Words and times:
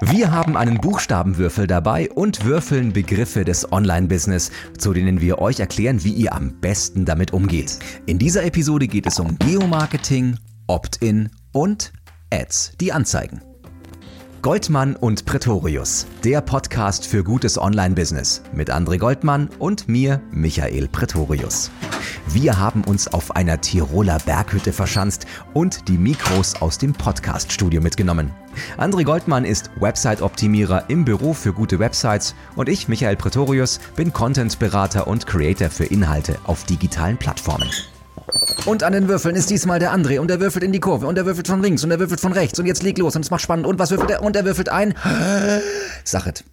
Wir 0.00 0.32
haben 0.32 0.56
einen 0.56 0.80
Buchstabenwürfel 0.80 1.68
dabei 1.68 2.10
und 2.10 2.44
würfeln 2.44 2.92
Begriffe 2.92 3.44
des 3.44 3.70
Online-Business, 3.70 4.50
zu 4.76 4.92
denen 4.92 5.20
wir 5.20 5.38
euch 5.38 5.60
erklären, 5.60 6.02
wie 6.02 6.12
ihr 6.12 6.32
am 6.32 6.60
besten 6.60 7.04
damit 7.04 7.32
umgeht. 7.32 7.78
In 8.06 8.18
dieser 8.18 8.42
Episode 8.44 8.88
geht 8.88 9.06
es 9.06 9.20
um 9.20 9.38
Geomarketing, 9.38 10.36
Opt-in 10.66 11.30
und 11.52 11.92
Ads, 12.32 12.72
die 12.80 12.92
Anzeigen. 12.92 13.40
Goldmann 14.44 14.94
und 14.94 15.24
Pretorius, 15.24 16.06
der 16.22 16.42
Podcast 16.42 17.06
für 17.06 17.24
gutes 17.24 17.56
Online-Business 17.56 18.42
mit 18.52 18.70
André 18.70 18.98
Goldmann 18.98 19.48
und 19.58 19.88
mir, 19.88 20.20
Michael 20.32 20.86
Pretorius. 20.88 21.70
Wir 22.26 22.58
haben 22.58 22.84
uns 22.84 23.08
auf 23.08 23.34
einer 23.36 23.62
Tiroler 23.62 24.18
Berghütte 24.18 24.74
verschanzt 24.74 25.24
und 25.54 25.88
die 25.88 25.96
Mikros 25.96 26.60
aus 26.60 26.76
dem 26.76 26.92
Podcast-Studio 26.92 27.80
mitgenommen. 27.80 28.34
André 28.76 29.04
Goldmann 29.04 29.46
ist 29.46 29.70
Website-Optimierer 29.80 30.90
im 30.90 31.06
Büro 31.06 31.32
für 31.32 31.54
gute 31.54 31.78
Websites 31.78 32.34
und 32.54 32.68
ich, 32.68 32.86
Michael 32.86 33.16
Pretorius, 33.16 33.80
bin 33.96 34.12
Content-Berater 34.12 35.06
und 35.06 35.26
Creator 35.26 35.70
für 35.70 35.86
Inhalte 35.86 36.36
auf 36.44 36.64
digitalen 36.64 37.16
Plattformen. 37.16 37.70
Und 38.66 38.82
an 38.82 38.92
den 38.92 39.08
Würfeln 39.08 39.36
ist 39.36 39.50
diesmal 39.50 39.78
der 39.78 39.94
André 39.94 40.18
und 40.18 40.30
er 40.30 40.40
würfelt 40.40 40.64
in 40.64 40.72
die 40.72 40.80
Kurve 40.80 41.06
und 41.06 41.18
er 41.18 41.26
würfelt 41.26 41.46
von 41.46 41.62
links 41.62 41.84
und 41.84 41.90
er 41.90 41.98
würfelt 41.98 42.20
von 42.20 42.32
rechts 42.32 42.58
und 42.58 42.66
jetzt 42.66 42.82
leg 42.82 42.98
los 42.98 43.14
und 43.16 43.22
es 43.22 43.30
macht 43.30 43.42
spannend 43.42 43.66
und 43.66 43.78
was 43.78 43.90
würfelt 43.90 44.10
er 44.10 44.22
und 44.22 44.36
er 44.36 44.44
würfelt 44.44 44.68
ein. 44.68 44.94
Sachet. 46.04 46.44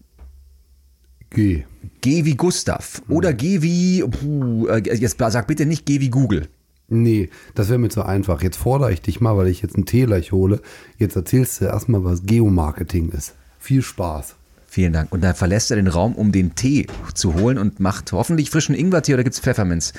G. 1.30 1.64
Geh 2.02 2.26
wie 2.26 2.36
Gustav 2.36 3.02
oder 3.08 3.34
geh 3.34 3.62
wie. 3.62 4.04
Puh, 4.04 4.68
äh, 4.68 4.80
jetzt 4.80 5.18
sag 5.18 5.48
bitte 5.48 5.66
nicht 5.66 5.86
geh 5.86 6.02
wie 6.02 6.10
Google. 6.10 6.48
Nee, 6.90 7.30
das 7.56 7.70
wäre 7.70 7.80
mir 7.80 7.88
zu 7.88 8.04
einfach. 8.04 8.42
Jetzt 8.42 8.58
fordere 8.58 8.92
ich 8.92 9.02
dich 9.02 9.22
mal, 9.22 9.38
weil 9.38 9.48
ich 9.48 9.62
jetzt 9.62 9.76
einen 9.76 9.86
Tee 9.86 10.06
gleich 10.06 10.34
hole. 10.34 10.62
Jetzt 10.98 11.16
erzählst 11.16 11.62
du 11.62 11.66
erstmal, 11.66 12.04
was 12.04 12.26
Geomarketing 12.26 13.10
ist. 13.10 13.34
Viel 13.60 13.82
Spaß. 13.82 14.36
Vielen 14.68 14.92
Dank. 14.92 15.12
Und 15.12 15.24
dann 15.24 15.34
verlässt 15.34 15.72
er 15.72 15.78
den 15.78 15.88
Raum, 15.88 16.16
um 16.16 16.34
den 16.34 16.54
Tee 16.56 16.88
zu 17.14 17.36
holen 17.36 17.58
und 17.58 17.80
macht 17.80 18.12
hoffentlich 18.12 18.50
frischen 18.50 18.76
Ingwertee 18.76 19.14
oder 19.14 19.24
gibt 19.24 19.36
es 19.36 19.40
Pfefferminz? 19.40 19.94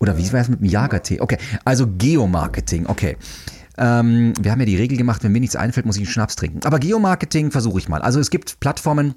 Oder 0.00 0.16
wie 0.16 0.32
war 0.32 0.40
es 0.40 0.48
mit 0.48 0.60
dem 0.60 0.66
Jagertee? 0.66 1.20
Okay, 1.20 1.38
also 1.64 1.86
Geomarketing, 1.86 2.86
okay. 2.86 3.16
Ähm, 3.78 4.32
wir 4.40 4.50
haben 4.50 4.60
ja 4.60 4.66
die 4.66 4.76
Regel 4.76 4.98
gemacht, 4.98 5.22
wenn 5.22 5.32
mir 5.32 5.40
nichts 5.40 5.56
einfällt, 5.56 5.86
muss 5.86 5.96
ich 5.96 6.02
einen 6.02 6.12
Schnaps 6.12 6.36
trinken. 6.36 6.60
Aber 6.64 6.78
Geomarketing 6.78 7.50
versuche 7.50 7.78
ich 7.78 7.88
mal. 7.88 8.02
Also 8.02 8.18
es 8.18 8.30
gibt 8.30 8.60
Plattformen, 8.60 9.14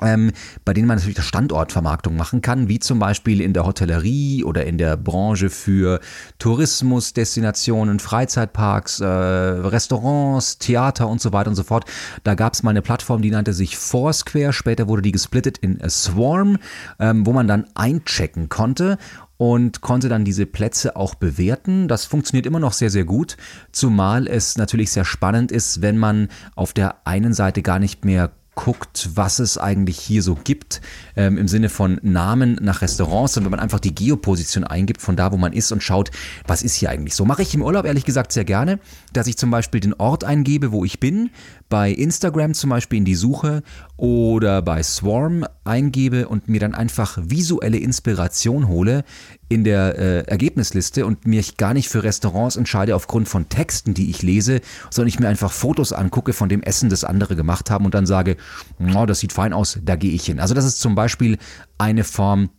ähm, 0.00 0.32
bei 0.64 0.74
denen 0.74 0.86
man 0.86 0.98
natürlich 0.98 1.22
Standortvermarktung 1.22 2.16
machen 2.16 2.42
kann, 2.42 2.68
wie 2.68 2.78
zum 2.78 2.98
Beispiel 2.98 3.40
in 3.40 3.54
der 3.54 3.64
Hotellerie 3.64 4.44
oder 4.44 4.66
in 4.66 4.76
der 4.78 4.96
Branche 4.96 5.48
für 5.48 6.00
Tourismusdestinationen, 6.38 7.98
Freizeitparks, 7.98 9.00
äh, 9.00 9.06
Restaurants, 9.06 10.58
Theater 10.58 11.08
und 11.08 11.20
so 11.20 11.32
weiter 11.32 11.48
und 11.48 11.56
so 11.56 11.62
fort. 11.62 11.86
Da 12.24 12.34
gab 12.34 12.52
es 12.52 12.62
mal 12.62 12.70
eine 12.70 12.82
Plattform, 12.82 13.22
die 13.22 13.30
nannte 13.30 13.54
sich 13.54 13.78
Foursquare, 13.78 14.52
später 14.52 14.86
wurde 14.88 15.02
die 15.02 15.12
gesplittet 15.12 15.58
in 15.58 15.80
a 15.82 15.88
Swarm, 15.88 16.58
ähm, 16.98 17.26
wo 17.26 17.32
man 17.32 17.48
dann 17.48 17.66
einchecken 17.74 18.48
konnte 18.50 18.98
und 19.36 19.80
konnte 19.80 20.08
dann 20.08 20.24
diese 20.24 20.46
Plätze 20.46 20.96
auch 20.96 21.14
bewerten. 21.14 21.88
Das 21.88 22.04
funktioniert 22.04 22.46
immer 22.46 22.60
noch 22.60 22.72
sehr, 22.72 22.90
sehr 22.90 23.04
gut, 23.04 23.36
zumal 23.72 24.26
es 24.26 24.56
natürlich 24.56 24.90
sehr 24.90 25.04
spannend 25.04 25.52
ist, 25.52 25.82
wenn 25.82 25.98
man 25.98 26.28
auf 26.54 26.72
der 26.72 27.06
einen 27.06 27.32
Seite 27.32 27.62
gar 27.62 27.78
nicht 27.78 28.04
mehr 28.04 28.32
guckt, 28.56 29.10
was 29.14 29.38
es 29.38 29.58
eigentlich 29.58 29.98
hier 29.98 30.22
so 30.22 30.34
gibt, 30.34 30.80
ähm, 31.14 31.38
im 31.38 31.46
Sinne 31.46 31.68
von 31.68 32.00
Namen 32.02 32.58
nach 32.60 32.80
Restaurants 32.82 33.36
und 33.36 33.44
wenn 33.44 33.50
man 33.50 33.60
einfach 33.60 33.78
die 33.78 33.94
Geoposition 33.94 34.64
eingibt 34.64 35.02
von 35.02 35.14
da, 35.14 35.30
wo 35.30 35.36
man 35.36 35.52
ist 35.52 35.70
und 35.70 35.82
schaut, 35.82 36.10
was 36.46 36.62
ist 36.62 36.74
hier 36.74 36.90
eigentlich 36.90 37.14
so. 37.14 37.24
Mache 37.24 37.42
ich 37.42 37.54
im 37.54 37.62
Urlaub 37.62 37.84
ehrlich 37.84 38.04
gesagt 38.04 38.32
sehr 38.32 38.44
gerne, 38.44 38.80
dass 39.12 39.26
ich 39.26 39.36
zum 39.36 39.50
Beispiel 39.50 39.80
den 39.80 39.94
Ort 39.94 40.24
eingebe, 40.24 40.72
wo 40.72 40.84
ich 40.84 40.98
bin, 40.98 41.30
bei 41.68 41.90
Instagram 41.90 42.54
zum 42.54 42.70
Beispiel 42.70 42.98
in 42.98 43.04
die 43.04 43.14
Suche 43.14 43.62
oder 43.96 44.62
bei 44.62 44.82
Swarm 44.82 45.44
eingebe 45.64 46.28
und 46.28 46.48
mir 46.48 46.60
dann 46.60 46.74
einfach 46.74 47.18
visuelle 47.20 47.78
Inspiration 47.78 48.68
hole 48.68 49.04
in 49.48 49.64
der 49.64 49.98
äh, 49.98 50.20
Ergebnisliste 50.22 51.06
und 51.06 51.26
mich 51.26 51.56
gar 51.56 51.74
nicht 51.74 51.88
für 51.88 52.02
Restaurants 52.02 52.56
entscheide 52.56 52.94
aufgrund 52.94 53.28
von 53.28 53.48
Texten, 53.48 53.94
die 53.94 54.10
ich 54.10 54.22
lese, 54.22 54.60
sondern 54.90 55.08
ich 55.08 55.18
mir 55.18 55.28
einfach 55.28 55.52
Fotos 55.52 55.92
angucke 55.92 56.32
von 56.32 56.48
dem 56.48 56.62
Essen, 56.62 56.88
das 56.88 57.04
andere 57.04 57.36
gemacht 57.36 57.70
haben 57.70 57.84
und 57.84 57.94
dann 57.94 58.06
sage, 58.06 58.36
oh, 58.78 59.06
das 59.06 59.20
sieht 59.20 59.32
fein 59.32 59.52
aus, 59.52 59.78
da 59.84 59.96
gehe 59.96 60.12
ich 60.12 60.26
hin. 60.26 60.40
Also 60.40 60.54
das 60.54 60.64
ist 60.64 60.80
zum 60.80 60.94
Beispiel 60.94 61.38
eine 61.78 62.04
Form 62.04 62.50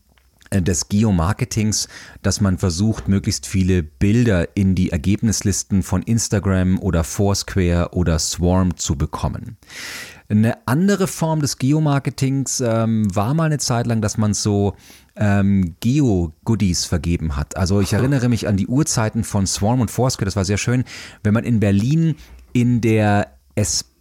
des 0.51 0.89
Geomarketings, 0.89 1.87
dass 2.21 2.41
man 2.41 2.57
versucht, 2.57 3.07
möglichst 3.07 3.45
viele 3.45 3.83
Bilder 3.83 4.55
in 4.55 4.75
die 4.75 4.91
Ergebnislisten 4.91 5.83
von 5.83 6.01
Instagram 6.03 6.79
oder 6.79 7.03
Foursquare 7.03 7.89
oder 7.91 8.19
Swarm 8.19 8.77
zu 8.77 8.95
bekommen. 8.95 9.57
Eine 10.29 10.57
andere 10.67 11.07
Form 11.07 11.39
des 11.39 11.57
Geomarketings 11.57 12.59
ähm, 12.59 13.07
war 13.15 13.33
mal 13.33 13.45
eine 13.45 13.59
Zeit 13.59 13.87
lang, 13.87 14.01
dass 14.01 14.17
man 14.17 14.33
so 14.33 14.75
ähm, 15.15 15.75
Geo-Goodies 15.79 16.83
vergeben 16.83 17.37
hat. 17.37 17.55
Also 17.55 17.79
ich 17.79 17.93
erinnere 17.93 18.27
mich 18.27 18.47
an 18.47 18.57
die 18.57 18.67
Uhrzeiten 18.67 19.23
von 19.23 19.47
Swarm 19.47 19.79
und 19.79 19.89
Foursquare, 19.89 20.25
das 20.25 20.35
war 20.35 20.43
sehr 20.43 20.57
schön, 20.57 20.83
wenn 21.23 21.33
man 21.33 21.45
in 21.45 21.61
Berlin 21.61 22.15
in 22.51 22.81
der 22.81 23.31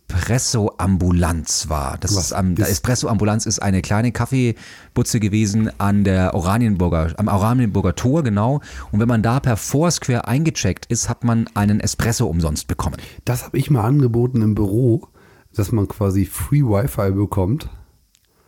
Espresso-Ambulanz 0.08 1.68
war. 1.68 1.98
Das 1.98 2.12
ist 2.12 2.32
am, 2.32 2.54
der 2.54 2.68
Espresso-Ambulanz 2.68 3.46
ist 3.46 3.60
eine 3.60 3.82
kleine 3.82 4.12
Kaffeebutze 4.12 5.20
gewesen 5.20 5.70
an 5.78 6.04
der 6.04 6.34
Oranienburger, 6.34 7.14
am 7.16 7.28
Oranienburger 7.28 7.94
Tor, 7.94 8.22
genau. 8.22 8.60
Und 8.92 9.00
wenn 9.00 9.08
man 9.08 9.22
da 9.22 9.40
per 9.40 9.56
Foursquare 9.56 10.26
eingecheckt 10.26 10.86
ist, 10.86 11.08
hat 11.08 11.24
man 11.24 11.48
einen 11.54 11.80
Espresso 11.80 12.26
umsonst 12.26 12.66
bekommen. 12.68 12.96
Das 13.24 13.44
habe 13.44 13.58
ich 13.58 13.70
mal 13.70 13.84
angeboten 13.84 14.42
im 14.42 14.54
Büro 14.54 15.08
dass 15.56 15.72
man 15.72 15.88
quasi 15.88 16.26
Free 16.26 16.62
Wi-Fi 16.62 17.12
bekommt. 17.12 17.68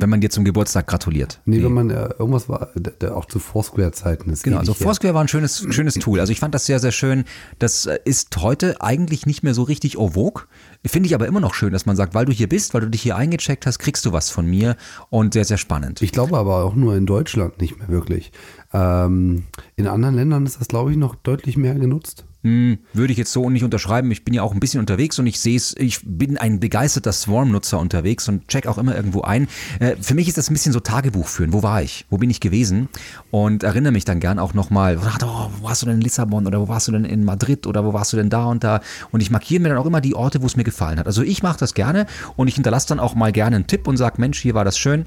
Wenn 0.01 0.11
man 0.11 0.21
dir 0.21 0.31
zum 0.31 0.45
Geburtstag 0.45 0.87
gratuliert. 0.87 1.41
Nee, 1.45 1.59
nee. 1.59 1.65
wenn 1.65 1.73
man 1.73 1.91
äh, 1.91 2.11
irgendwas 2.19 2.49
war, 2.49 2.69
der, 2.77 3.17
auch 3.17 3.27
zu 3.27 3.41
Foursquare-Zeiten 3.41 4.31
ist. 4.31 4.45
Genau, 4.45 4.59
also 4.59 4.73
Foursquare 4.73 5.13
war 5.13 5.23
ein 5.23 5.29
schönes, 5.29 5.67
schönes 5.71 5.95
Tool. 5.99 6.21
Also 6.21 6.33
ich 6.33 6.39
fand 6.39 6.55
das 6.55 6.67
sehr, 6.67 6.79
sehr 6.79 6.93
schön. 6.93 7.25
Das 7.59 7.87
äh, 7.87 7.99
ist 8.05 8.37
heute 8.37 8.81
eigentlich 8.81 9.27
nicht 9.27 9.43
mehr 9.43 9.55
so 9.55 9.65
richtig 9.65 9.99
au 9.99 10.11
vogue. 10.11 10.45
Finde 10.87 11.09
ich 11.09 11.15
aber 11.17 11.27
immer 11.27 11.41
noch 11.41 11.55
schön, 11.55 11.73
dass 11.73 11.85
man 11.85 11.97
sagt, 11.97 12.15
weil 12.15 12.27
du 12.27 12.33
hier 12.33 12.49
bist, 12.49 12.75
weil 12.75 12.83
du 12.83 12.91
dich 12.91 13.03
hier 13.03 13.17
eingecheckt 13.17 13.67
hast, 13.67 13.81
kriegst 13.81 14.07
du 14.07 14.13
was 14.13 14.31
von 14.31 14.47
mir 14.47 14.77
und 15.11 15.35
sehr, 15.35 15.45
sehr 15.45 15.59
spannend. 15.59 16.01
Ich 16.01 16.13
glaube 16.13 16.39
aber 16.39 16.65
auch 16.65 16.77
nur 16.77 16.95
in 16.97 17.05
Deutschland 17.05 17.61
nicht 17.61 17.79
mehr 17.79 17.89
wirklich. 17.89 18.31
Ähm, 18.73 19.45
in 19.75 19.89
anderen 19.89 20.15
Ländern 20.15 20.47
ist 20.47 20.61
das, 20.61 20.69
glaube 20.69 20.93
ich, 20.93 20.97
noch 20.97 21.17
deutlich 21.17 21.57
mehr 21.57 21.75
genutzt. 21.75 22.25
Hm, 22.49 22.79
würde 22.95 23.13
ich 23.13 23.19
jetzt 23.19 23.33
so 23.33 23.51
nicht 23.51 23.63
unterschreiben. 23.63 24.11
Ich 24.11 24.25
bin 24.25 24.33
ja 24.33 24.43
auch 24.43 24.55
ein 24.55 24.61
bisschen 24.61 24.81
unterwegs 24.81 25.19
und 25.19 25.27
ich 25.27 25.39
sehe 25.39 25.57
es, 25.57 25.75
ich 25.77 26.01
bin 26.03 26.39
ein 26.39 26.61
begeisterter 26.61 27.13
Swarm-Nutzer 27.13 27.79
unterwegs 27.79 28.27
und 28.27 28.49
check 28.49 28.67
auch 28.67 28.79
immer 28.79 28.97
irgendwo 28.97 29.21
ein. 29.21 29.49
Äh, 29.81 29.97
für 30.01 30.15
mich 30.15 30.29
ist 30.29 30.39
das 30.39 30.49
ein 30.49 30.55
bisschen 30.55 30.73
so 30.73 30.81
Tagebuch 30.81 31.29
führen. 31.29 31.53
Wo 31.53 31.63
war 31.63 31.83
ich? 31.83 32.07
Wo 32.09 32.17
bin 32.17 32.31
ich 32.31 32.41
gewesen? 32.41 32.89
Und 33.31 33.65
erinnere 33.65 33.93
mich 33.93 34.07
dann 34.07 34.19
gern 34.19 34.39
auch 34.39 34.55
nochmal, 34.55 34.97
oh, 34.97 35.51
wo 35.59 35.69
warst 35.69 35.83
du 35.83 35.87
denn 35.87 35.97
in 35.97 36.01
Lissabon 36.01 36.47
oder 36.47 36.59
wo 36.61 36.69
warst 36.69 36.89
du 36.89 36.93
denn 36.93 37.05
in 37.05 37.23
Madrid 37.23 37.67
oder 37.67 37.85
wo 37.85 37.93
warst 37.93 38.15
du 38.15 38.17
denn 38.17 38.31
da 38.31 38.47
und 38.47 38.65
da? 38.65 38.81
Und 39.11 39.21
ich 39.21 39.31
markiere 39.31 39.61
mir 39.61 39.69
dann 39.69 39.79
auch 39.79 39.87
immer 39.87 40.01
die 40.01 40.15
Orte, 40.15 40.41
wo 40.41 40.47
es 40.47 40.57
mir 40.57 40.65
gefallen 40.65 40.99
hat. 40.99 41.07
Also 41.07 41.23
ich 41.23 41.43
mache 41.43 41.59
das 41.59 41.75
gerne 41.75 42.07
und 42.37 42.49
ich 42.49 42.55
hinterlasse 42.55 42.89
dann 42.89 43.01
auch 43.01 43.15
mal 43.15 43.31
gerne 43.31 43.57
einen 43.57 43.67
Tipp 43.67 43.87
und 43.87 43.99
sage, 43.99 44.19
Mensch, 44.19 44.41
hier 44.41 44.55
war 44.55 44.65
das 44.65 44.79
schön 44.79 45.05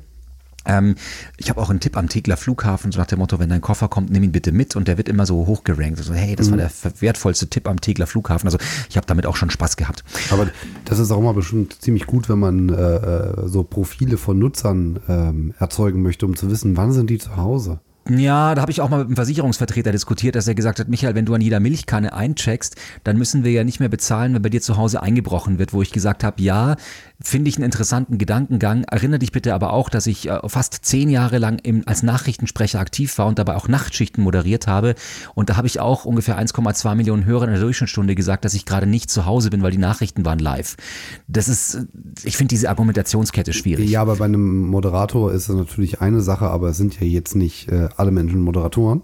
ähm, 0.66 0.95
ich 1.38 1.49
habe 1.49 1.59
auch 1.59 1.69
einen 1.69 1.79
Tipp 1.79 1.97
am 1.97 2.09
Tegler 2.09 2.38
Flughafen, 2.38 2.91
so 2.91 2.99
nach 2.99 3.07
dem 3.07 3.19
Motto, 3.19 3.39
wenn 3.39 3.49
dein 3.49 3.61
Koffer 3.61 3.88
kommt, 3.88 4.11
nimm 4.11 4.23
ihn 4.23 4.31
bitte 4.31 4.51
mit 4.51 4.75
und 4.75 4.88
der 4.88 4.97
wird 4.97 5.09
immer 5.09 5.25
so 5.25 5.47
hochgerankt. 5.47 5.99
So, 5.99 6.13
hey, 6.13 6.35
das 6.35 6.47
mhm. 6.47 6.51
war 6.51 6.57
der 6.57 6.72
wertvollste 7.01 7.47
Tipp 7.47 7.67
am 7.67 7.81
Tegler 7.81 8.07
Flughafen. 8.07 8.47
Also 8.47 8.57
ich 8.89 8.97
habe 8.97 9.07
damit 9.07 9.25
auch 9.25 9.35
schon 9.35 9.49
Spaß 9.49 9.77
gehabt. 9.77 10.03
Aber 10.29 10.47
das 10.85 10.99
ist 10.99 11.11
auch 11.11 11.19
immer 11.19 11.33
bestimmt 11.33 11.81
ziemlich 11.81 12.05
gut, 12.05 12.29
wenn 12.29 12.39
man 12.39 12.69
äh, 12.69 12.73
äh 12.73 13.47
so 13.47 13.63
Profile 13.63 14.17
von 14.17 14.38
Nutzern 14.38 14.99
ähm, 15.07 15.53
erzeugen 15.59 16.01
möchte, 16.01 16.25
um 16.25 16.35
zu 16.35 16.49
wissen, 16.49 16.78
wann 16.78 16.91
sind 16.91 17.09
die 17.09 17.17
zu 17.17 17.35
Hause. 17.38 17.79
Ja, 18.09 18.55
da 18.55 18.61
habe 18.61 18.72
ich 18.72 18.81
auch 18.81 18.89
mal 18.89 18.97
mit 18.97 19.07
einem 19.07 19.16
Versicherungsvertreter 19.16 19.91
diskutiert, 19.91 20.35
dass 20.35 20.47
er 20.47 20.55
gesagt 20.55 20.79
hat, 20.79 20.89
Michael, 20.89 21.13
wenn 21.13 21.25
du 21.25 21.35
an 21.35 21.41
jeder 21.41 21.59
Milchkanne 21.59 22.13
eincheckst, 22.13 22.75
dann 23.03 23.17
müssen 23.17 23.43
wir 23.43 23.51
ja 23.51 23.63
nicht 23.63 23.79
mehr 23.79 23.89
bezahlen, 23.89 24.33
wenn 24.33 24.41
bei 24.41 24.49
dir 24.49 24.61
zu 24.61 24.75
Hause 24.75 25.03
eingebrochen 25.03 25.59
wird, 25.59 25.72
wo 25.72 25.83
ich 25.83 25.91
gesagt 25.91 26.23
habe, 26.23 26.41
ja, 26.41 26.78
finde 27.23 27.49
ich 27.49 27.57
einen 27.57 27.65
interessanten 27.65 28.17
Gedankengang. 28.17 28.83
Erinnere 28.85 29.19
dich 29.19 29.31
bitte 29.31 29.53
aber 29.53 29.73
auch, 29.73 29.90
dass 29.90 30.07
ich 30.07 30.28
äh, 30.28 30.40
fast 30.47 30.79
zehn 30.84 31.09
Jahre 31.09 31.37
lang 31.37 31.59
im, 31.59 31.84
als 31.85 32.03
Nachrichtensprecher 32.03 32.79
aktiv 32.79 33.17
war 33.17 33.28
und 33.28 33.40
dabei 33.40 33.55
auch 33.55 33.67
Nachtschichten 33.67 34.23
moderiert 34.23 34.67
habe. 34.67 34.96
Und 35.35 35.49
da 35.49 35.57
habe 35.57 35.67
ich 35.67 35.79
auch 35.79 36.05
ungefähr 36.05 36.40
1,2 36.40 36.96
Millionen 36.96 37.25
Hörer 37.25 37.46
in 37.46 37.51
der 37.51 37.61
Durchschnittsstunde 37.61 38.16
gesagt, 38.16 38.46
dass 38.46 38.53
ich 38.53 38.66
gerade 38.66 38.87
nicht 38.87 39.09
zu 39.09 39.25
Hause 39.25 39.49
bin, 39.49 39.63
weil 39.63 39.72
die 39.72 39.78
Nachrichten 39.78 40.25
waren 40.25 40.40
live. 40.40 40.75
Das 41.28 41.47
ist, 41.47 41.85
ich 42.23 42.37
finde 42.37 42.49
diese 42.49 42.69
Argumentationskette 42.69 43.53
schwierig. 43.53 43.90
Ja, 43.90 44.01
aber 44.01 44.17
bei 44.17 44.25
einem 44.25 44.67
Moderator 44.67 45.31
ist 45.31 45.49
es 45.49 45.55
natürlich 45.55 46.01
eine 46.01 46.22
Sache, 46.22 46.47
aber 46.47 46.69
es 46.69 46.78
sind 46.78 46.99
ja 46.99 47.05
jetzt 47.05 47.35
nicht 47.35 47.69
äh, 47.69 47.90
alle 47.97 48.11
Menschen 48.11 48.41
Moderatoren. 48.41 49.01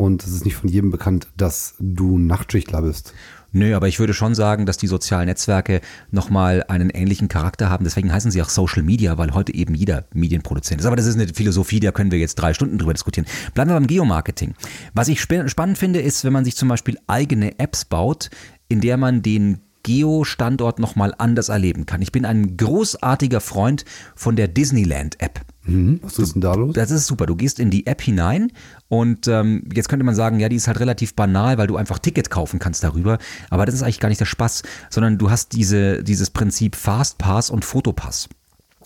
Und 0.00 0.24
es 0.24 0.32
ist 0.32 0.46
nicht 0.46 0.56
von 0.56 0.70
jedem 0.70 0.90
bekannt, 0.90 1.28
dass 1.36 1.74
du 1.78 2.16
Nachtschichtler 2.16 2.80
bist. 2.80 3.12
Nö, 3.52 3.76
aber 3.76 3.86
ich 3.86 3.98
würde 3.98 4.14
schon 4.14 4.34
sagen, 4.34 4.64
dass 4.64 4.78
die 4.78 4.86
sozialen 4.86 5.26
Netzwerke 5.26 5.82
nochmal 6.10 6.64
einen 6.68 6.88
ähnlichen 6.88 7.28
Charakter 7.28 7.68
haben. 7.68 7.84
Deswegen 7.84 8.10
heißen 8.10 8.30
sie 8.30 8.40
auch 8.40 8.48
Social 8.48 8.82
Media, 8.82 9.18
weil 9.18 9.34
heute 9.34 9.54
eben 9.54 9.74
jeder 9.74 10.06
Medienproduzent 10.14 10.80
ist. 10.80 10.86
Aber 10.86 10.96
das 10.96 11.04
ist 11.04 11.16
eine 11.16 11.28
Philosophie, 11.28 11.80
da 11.80 11.92
können 11.92 12.12
wir 12.12 12.18
jetzt 12.18 12.36
drei 12.36 12.54
Stunden 12.54 12.78
drüber 12.78 12.94
diskutieren. 12.94 13.26
Bleiben 13.52 13.68
wir 13.68 13.74
beim 13.74 13.88
Geomarketing. 13.88 14.54
Was 14.94 15.08
ich 15.08 15.20
spannend 15.20 15.76
finde, 15.76 16.00
ist, 16.00 16.24
wenn 16.24 16.32
man 16.32 16.46
sich 16.46 16.56
zum 16.56 16.70
Beispiel 16.70 16.96
eigene 17.06 17.58
Apps 17.58 17.84
baut, 17.84 18.30
in 18.68 18.80
der 18.80 18.96
man 18.96 19.20
den 19.20 19.58
Geo-Standort 19.82 20.78
nochmal 20.78 21.14
anders 21.18 21.50
erleben 21.50 21.84
kann. 21.84 22.00
Ich 22.00 22.10
bin 22.10 22.24
ein 22.24 22.56
großartiger 22.56 23.42
Freund 23.42 23.84
von 24.14 24.34
der 24.34 24.48
Disneyland-App. 24.48 25.42
Mhm. 25.64 26.00
Was 26.02 26.18
ist 26.18 26.34
denn 26.34 26.40
da 26.40 26.54
los? 26.54 26.74
Das 26.74 26.90
ist 26.90 27.06
super. 27.06 27.26
Du 27.26 27.36
gehst 27.36 27.60
in 27.60 27.70
die 27.70 27.86
App 27.86 28.00
hinein 28.00 28.50
und 28.88 29.28
ähm, 29.28 29.64
jetzt 29.74 29.88
könnte 29.88 30.04
man 30.04 30.14
sagen, 30.14 30.40
ja, 30.40 30.48
die 30.48 30.56
ist 30.56 30.66
halt 30.68 30.80
relativ 30.80 31.14
banal, 31.14 31.58
weil 31.58 31.66
du 31.66 31.76
einfach 31.76 31.98
Ticket 31.98 32.30
kaufen 32.30 32.58
kannst 32.58 32.82
darüber. 32.82 33.18
Aber 33.50 33.66
das 33.66 33.74
ist 33.74 33.82
eigentlich 33.82 34.00
gar 34.00 34.08
nicht 34.08 34.20
der 34.20 34.26
Spaß, 34.26 34.62
sondern 34.88 35.18
du 35.18 35.30
hast 35.30 35.52
diese, 35.52 36.02
dieses 36.02 36.30
Prinzip 36.30 36.76
Fastpass 36.76 37.50
und 37.50 37.64
Fotopass. 37.64 38.28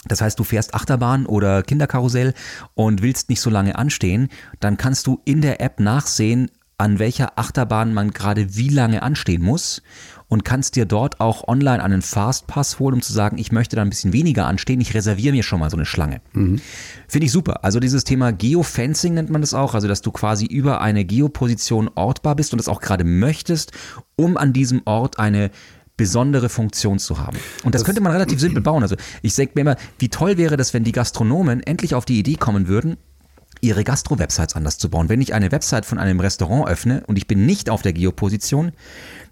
Das 0.06 0.20
heißt, 0.20 0.38
du 0.38 0.44
fährst 0.44 0.74
Achterbahn 0.74 1.26
oder 1.26 1.62
Kinderkarussell 1.62 2.34
und 2.74 3.02
willst 3.02 3.30
nicht 3.30 3.40
so 3.40 3.50
lange 3.50 3.76
anstehen, 3.76 4.28
dann 4.60 4.76
kannst 4.76 5.06
du 5.06 5.20
in 5.24 5.40
der 5.40 5.60
App 5.60 5.80
nachsehen, 5.80 6.50
an 6.76 6.98
welcher 6.98 7.38
Achterbahn 7.38 7.94
man 7.94 8.10
gerade 8.10 8.56
wie 8.56 8.68
lange 8.68 9.02
anstehen 9.02 9.42
muss 9.42 9.80
und 10.28 10.44
kannst 10.44 10.76
dir 10.76 10.86
dort 10.86 11.20
auch 11.20 11.46
online 11.48 11.82
einen 11.82 12.02
Fastpass 12.02 12.78
holen, 12.78 12.94
um 12.94 13.02
zu 13.02 13.12
sagen, 13.12 13.38
ich 13.38 13.52
möchte 13.52 13.76
da 13.76 13.82
ein 13.82 13.90
bisschen 13.90 14.12
weniger 14.12 14.46
anstehen, 14.46 14.80
ich 14.80 14.94
reserviere 14.94 15.34
mir 15.34 15.42
schon 15.42 15.60
mal 15.60 15.70
so 15.70 15.76
eine 15.76 15.86
Schlange. 15.86 16.20
Mhm. 16.32 16.60
Finde 17.08 17.26
ich 17.26 17.32
super. 17.32 17.64
Also 17.64 17.80
dieses 17.80 18.04
Thema 18.04 18.32
Geofencing 18.32 19.14
nennt 19.14 19.30
man 19.30 19.40
das 19.40 19.54
auch, 19.54 19.74
also 19.74 19.88
dass 19.88 20.02
du 20.02 20.10
quasi 20.12 20.46
über 20.46 20.80
eine 20.80 21.04
Geoposition 21.04 21.90
ortbar 21.94 22.36
bist 22.36 22.52
und 22.52 22.58
das 22.58 22.68
auch 22.68 22.80
gerade 22.80 23.04
möchtest, 23.04 23.72
um 24.16 24.36
an 24.36 24.52
diesem 24.52 24.82
Ort 24.84 25.18
eine 25.18 25.50
besondere 25.96 26.48
Funktion 26.48 26.98
zu 26.98 27.18
haben. 27.18 27.38
Und 27.62 27.74
das, 27.74 27.82
das 27.82 27.86
könnte 27.86 28.00
man 28.00 28.12
relativ 28.12 28.40
simpel 28.40 28.62
bauen. 28.62 28.82
Also 28.82 28.96
ich 29.22 29.34
denke 29.34 29.52
mir 29.54 29.60
immer, 29.60 29.76
wie 29.98 30.08
toll 30.08 30.36
wäre 30.36 30.56
das, 30.56 30.74
wenn 30.74 30.84
die 30.84 30.92
Gastronomen 30.92 31.62
endlich 31.62 31.94
auf 31.94 32.04
die 32.04 32.18
Idee 32.18 32.34
kommen 32.34 32.66
würden, 32.66 32.96
ihre 33.64 33.82
Gastro-Websites 33.82 34.54
anders 34.54 34.78
zu 34.78 34.90
bauen. 34.90 35.08
Wenn 35.08 35.20
ich 35.20 35.34
eine 35.34 35.50
Website 35.50 35.86
von 35.86 35.98
einem 35.98 36.20
Restaurant 36.20 36.68
öffne 36.68 37.02
und 37.06 37.16
ich 37.16 37.26
bin 37.26 37.46
nicht 37.46 37.70
auf 37.70 37.82
der 37.82 37.92
Geoposition, 37.92 38.72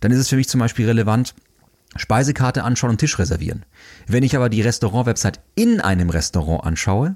dann 0.00 0.11
ist 0.11 0.19
es 0.19 0.29
für 0.29 0.37
mich 0.37 0.49
zum 0.49 0.61
Beispiel 0.61 0.87
relevant, 0.87 1.34
Speisekarte 1.96 2.64
anschauen 2.64 2.90
und 2.90 2.99
Tisch 2.99 3.19
reservieren. 3.19 3.64
Wenn 4.06 4.23
ich 4.23 4.34
aber 4.34 4.49
die 4.49 4.62
Restaurant-Website 4.62 5.40
in 5.55 5.81
einem 5.81 6.08
Restaurant 6.08 6.64
anschaue, 6.64 7.14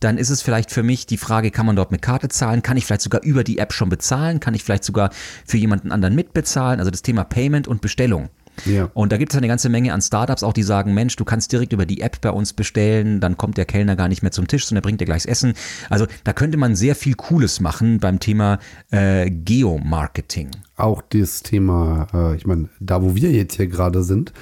dann 0.00 0.18
ist 0.18 0.28
es 0.28 0.42
vielleicht 0.42 0.70
für 0.70 0.82
mich 0.82 1.06
die 1.06 1.16
Frage, 1.16 1.50
kann 1.50 1.64
man 1.64 1.76
dort 1.76 1.90
mit 1.90 2.02
Karte 2.02 2.28
zahlen? 2.28 2.62
Kann 2.62 2.76
ich 2.76 2.84
vielleicht 2.84 3.00
sogar 3.00 3.22
über 3.22 3.42
die 3.42 3.58
App 3.58 3.72
schon 3.72 3.88
bezahlen? 3.88 4.38
Kann 4.38 4.52
ich 4.52 4.62
vielleicht 4.62 4.84
sogar 4.84 5.10
für 5.46 5.56
jemanden 5.56 5.92
anderen 5.92 6.14
mitbezahlen? 6.14 6.78
Also 6.78 6.90
das 6.90 7.00
Thema 7.00 7.24
Payment 7.24 7.66
und 7.66 7.80
Bestellung. 7.80 8.28
Ja. 8.64 8.90
Und 8.94 9.12
da 9.12 9.16
gibt 9.16 9.32
es 9.32 9.36
eine 9.36 9.48
ganze 9.48 9.68
Menge 9.68 9.92
an 9.92 10.00
Startups 10.00 10.42
auch, 10.42 10.52
die 10.52 10.62
sagen, 10.62 10.94
Mensch, 10.94 11.16
du 11.16 11.24
kannst 11.24 11.52
direkt 11.52 11.72
über 11.72 11.86
die 11.86 12.00
App 12.00 12.20
bei 12.20 12.30
uns 12.30 12.52
bestellen, 12.52 13.20
dann 13.20 13.36
kommt 13.36 13.56
der 13.56 13.64
Kellner 13.64 13.96
gar 13.96 14.08
nicht 14.08 14.22
mehr 14.22 14.32
zum 14.32 14.46
Tisch, 14.46 14.66
sondern 14.66 14.82
bringt 14.82 15.00
dir 15.00 15.06
gleich 15.06 15.24
das 15.24 15.26
Essen. 15.26 15.54
Also 15.90 16.06
da 16.24 16.32
könnte 16.32 16.56
man 16.56 16.76
sehr 16.76 16.94
viel 16.94 17.14
Cooles 17.14 17.60
machen 17.60 17.98
beim 17.98 18.20
Thema 18.20 18.58
äh, 18.90 19.30
Geomarketing. 19.30 20.50
Auch 20.76 21.02
das 21.02 21.42
Thema, 21.42 22.06
äh, 22.12 22.36
ich 22.36 22.46
meine, 22.46 22.68
da 22.80 23.02
wo 23.02 23.14
wir 23.14 23.30
jetzt 23.32 23.56
hier 23.56 23.66
gerade 23.66 24.02
sind, 24.02 24.32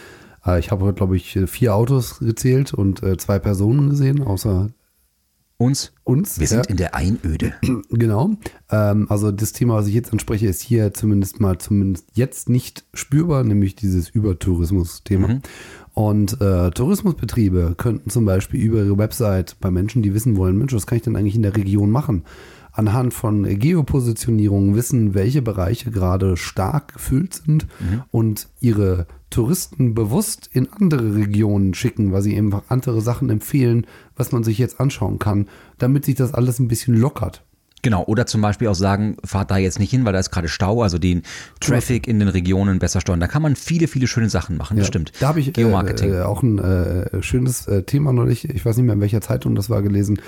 äh, 0.47 0.59
ich 0.59 0.71
habe 0.71 0.85
heute, 0.85 0.97
glaube 0.97 1.17
ich, 1.17 1.39
vier 1.47 1.75
Autos 1.75 2.19
gezählt 2.19 2.75
und 2.75 3.03
äh, 3.03 3.17
zwei 3.17 3.39
Personen 3.39 3.91
gesehen, 3.91 4.23
außer 4.23 4.71
uns? 5.63 5.93
Uns. 6.05 6.39
Wir 6.39 6.47
sind 6.47 6.67
ja. 6.67 6.71
in 6.71 6.77
der 6.77 6.95
Einöde. 6.95 7.55
Genau. 7.91 8.31
Ähm, 8.71 9.07
also 9.09 9.31
das 9.31 9.53
Thema, 9.53 9.75
was 9.75 9.87
ich 9.87 9.95
jetzt 9.95 10.13
anspreche, 10.13 10.47
ist 10.47 10.63
hier 10.63 10.93
zumindest 10.93 11.41
mal 11.41 11.59
zumindest 11.59 12.07
jetzt 12.15 12.49
nicht 12.49 12.85
spürbar, 12.95 13.45
nämlich 13.45 13.77
dieses 13.77 14.09
Übertourismus-Thema. 14.09 15.29
Mhm. 15.29 15.43
Und 15.95 16.41
äh, 16.41 16.71
Tourismusbetriebe 16.71 17.75
könnten 17.77 18.11
zum 18.11 18.25
Beispiel 18.25 18.61
über 18.61 18.83
ihre 18.83 18.99
Website 18.99 19.57
bei 19.61 19.71
Menschen, 19.71 20.03
die 20.03 20.15
wissen 20.15 20.37
wollen, 20.37 20.57
Mensch, 20.57 20.73
was 20.73 20.87
kann 20.87 20.97
ich 20.97 21.03
denn 21.03 21.17
eigentlich 21.17 21.37
in 21.37 21.43
der 21.43 21.57
Region 21.57 21.91
machen? 21.91 22.25
anhand 22.73 23.13
von 23.13 23.45
Geopositionierung 23.59 24.75
wissen, 24.75 25.15
welche 25.15 25.43
Bereiche 25.43 25.91
gerade 25.91 26.37
stark 26.37 26.95
gefüllt 26.95 27.35
sind 27.35 27.67
mhm. 27.81 28.03
und 28.11 28.49
ihre 28.61 29.07
Touristen 29.33 29.95
bewusst 29.95 30.49
in 30.53 30.73
andere 30.73 31.17
Regionen 31.17 31.75
schicken, 31.75 32.13
weil 32.13 32.23
sie 32.23 32.37
einfach 32.37 32.63
andere 32.69 33.01
Sachen 33.01 33.31
empfehlen, 33.31 33.87
was 34.17 34.31
man 34.31 34.45
sich 34.45 34.59
jetzt 34.59 34.79
anschauen 34.79 35.19
kann, 35.19 35.49
damit 35.79 36.05
sich 36.05 36.15
das 36.15 36.33
alles 36.33 36.61
ein 36.61 36.69
bisschen 36.69 36.95
lockert. 36.95 37.43
Genau, 37.85 38.05
oder 38.05 38.27
zum 38.27 38.41
Beispiel 38.41 38.69
auch 38.69 38.77
sagen, 38.77 39.17
fahrt 39.25 39.51
da 39.51 39.57
jetzt 39.57 39.81
nicht 39.81 39.91
hin, 39.91 40.05
weil 40.05 40.13
da 40.13 40.21
ist 40.21 40.31
gerade 40.31 40.47
Stau, 40.47 40.83
also 40.83 40.99
den 40.99 41.23
Traffic 41.59 42.07
in 42.07 42.21
den 42.21 42.29
Regionen 42.29 42.79
besser 42.79 43.01
steuern. 43.01 43.19
Da 43.19 43.27
kann 43.27 43.43
man 43.43 43.57
viele, 43.57 43.89
viele 43.89 44.07
schöne 44.07 44.31
Sachen 44.31 44.57
machen, 44.57 44.77
das 44.77 44.87
stimmt. 44.87 45.13
Da 45.19 45.29
habe 45.29 45.41
ich 45.41 45.53
Geomarketing. 45.53 46.15
Äh, 46.15 46.21
auch 46.21 46.45
ein 46.45 46.61
äh, 46.61 47.23
schönes 47.25 47.67
äh, 47.67 47.83
Thema 47.83 48.13
neulich, 48.13 48.49
ich 48.49 48.65
weiß 48.65 48.77
nicht 48.77 48.87
mehr 48.87 48.95
in 48.95 49.01
welcher 49.01 49.21
Zeitung 49.21 49.57
das 49.57 49.69
war, 49.69 49.83
gelesen. 49.83 50.21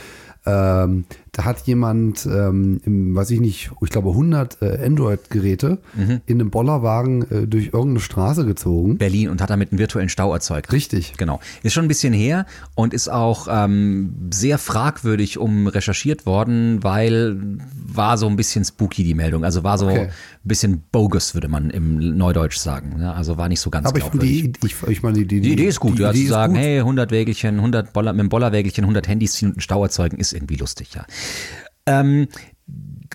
Ähm, 0.46 1.04
da 1.34 1.44
hat 1.44 1.66
jemand, 1.66 2.26
ähm, 2.26 2.80
im, 2.84 3.14
weiß 3.14 3.30
ich 3.30 3.40
nicht, 3.40 3.72
ich 3.82 3.90
glaube 3.90 4.10
100 4.10 4.62
äh, 4.62 4.84
Android-Geräte 4.86 5.78
mhm. 5.94 6.20
in 6.26 6.40
einem 6.40 6.50
Bollerwagen 6.50 7.30
äh, 7.30 7.46
durch 7.46 7.66
irgendeine 7.66 8.00
Straße 8.00 8.46
gezogen. 8.46 8.98
Berlin 8.98 9.28
und 9.28 9.42
hat 9.42 9.50
damit 9.50 9.72
einen 9.72 9.78
virtuellen 9.78 10.08
Stau 10.08 10.32
erzeugt. 10.32 10.72
Richtig. 10.72 11.14
Genau. 11.16 11.40
Ist 11.64 11.72
schon 11.72 11.84
ein 11.84 11.88
bisschen 11.88 12.12
her 12.12 12.46
und 12.76 12.94
ist 12.94 13.08
auch 13.08 13.48
ähm, 13.50 14.14
sehr 14.32 14.58
fragwürdig 14.58 15.38
um 15.38 15.66
recherchiert 15.66 16.24
worden, 16.24 16.82
weil 16.82 17.58
war 17.74 18.16
so 18.16 18.28
ein 18.28 18.36
bisschen 18.36 18.64
spooky 18.64 19.02
die 19.02 19.14
Meldung. 19.14 19.44
Also 19.44 19.64
war 19.64 19.76
so 19.76 19.86
okay. 19.86 20.02
ein 20.02 20.10
bisschen 20.44 20.84
bogus, 20.92 21.34
würde 21.34 21.48
man 21.48 21.70
im 21.70 22.16
Neudeutsch 22.16 22.58
sagen. 22.58 22.96
Ja, 23.00 23.12
also 23.12 23.36
war 23.38 23.48
nicht 23.48 23.60
so 23.60 23.70
ganz 23.70 23.88
Aber 23.88 23.98
ich, 23.98 24.04
die, 24.20 24.52
ich, 24.64 24.74
ich 24.88 25.02
meine, 25.02 25.18
die, 25.18 25.26
die, 25.26 25.40
die 25.40 25.52
Idee 25.52 25.66
ist 25.66 25.80
gut. 25.80 25.98
Die, 25.98 26.02
ja, 26.02 26.12
zu 26.12 26.26
sagen, 26.26 26.54
gut. 26.54 26.62
hey, 26.62 26.78
100 26.78 27.10
Wägelchen, 27.10 27.56
100 27.56 27.92
Boller, 27.92 28.12
mit 28.12 28.20
dem 28.20 28.28
Bollerwägelchen, 28.28 28.84
100 28.84 29.08
Handys 29.08 29.32
ziehen 29.32 29.48
und 29.48 29.54
einen 29.56 29.60
Stau 29.60 29.82
erzeugen, 29.82 30.18
ist 30.18 30.32
irgendwie 30.32 30.56
lustig, 30.56 30.94
ja. 30.94 31.04
Ähm, 31.86 32.28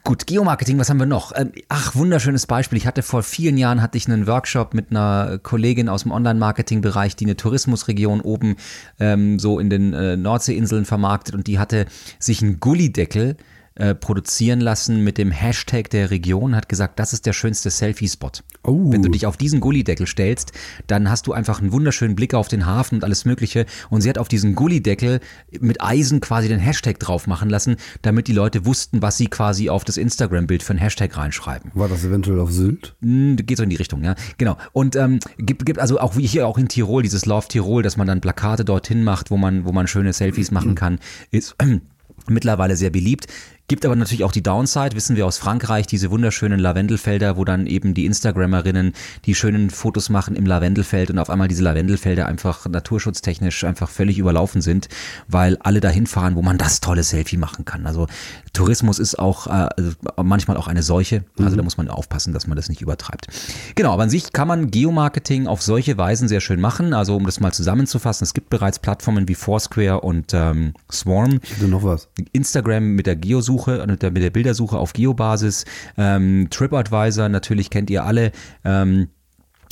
Gut, 0.03 0.27
Geomarketing, 0.27 0.79
was 0.79 0.89
haben 0.89 0.97
wir 0.97 1.05
noch? 1.05 1.33
Ähm, 1.35 1.51
ach, 1.67 1.95
wunderschönes 1.95 2.47
Beispiel. 2.47 2.77
Ich 2.77 2.87
hatte 2.87 3.03
vor 3.03 3.21
vielen 3.21 3.57
Jahren 3.57 3.81
hatte 3.81 3.97
ich 3.97 4.07
einen 4.07 4.27
Workshop 4.27 4.73
mit 4.73 4.91
einer 4.91 5.39
Kollegin 5.39 5.89
aus 5.89 6.03
dem 6.03 6.11
Online-Marketing-Bereich, 6.11 7.15
die 7.15 7.25
eine 7.25 7.35
Tourismusregion 7.35 8.21
oben 8.21 8.55
ähm, 8.99 9.39
so 9.39 9.59
in 9.59 9.69
den 9.69 9.93
äh, 9.93 10.17
Nordseeinseln 10.17 10.85
vermarktet 10.85 11.35
und 11.35 11.47
die 11.47 11.59
hatte 11.59 11.85
sich 12.17 12.41
einen 12.41 12.59
Gullideckel 12.59 13.37
äh, 13.79 13.95
produzieren 13.95 14.59
lassen 14.59 15.03
mit 15.03 15.17
dem 15.17 15.31
Hashtag 15.31 15.89
der 15.89 16.11
Region, 16.11 16.55
hat 16.55 16.67
gesagt, 16.69 16.99
das 16.99 17.13
ist 17.13 17.25
der 17.25 17.33
schönste 17.33 17.69
Selfie-Spot. 17.69 18.31
Oh. 18.63 18.91
Wenn 18.91 19.01
du 19.01 19.09
dich 19.09 19.25
auf 19.25 19.37
diesen 19.37 19.61
Gullideckel 19.61 20.05
stellst, 20.05 20.51
dann 20.87 21.09
hast 21.09 21.27
du 21.27 21.33
einfach 21.33 21.61
einen 21.61 21.71
wunderschönen 21.71 22.15
Blick 22.15 22.33
auf 22.33 22.49
den 22.49 22.65
Hafen 22.65 22.95
und 22.95 23.03
alles 23.05 23.23
Mögliche. 23.23 23.65
Und 23.89 24.01
sie 24.01 24.09
hat 24.09 24.17
auf 24.17 24.27
diesen 24.27 24.53
Gullideckel 24.53 25.21
mit 25.61 25.81
Eisen 25.81 26.19
quasi 26.19 26.49
den 26.49 26.59
Hashtag 26.59 26.99
drauf 26.99 27.25
machen 27.25 27.49
lassen, 27.49 27.77
damit 28.01 28.27
die 28.27 28.33
Leute 28.33 28.65
wussten, 28.65 29.01
was 29.01 29.17
sie 29.17 29.27
quasi 29.27 29.69
auf 29.69 29.85
das 29.85 29.95
Instagram-Bild 29.95 30.61
für 30.61 30.71
einen 30.71 30.79
Hashtag 30.79 31.15
reinschreiben. 31.15 31.71
War 31.73 31.87
das 31.87 32.03
eventuell 32.03 32.39
auf 32.39 32.51
Sylt? 32.51 32.95
Hm, 33.01 33.37
geht 33.37 33.57
so 33.57 33.63
in 33.63 33.69
die 33.69 33.77
Richtung, 33.77 34.03
ja. 34.03 34.15
Genau. 34.37 34.57
Und 34.73 34.97
ähm, 34.97 35.19
gibt, 35.37 35.65
gibt 35.65 35.79
also 35.79 35.99
auch 35.99 36.17
wie 36.17 36.27
hier 36.27 36.47
auch 36.47 36.57
in 36.57 36.67
Tirol, 36.67 37.01
dieses 37.01 37.25
Love 37.25 37.47
Tirol, 37.47 37.81
dass 37.81 37.95
man 37.95 38.07
dann 38.07 38.19
Plakate 38.19 38.65
dorthin 38.65 39.05
macht, 39.05 39.31
wo 39.31 39.37
man, 39.37 39.63
wo 39.63 39.71
man 39.71 39.87
schöne 39.87 40.11
Selfies 40.11 40.51
machen 40.51 40.75
kann, 40.75 40.99
ist 41.31 41.55
mittlerweile 42.27 42.75
sehr 42.75 42.89
beliebt. 42.89 43.27
Gibt 43.69 43.85
aber 43.85 43.95
natürlich 43.95 44.23
auch 44.23 44.31
die 44.31 44.41
Downside, 44.41 44.95
wissen 44.95 45.15
wir 45.15 45.27
aus 45.27 45.37
Frankreich, 45.37 45.85
diese 45.85 46.09
wunderschönen 46.09 46.59
Lavendelfelder, 46.59 47.37
wo 47.37 47.45
dann 47.45 47.67
eben 47.67 47.93
die 47.93 48.07
Instagrammerinnen 48.07 48.93
die 49.25 49.35
schönen 49.35 49.69
Fotos 49.69 50.09
machen 50.09 50.35
im 50.35 50.47
Lavendelfeld 50.47 51.11
und 51.11 51.19
auf 51.19 51.29
einmal 51.29 51.47
diese 51.47 51.61
Lavendelfelder 51.61 52.25
einfach 52.25 52.65
naturschutztechnisch 52.65 53.63
einfach 53.65 53.87
völlig 53.87 54.17
überlaufen 54.17 54.61
sind, 54.61 54.89
weil 55.27 55.55
alle 55.57 55.81
dahin 55.81 56.07
fahren, 56.07 56.35
wo 56.35 56.41
man 56.41 56.57
das 56.57 56.81
tolle 56.81 57.03
Selfie 57.03 57.37
machen 57.37 57.63
kann. 57.63 57.85
Also 57.85 58.07
Tourismus 58.53 58.97
ist 58.97 59.19
auch 59.19 59.45
äh, 59.45 59.69
manchmal 60.17 60.57
auch 60.57 60.67
eine 60.67 60.81
Seuche, 60.81 61.23
also 61.37 61.51
mhm. 61.51 61.57
da 61.57 61.63
muss 61.63 61.77
man 61.77 61.89
aufpassen, 61.89 62.33
dass 62.33 62.47
man 62.47 62.55
das 62.55 62.69
nicht 62.69 62.81
übertreibt. 62.81 63.27
Genau, 63.75 63.93
aber 63.93 64.01
an 64.01 64.09
sich 64.09 64.33
kann 64.33 64.47
man 64.47 64.71
Geomarketing 64.71 65.45
auf 65.45 65.61
solche 65.61 65.95
Weisen 65.95 66.27
sehr 66.27 66.41
schön 66.41 66.59
machen. 66.59 66.95
Also 66.95 67.15
um 67.15 67.23
das 67.23 67.39
mal 67.39 67.53
zusammenzufassen, 67.53 68.25
es 68.25 68.33
gibt 68.33 68.49
bereits 68.49 68.79
Plattformen 68.79 69.27
wie 69.27 69.35
Foursquare 69.35 70.01
und 70.01 70.33
ähm, 70.33 70.73
Swarm. 70.91 71.39
Ich 71.43 71.51
hätte 71.51 71.67
noch 71.67 71.83
was. 71.83 72.07
Instagram 72.31 72.95
mit 72.95 73.05
der 73.05 73.15
Geosuche 73.15 73.58
Suche, 73.59 73.85
mit 73.87 74.01
der, 74.01 74.11
mit 74.11 74.23
der 74.23 74.29
Bildersuche 74.29 74.77
auf 74.77 74.93
Geobasis. 74.93 75.65
Ähm, 75.97 76.47
TripAdvisor, 76.49 77.29
natürlich 77.29 77.69
kennt 77.69 77.89
ihr 77.89 78.05
alle. 78.05 78.31
Ähm, 78.63 79.09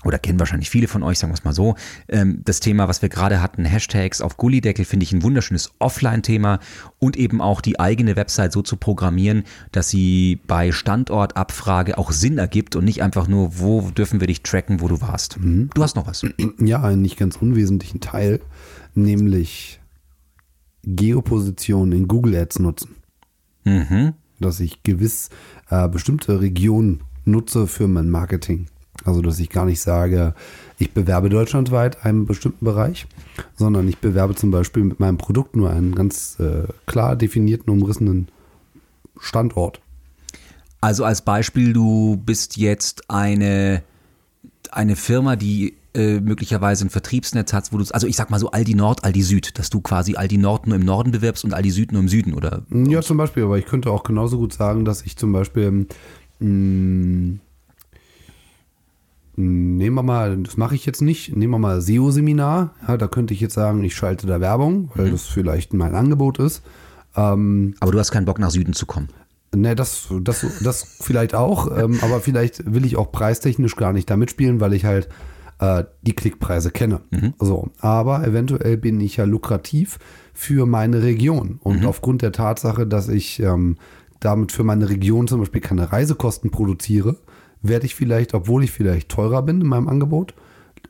oder 0.04 0.20
kennen 0.20 0.40
wahrscheinlich 0.40 0.70
viele 0.70 0.88
von 0.88 1.02
euch, 1.04 1.18
sagen 1.18 1.32
wir 1.32 1.38
es 1.38 1.44
mal 1.44 1.54
so. 1.54 1.76
Ähm, 2.08 2.42
das 2.46 2.60
Thema, 2.60 2.88
was 2.88 3.02
wir 3.02 3.10
gerade 3.10 3.42
hatten, 3.42 3.66
Hashtags 3.66 4.22
auf 4.22 4.38
Gullideckel, 4.38 4.86
finde 4.86 5.06
ich 5.06 5.12
ein 5.12 5.24
wunderschönes 5.24 5.72
Offline-Thema 5.80 6.60
und 7.00 7.18
eben 7.18 7.42
auch 7.42 7.62
die 7.62 7.80
eigene 7.80 8.16
Website 8.16 8.52
so 8.52 8.62
zu 8.62 8.78
programmieren, 8.78 9.44
dass 9.72 9.90
sie 9.90 10.40
bei 10.46 10.72
Standortabfrage 10.72 11.98
auch 11.98 12.12
Sinn 12.12 12.38
ergibt 12.38 12.76
und 12.76 12.86
nicht 12.86 13.02
einfach 13.02 13.28
nur, 13.28 13.60
wo 13.60 13.90
dürfen 13.90 14.20
wir 14.20 14.28
dich 14.28 14.44
tracken, 14.44 14.82
wo 14.82 14.88
du 14.88 15.02
warst. 15.02 15.40
Mhm. 15.40 15.72
Du 15.74 15.82
hast 15.82 15.96
noch 15.96 16.08
was. 16.08 16.26
Ja, 16.60 16.82
einen 16.84 17.02
nicht 17.02 17.18
ganz 17.18 17.36
unwesentlichen 17.38 18.00
Teil, 18.00 18.40
nämlich 18.94 19.80
Geoposition 20.84 21.92
in 21.92 22.08
Google 22.08 22.36
Ads 22.36 22.60
nutzen. 22.60 22.97
Mhm. 23.68 24.14
Dass 24.40 24.60
ich 24.60 24.84
gewiss 24.84 25.30
äh, 25.70 25.88
bestimmte 25.90 26.42
Regionen 26.42 27.02
nutze 27.26 27.68
für 27.68 27.88
mein 27.88 28.10
Marketing. 28.10 28.68
Also, 29.04 29.22
dass 29.22 29.40
ich 29.40 29.50
gar 29.50 29.66
nicht 29.66 29.82
sage, 29.82 30.34
ich 30.80 30.92
bewerbe 30.92 31.30
deutschlandweit 31.30 32.06
einen 32.06 32.26
bestimmten 32.26 32.66
Bereich, 32.66 33.08
sondern 33.56 33.88
ich 33.88 33.98
bewerbe 34.00 34.36
zum 34.36 34.52
Beispiel 34.52 34.84
mit 34.84 35.00
meinem 35.00 35.18
Produkt 35.18 35.56
nur 35.56 35.70
einen 35.70 35.96
ganz 35.96 36.38
äh, 36.40 36.64
klar 36.86 37.16
definierten, 37.16 37.72
umrissenen 37.72 38.28
Standort. 39.20 39.82
Also 40.82 41.04
als 41.04 41.22
Beispiel, 41.22 41.74
du 41.74 42.18
bist 42.18 42.58
jetzt 42.58 43.10
eine, 43.10 43.84
eine 44.72 44.96
Firma, 44.96 45.36
die 45.36 45.76
äh, 45.98 46.22
möglicherweise 46.22 46.86
ein 46.86 46.92
Vertriebsnetz 46.92 47.54
hast, 47.54 47.74
wo 47.74 47.78
du, 47.80 47.86
also 47.92 48.06
ich 48.06 48.16
sag 48.16 48.30
mal 48.30 48.40
so 48.40 48.52
Aldi 48.52 48.76
Nord, 48.76 49.04
Aldi 49.04 49.24
Süd, 49.24 49.58
dass 49.58 49.72
du 49.72 49.82
quasi 49.82 50.16
Aldi 50.16 50.38
Nord 50.38 50.68
nur 50.68 50.76
im 50.76 50.86
Norden 50.86 51.12
bewirbst 51.12 51.44
und 51.44 51.56
Aldi 51.56 51.72
Süd 51.72 51.92
nur 51.92 52.02
im 52.02 52.08
Süden, 52.08 52.36
oder? 52.36 52.62
Ja, 52.70 53.02
zum 53.02 53.18
Beispiel, 53.18 53.44
aber 53.44 53.58
ich 53.58 53.66
könnte 53.66 53.90
auch 53.90 54.04
genauso 54.04 54.38
gut 54.38 54.54
sagen, 54.54 54.86
dass 54.86 55.02
ich 55.02 55.18
zum 55.18 55.32
Beispiel, 55.32 55.88
mh, 56.40 57.40
nehmen 59.38 59.96
wir 59.96 60.04
mal, 60.04 60.38
das 60.38 60.56
mache 60.56 60.76
ich 60.76 60.86
jetzt 60.86 61.02
nicht, 61.02 61.36
nehmen 61.36 61.54
wir 61.54 61.60
mal 61.60 61.82
SEO-Seminar, 61.82 62.76
ja, 62.88 62.98
da 62.98 63.08
könnte 63.08 63.34
ich 63.34 63.40
jetzt 63.40 63.56
sagen, 63.56 63.84
ich 63.84 63.96
schalte 63.96 64.28
da 64.28 64.40
Werbung, 64.40 64.92
weil 64.94 65.10
das 65.10 65.24
vielleicht 65.24 65.74
mein 65.74 65.96
Angebot 65.96 66.40
ist. 66.40 66.62
Ähm, 67.16 67.74
Aber 67.80 67.92
du 67.92 68.00
hast 68.00 68.12
keinen 68.12 68.26
Bock 68.26 68.38
nach 68.38 68.52
Süden 68.52 68.74
zu 68.74 68.86
kommen. 68.86 69.10
Ne, 69.56 69.76
das, 69.76 70.10
das, 70.22 70.46
das 70.62 70.98
vielleicht 71.02 71.34
auch, 71.34 71.76
ähm, 71.76 72.00
aber 72.02 72.20
vielleicht 72.20 72.72
will 72.72 72.86
ich 72.86 72.98
auch 72.98 73.12
preistechnisch 73.12 73.76
gar 73.76 73.94
nicht 73.94 74.10
da 74.10 74.18
mitspielen, 74.18 74.60
weil 74.60 74.74
ich 74.74 74.86
halt 74.86 75.08
äh, 75.60 75.84
die 76.02 76.14
Klickpreise 76.14 76.72
kenne. 76.72 77.02
So, 77.40 77.70
aber 77.80 78.26
eventuell 78.26 78.78
bin 78.78 79.00
ich 79.00 79.18
ja 79.18 79.26
lukrativ 79.26 80.00
für 80.34 80.66
meine 80.66 81.04
Region. 81.04 81.60
Und 81.64 81.86
aufgrund 81.86 82.22
der 82.22 82.32
Tatsache, 82.32 82.86
dass 82.86 83.10
ich 83.10 83.40
ähm, 83.40 83.78
damit 84.20 84.52
für 84.52 84.64
meine 84.64 84.90
Region 84.90 85.28
zum 85.28 85.40
Beispiel 85.40 85.62
keine 85.62 85.92
Reisekosten 85.92 86.52
produziere, 86.52 87.18
werde 87.62 87.86
ich 87.86 87.96
vielleicht, 87.96 88.34
obwohl 88.34 88.64
ich 88.64 88.72
vielleicht 88.72 89.10
teurer 89.10 89.42
bin 89.42 89.62
in 89.62 89.68
meinem 89.68 89.88
Angebot, 89.88 90.36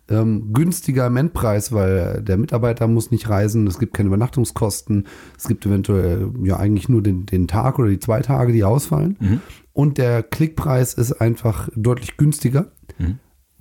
ähm, 0.10 0.54
günstiger 0.54 1.08
im 1.08 1.18
Endpreis, 1.18 1.72
weil 1.72 2.22
der 2.22 2.38
Mitarbeiter 2.38 2.88
muss 2.88 3.12
nicht 3.12 3.30
reisen, 3.30 3.68
es 3.68 3.80
gibt 3.80 3.94
keine 3.94 4.08
Übernachtungskosten, 4.08 5.06
es 5.38 5.48
gibt 5.48 5.66
eventuell 5.66 6.32
ja 6.44 6.58
eigentlich 6.58 6.88
nur 6.90 7.02
den, 7.02 7.26
den 7.26 7.48
Tag 7.48 7.80
oder 7.80 7.90
die 7.90 8.00
zwei 8.00 8.22
Tage, 8.22 8.54
die 8.54 8.64
ausfallen. 8.64 9.18
Und 9.74 9.98
der 9.98 10.24
Klickpreis 10.24 10.94
ist 10.94 11.14
einfach 11.14 11.70
deutlich 11.76 12.18
günstiger, 12.18 12.72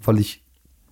weil 0.02 0.18
ich 0.18 0.45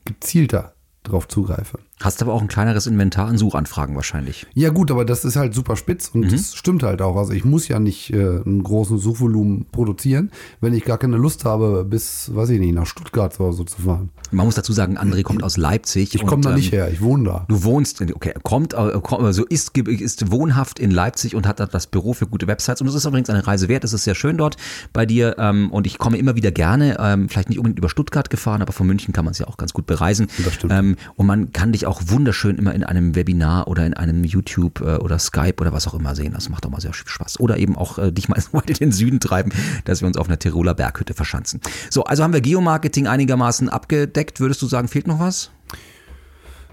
gezielter 0.04 0.74
drauf 1.02 1.28
zugreife. 1.28 1.78
Hast 2.00 2.20
aber 2.22 2.32
auch 2.32 2.42
ein 2.42 2.48
kleineres 2.48 2.86
Inventar 2.86 3.28
an 3.28 3.38
Suchanfragen 3.38 3.94
wahrscheinlich. 3.94 4.46
Ja 4.54 4.70
gut, 4.70 4.90
aber 4.90 5.04
das 5.04 5.24
ist 5.24 5.36
halt 5.36 5.54
super 5.54 5.76
spitz 5.76 6.10
und 6.12 6.30
das 6.30 6.54
stimmt 6.54 6.82
halt 6.82 7.00
auch. 7.00 7.16
Also 7.16 7.32
ich 7.32 7.44
muss 7.44 7.68
ja 7.68 7.78
nicht 7.78 8.12
äh, 8.12 8.16
einen 8.16 8.62
großen 8.62 8.98
Suchvolumen 8.98 9.66
produzieren, 9.70 10.30
wenn 10.60 10.74
ich 10.74 10.84
gar 10.84 10.98
keine 10.98 11.16
Lust 11.16 11.44
habe, 11.44 11.84
bis, 11.84 12.34
weiß 12.34 12.50
ich 12.50 12.60
nicht, 12.60 12.74
nach 12.74 12.86
Stuttgart 12.86 13.38
oder 13.38 13.52
so 13.52 13.64
zu 13.64 13.82
fahren. 13.82 14.10
Man 14.32 14.46
muss 14.46 14.56
dazu 14.56 14.72
sagen, 14.72 14.98
André 14.98 15.22
kommt 15.22 15.44
aus 15.44 15.56
Leipzig. 15.56 16.14
Ich 16.14 16.26
komme 16.26 16.42
da 16.42 16.50
ähm, 16.50 16.56
nicht 16.56 16.72
her, 16.72 16.90
ich 16.90 17.00
wohne 17.00 17.24
da. 17.24 17.44
Du 17.48 17.62
wohnst, 17.62 18.00
okay, 18.00 18.34
kommt, 18.42 18.74
äh, 18.74 18.76
also 18.76 19.44
ist, 19.46 19.76
ist 19.78 20.30
wohnhaft 20.30 20.80
in 20.80 20.90
Leipzig 20.90 21.34
und 21.36 21.46
hat 21.46 21.60
da 21.60 21.66
das 21.66 21.86
Büro 21.86 22.12
für 22.12 22.26
gute 22.26 22.46
Websites. 22.48 22.80
Und 22.80 22.88
es 22.88 22.94
ist 22.94 23.04
übrigens 23.04 23.30
eine 23.30 23.46
Reise 23.46 23.68
wert. 23.68 23.84
Es 23.84 23.92
ist 23.92 24.04
sehr 24.04 24.16
schön 24.16 24.36
dort 24.36 24.56
bei 24.92 25.06
dir. 25.06 25.36
Ähm, 25.38 25.70
und 25.70 25.86
ich 25.86 25.98
komme 25.98 26.18
immer 26.18 26.34
wieder 26.34 26.50
gerne, 26.50 26.96
ähm, 26.98 27.28
vielleicht 27.28 27.48
nicht 27.48 27.58
unbedingt 27.58 27.78
über 27.78 27.88
Stuttgart 27.88 28.28
gefahren, 28.30 28.62
aber 28.62 28.72
von 28.72 28.86
München 28.86 29.12
kann 29.12 29.24
man 29.24 29.32
es 29.32 29.38
ja 29.38 29.46
auch 29.46 29.56
ganz 29.56 29.72
gut 29.72 29.86
bereisen. 29.86 30.26
Das 30.44 30.54
stimmt. 30.54 30.72
Ähm, 30.72 30.96
und 31.14 31.26
man 31.26 31.52
kann 31.52 31.72
dich 31.72 31.83
auch 31.86 32.02
wunderschön 32.06 32.56
immer 32.56 32.74
in 32.74 32.84
einem 32.84 33.14
Webinar 33.14 33.68
oder 33.68 33.86
in 33.86 33.94
einem 33.94 34.24
YouTube 34.24 34.80
äh, 34.80 34.96
oder 34.96 35.18
Skype 35.18 35.56
oder 35.60 35.72
was 35.72 35.86
auch 35.86 35.94
immer 35.94 36.14
sehen. 36.14 36.32
Das 36.32 36.48
macht 36.48 36.66
auch 36.66 36.70
mal 36.70 36.80
sehr 36.80 36.92
viel 36.92 37.08
Spaß. 37.08 37.40
Oder 37.40 37.58
eben 37.58 37.76
auch 37.76 37.98
äh, 37.98 38.12
dich 38.12 38.28
mal 38.28 38.40
so 38.40 38.52
weit 38.52 38.70
in 38.70 38.76
den 38.76 38.92
Süden 38.92 39.20
treiben, 39.20 39.52
dass 39.84 40.00
wir 40.00 40.08
uns 40.08 40.16
auf 40.16 40.28
einer 40.28 40.38
Tiroler 40.38 40.74
Berghütte 40.74 41.14
verschanzen. 41.14 41.60
So, 41.90 42.04
also 42.04 42.22
haben 42.22 42.32
wir 42.32 42.40
Geomarketing 42.40 43.06
einigermaßen 43.06 43.68
abgedeckt. 43.68 44.40
Würdest 44.40 44.62
du 44.62 44.66
sagen, 44.66 44.88
fehlt 44.88 45.06
noch 45.06 45.20
was? 45.20 45.50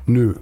Nö. 0.06 0.36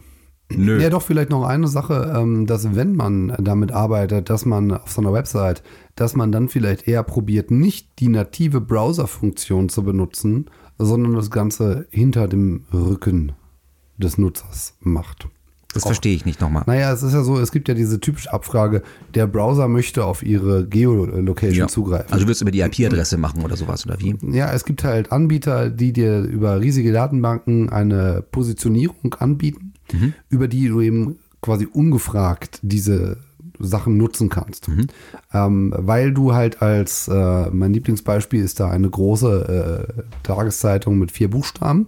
Nö. 0.52 0.82
Ja, 0.82 0.90
doch, 0.90 1.04
vielleicht 1.04 1.30
noch 1.30 1.44
eine 1.44 1.68
Sache, 1.68 2.12
ähm, 2.16 2.48
dass 2.48 2.76
wenn 2.76 2.96
man 2.96 3.36
damit 3.38 3.72
arbeitet, 3.72 4.32
dass 4.32 4.46
man 4.46 4.72
auf 4.72 4.92
so 4.92 5.02
einer 5.02 5.14
Website, 5.14 5.62
dass 5.96 6.16
man 6.16 6.32
dann 6.32 6.50
vielleicht 6.50 6.88
eher 6.88 7.04
probiert, 7.04 7.52
nicht 7.52 8.00
die 8.00 8.08
native 8.08 8.60
Browser-Funktion 8.60 9.70
zu 9.70 9.84
benutzen, 9.84 10.50
sondern 10.80 11.14
das 11.14 11.30
Ganze 11.30 11.86
hinter 11.92 12.28
dem 12.28 12.66
Rücken 12.74 13.34
des 14.00 14.18
Nutzers 14.18 14.74
macht. 14.82 15.28
Das 15.74 15.84
verstehe 15.84 16.16
ich 16.16 16.26
nicht 16.26 16.42
nochmal. 16.42 16.64
Naja, 16.66 16.92
es 16.92 17.04
ist 17.04 17.14
ja 17.14 17.22
so, 17.22 17.40
es 17.40 17.52
gibt 17.52 17.68
ja 17.68 17.76
diese 17.76 18.00
typische 18.00 18.34
Abfrage, 18.34 18.82
der 19.14 19.28
Browser 19.28 19.68
möchte 19.68 20.04
auf 20.04 20.24
ihre 20.24 20.66
Geolocation 20.66 21.70
zugreifen. 21.70 22.12
Also 22.12 22.26
du 22.26 22.28
willst 22.28 22.42
über 22.42 22.50
die 22.50 22.62
IP-Adresse 22.62 23.18
machen 23.18 23.44
oder 23.44 23.56
sowas, 23.56 23.86
oder 23.86 24.00
wie? 24.00 24.16
Ja, 24.32 24.52
es 24.52 24.66
gibt 24.66 24.84
halt 24.84 25.12
Anbieter, 25.12 25.70
die 25.70 25.94
dir 25.94 26.22
über 26.22 26.60
riesige 26.60 26.92
Datenbanken 26.92 27.70
eine 27.70 28.24
Positionierung 28.32 29.14
anbieten, 29.20 29.74
über 30.30 30.48
die 30.48 30.70
du 30.70 30.82
eben 30.82 31.20
quasi 31.42 31.68
ungefragt 31.72 32.60
diese 32.64 33.18
Sachen 33.60 33.98
nutzen 33.98 34.30
kannst. 34.30 34.68
Ähm, 35.34 35.74
weil 35.78 36.12
du 36.14 36.34
halt 36.34 36.62
als, 36.62 37.08
äh, 37.08 37.50
mein 37.52 37.74
Lieblingsbeispiel 37.74 38.44
ist 38.44 38.60
da 38.60 38.70
eine 38.70 38.90
große 38.90 39.88
äh, 39.98 40.04
Tageszeitung 40.24 40.98
mit 40.98 41.12
vier 41.12 41.30
Buchstaben. 41.30 41.88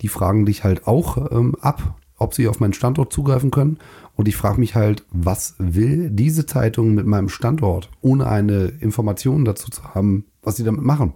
Die 0.00 0.08
fragen 0.08 0.44
dich 0.46 0.64
halt 0.64 0.86
auch 0.86 1.30
ähm, 1.32 1.54
ab, 1.60 1.98
ob 2.18 2.34
sie 2.34 2.48
auf 2.48 2.60
meinen 2.60 2.72
Standort 2.72 3.12
zugreifen 3.12 3.50
können. 3.50 3.78
Und 4.14 4.28
ich 4.28 4.36
frage 4.36 4.60
mich 4.60 4.74
halt, 4.74 5.04
was 5.10 5.54
will 5.58 6.10
diese 6.10 6.44
Zeitung 6.44 6.94
mit 6.94 7.06
meinem 7.06 7.28
Standort, 7.30 7.88
ohne 8.02 8.26
eine 8.26 8.66
Information 8.80 9.44
dazu 9.44 9.70
zu 9.70 9.82
haben, 9.94 10.26
was 10.42 10.56
sie 10.56 10.64
damit 10.64 10.82
machen? 10.82 11.14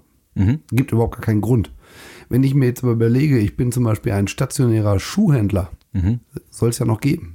Gibt 0.71 0.93
überhaupt 0.93 1.15
gar 1.15 1.23
keinen 1.23 1.41
Grund. 1.43 1.73
Wenn 2.29 2.43
ich 2.43 2.55
mir 2.55 2.67
jetzt 2.67 2.83
überlege, 2.83 3.39
ich 3.39 3.57
bin 3.57 3.71
zum 3.71 3.85
Beispiel 3.85 4.13
ein 4.13 4.29
stationärer 4.29 4.99
Schuhhändler, 4.99 5.71
soll 6.51 6.71
es 6.71 6.79
ja 6.79 6.87
noch 6.87 7.01
geben. 7.01 7.35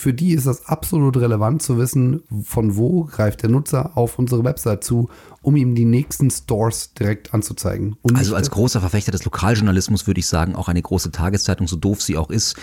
Für 0.00 0.14
die 0.14 0.32
ist 0.32 0.46
das 0.46 0.64
absolut 0.64 1.18
relevant 1.18 1.60
zu 1.60 1.76
wissen, 1.76 2.22
von 2.42 2.76
wo 2.76 3.04
greift 3.04 3.42
der 3.42 3.50
Nutzer 3.50 3.98
auf 3.98 4.18
unsere 4.18 4.44
Website 4.44 4.82
zu, 4.82 5.10
um 5.42 5.56
ihm 5.56 5.74
die 5.74 5.84
nächsten 5.84 6.30
Stores 6.30 6.94
direkt 6.94 7.34
anzuzeigen. 7.34 7.96
Und 8.00 8.16
Also 8.16 8.34
als 8.34 8.50
großer 8.50 8.80
Verfechter 8.80 9.12
des 9.12 9.26
Lokaljournalismus 9.26 10.06
würde 10.06 10.20
ich 10.20 10.26
sagen, 10.26 10.56
auch 10.56 10.68
eine 10.68 10.80
große 10.80 11.10
Tageszeitung, 11.10 11.68
so 11.68 11.76
doof 11.76 12.00
sie 12.00 12.16
auch 12.16 12.30
ist, 12.30 12.56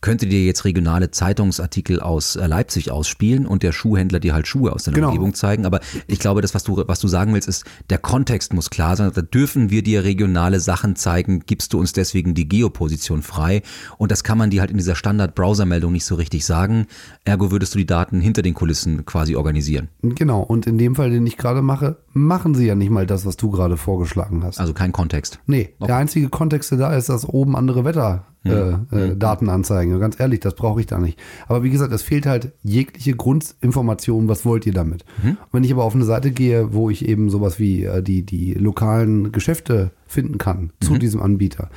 könnte 0.00 0.26
dir 0.26 0.44
jetzt 0.44 0.64
regionale 0.64 1.10
Zeitungsartikel 1.10 2.00
aus 2.00 2.36
äh, 2.36 2.46
Leipzig 2.46 2.90
ausspielen 2.90 3.46
und 3.46 3.62
der 3.62 3.72
Schuhhändler 3.72 4.20
dir 4.20 4.34
halt 4.34 4.46
Schuhe 4.46 4.72
aus 4.72 4.84
deiner 4.84 4.94
Genau. 4.94 5.08
Umgebung 5.08 5.34
zeigen. 5.34 5.66
Aber 5.66 5.80
ich 6.06 6.18
glaube, 6.18 6.40
das, 6.42 6.54
was 6.54 6.64
du, 6.64 6.82
was 6.86 7.00
du 7.00 7.08
sagen 7.08 7.34
willst, 7.34 7.48
ist, 7.48 7.64
der 7.90 7.98
Kontext 7.98 8.52
muss 8.54 8.70
klar 8.70 8.96
sein. 8.96 9.10
Da 9.14 9.22
dürfen 9.22 9.70
wir 9.70 9.82
dir 9.82 10.04
regionale 10.04 10.60
Sachen 10.60 10.96
zeigen, 10.96 11.40
gibst 11.46 11.72
du 11.72 11.78
uns 11.78 11.92
deswegen 11.92 12.34
die 12.34 12.48
Geoposition 12.48 13.22
frei. 13.22 13.62
Und 13.98 14.10
das 14.10 14.24
kann 14.24 14.38
man 14.38 14.50
dir 14.50 14.60
halt 14.60 14.70
in 14.70 14.78
dieser 14.78 14.94
Standard-Browser-Meldung 14.94 15.92
nicht 15.92 16.04
so 16.04 16.14
richtig 16.14 16.44
sagen. 16.46 16.86
Ergo 17.24 17.50
würdest 17.50 17.74
du 17.74 17.78
die 17.78 17.86
Daten 17.86 18.20
hinter 18.20 18.42
den 18.42 18.54
Kulissen 18.54 19.04
quasi 19.04 19.36
organisieren. 19.36 19.88
Genau, 20.02 20.40
und 20.40 20.66
in 20.66 20.78
dem 20.78 20.94
Fall, 20.94 21.10
den 21.10 21.26
ich 21.26 21.36
gerade 21.36 21.62
mache, 21.62 21.96
machen 22.12 22.54
sie 22.54 22.66
ja 22.66 22.74
nicht 22.74 22.90
mal 22.90 23.06
das, 23.06 23.26
was 23.26 23.36
du 23.36 23.50
gerade 23.50 23.76
vorgeschlagen 23.76 24.42
hast. 24.44 24.58
Also 24.60 24.72
kein 24.72 24.92
Kontext. 24.92 25.40
Nee, 25.46 25.74
der 25.80 25.96
einzige 25.96 26.28
Kontext, 26.28 26.70
der 26.70 26.78
da 26.78 26.94
ist, 26.96 27.08
dass 27.08 27.24
oben 27.28 27.54
andere 27.56 27.84
Wetter. 27.84 28.24
Äh, 28.42 28.70
äh, 28.90 29.16
Daten 29.16 29.50
anzeigen. 29.50 29.92
Und 29.92 30.00
Ganz 30.00 30.18
ehrlich, 30.18 30.40
das 30.40 30.54
brauche 30.54 30.80
ich 30.80 30.86
da 30.86 30.98
nicht. 30.98 31.18
Aber 31.46 31.62
wie 31.62 31.68
gesagt, 31.68 31.92
es 31.92 32.00
fehlt 32.00 32.24
halt 32.24 32.52
jegliche 32.62 33.14
Grundinformation, 33.14 34.28
was 34.28 34.46
wollt 34.46 34.64
ihr 34.64 34.72
damit? 34.72 35.04
Und 35.22 35.52
wenn 35.52 35.64
ich 35.64 35.72
aber 35.72 35.84
auf 35.84 35.94
eine 35.94 36.06
Seite 36.06 36.30
gehe, 36.30 36.72
wo 36.72 36.88
ich 36.88 37.06
eben 37.06 37.28
sowas 37.28 37.58
wie 37.58 37.84
äh, 37.84 38.02
die, 38.02 38.22
die 38.22 38.54
lokalen 38.54 39.30
Geschäfte 39.30 39.90
finden 40.06 40.38
kann 40.38 40.72
zu 40.80 40.96
diesem 40.96 41.20
Anbieter, 41.20 41.68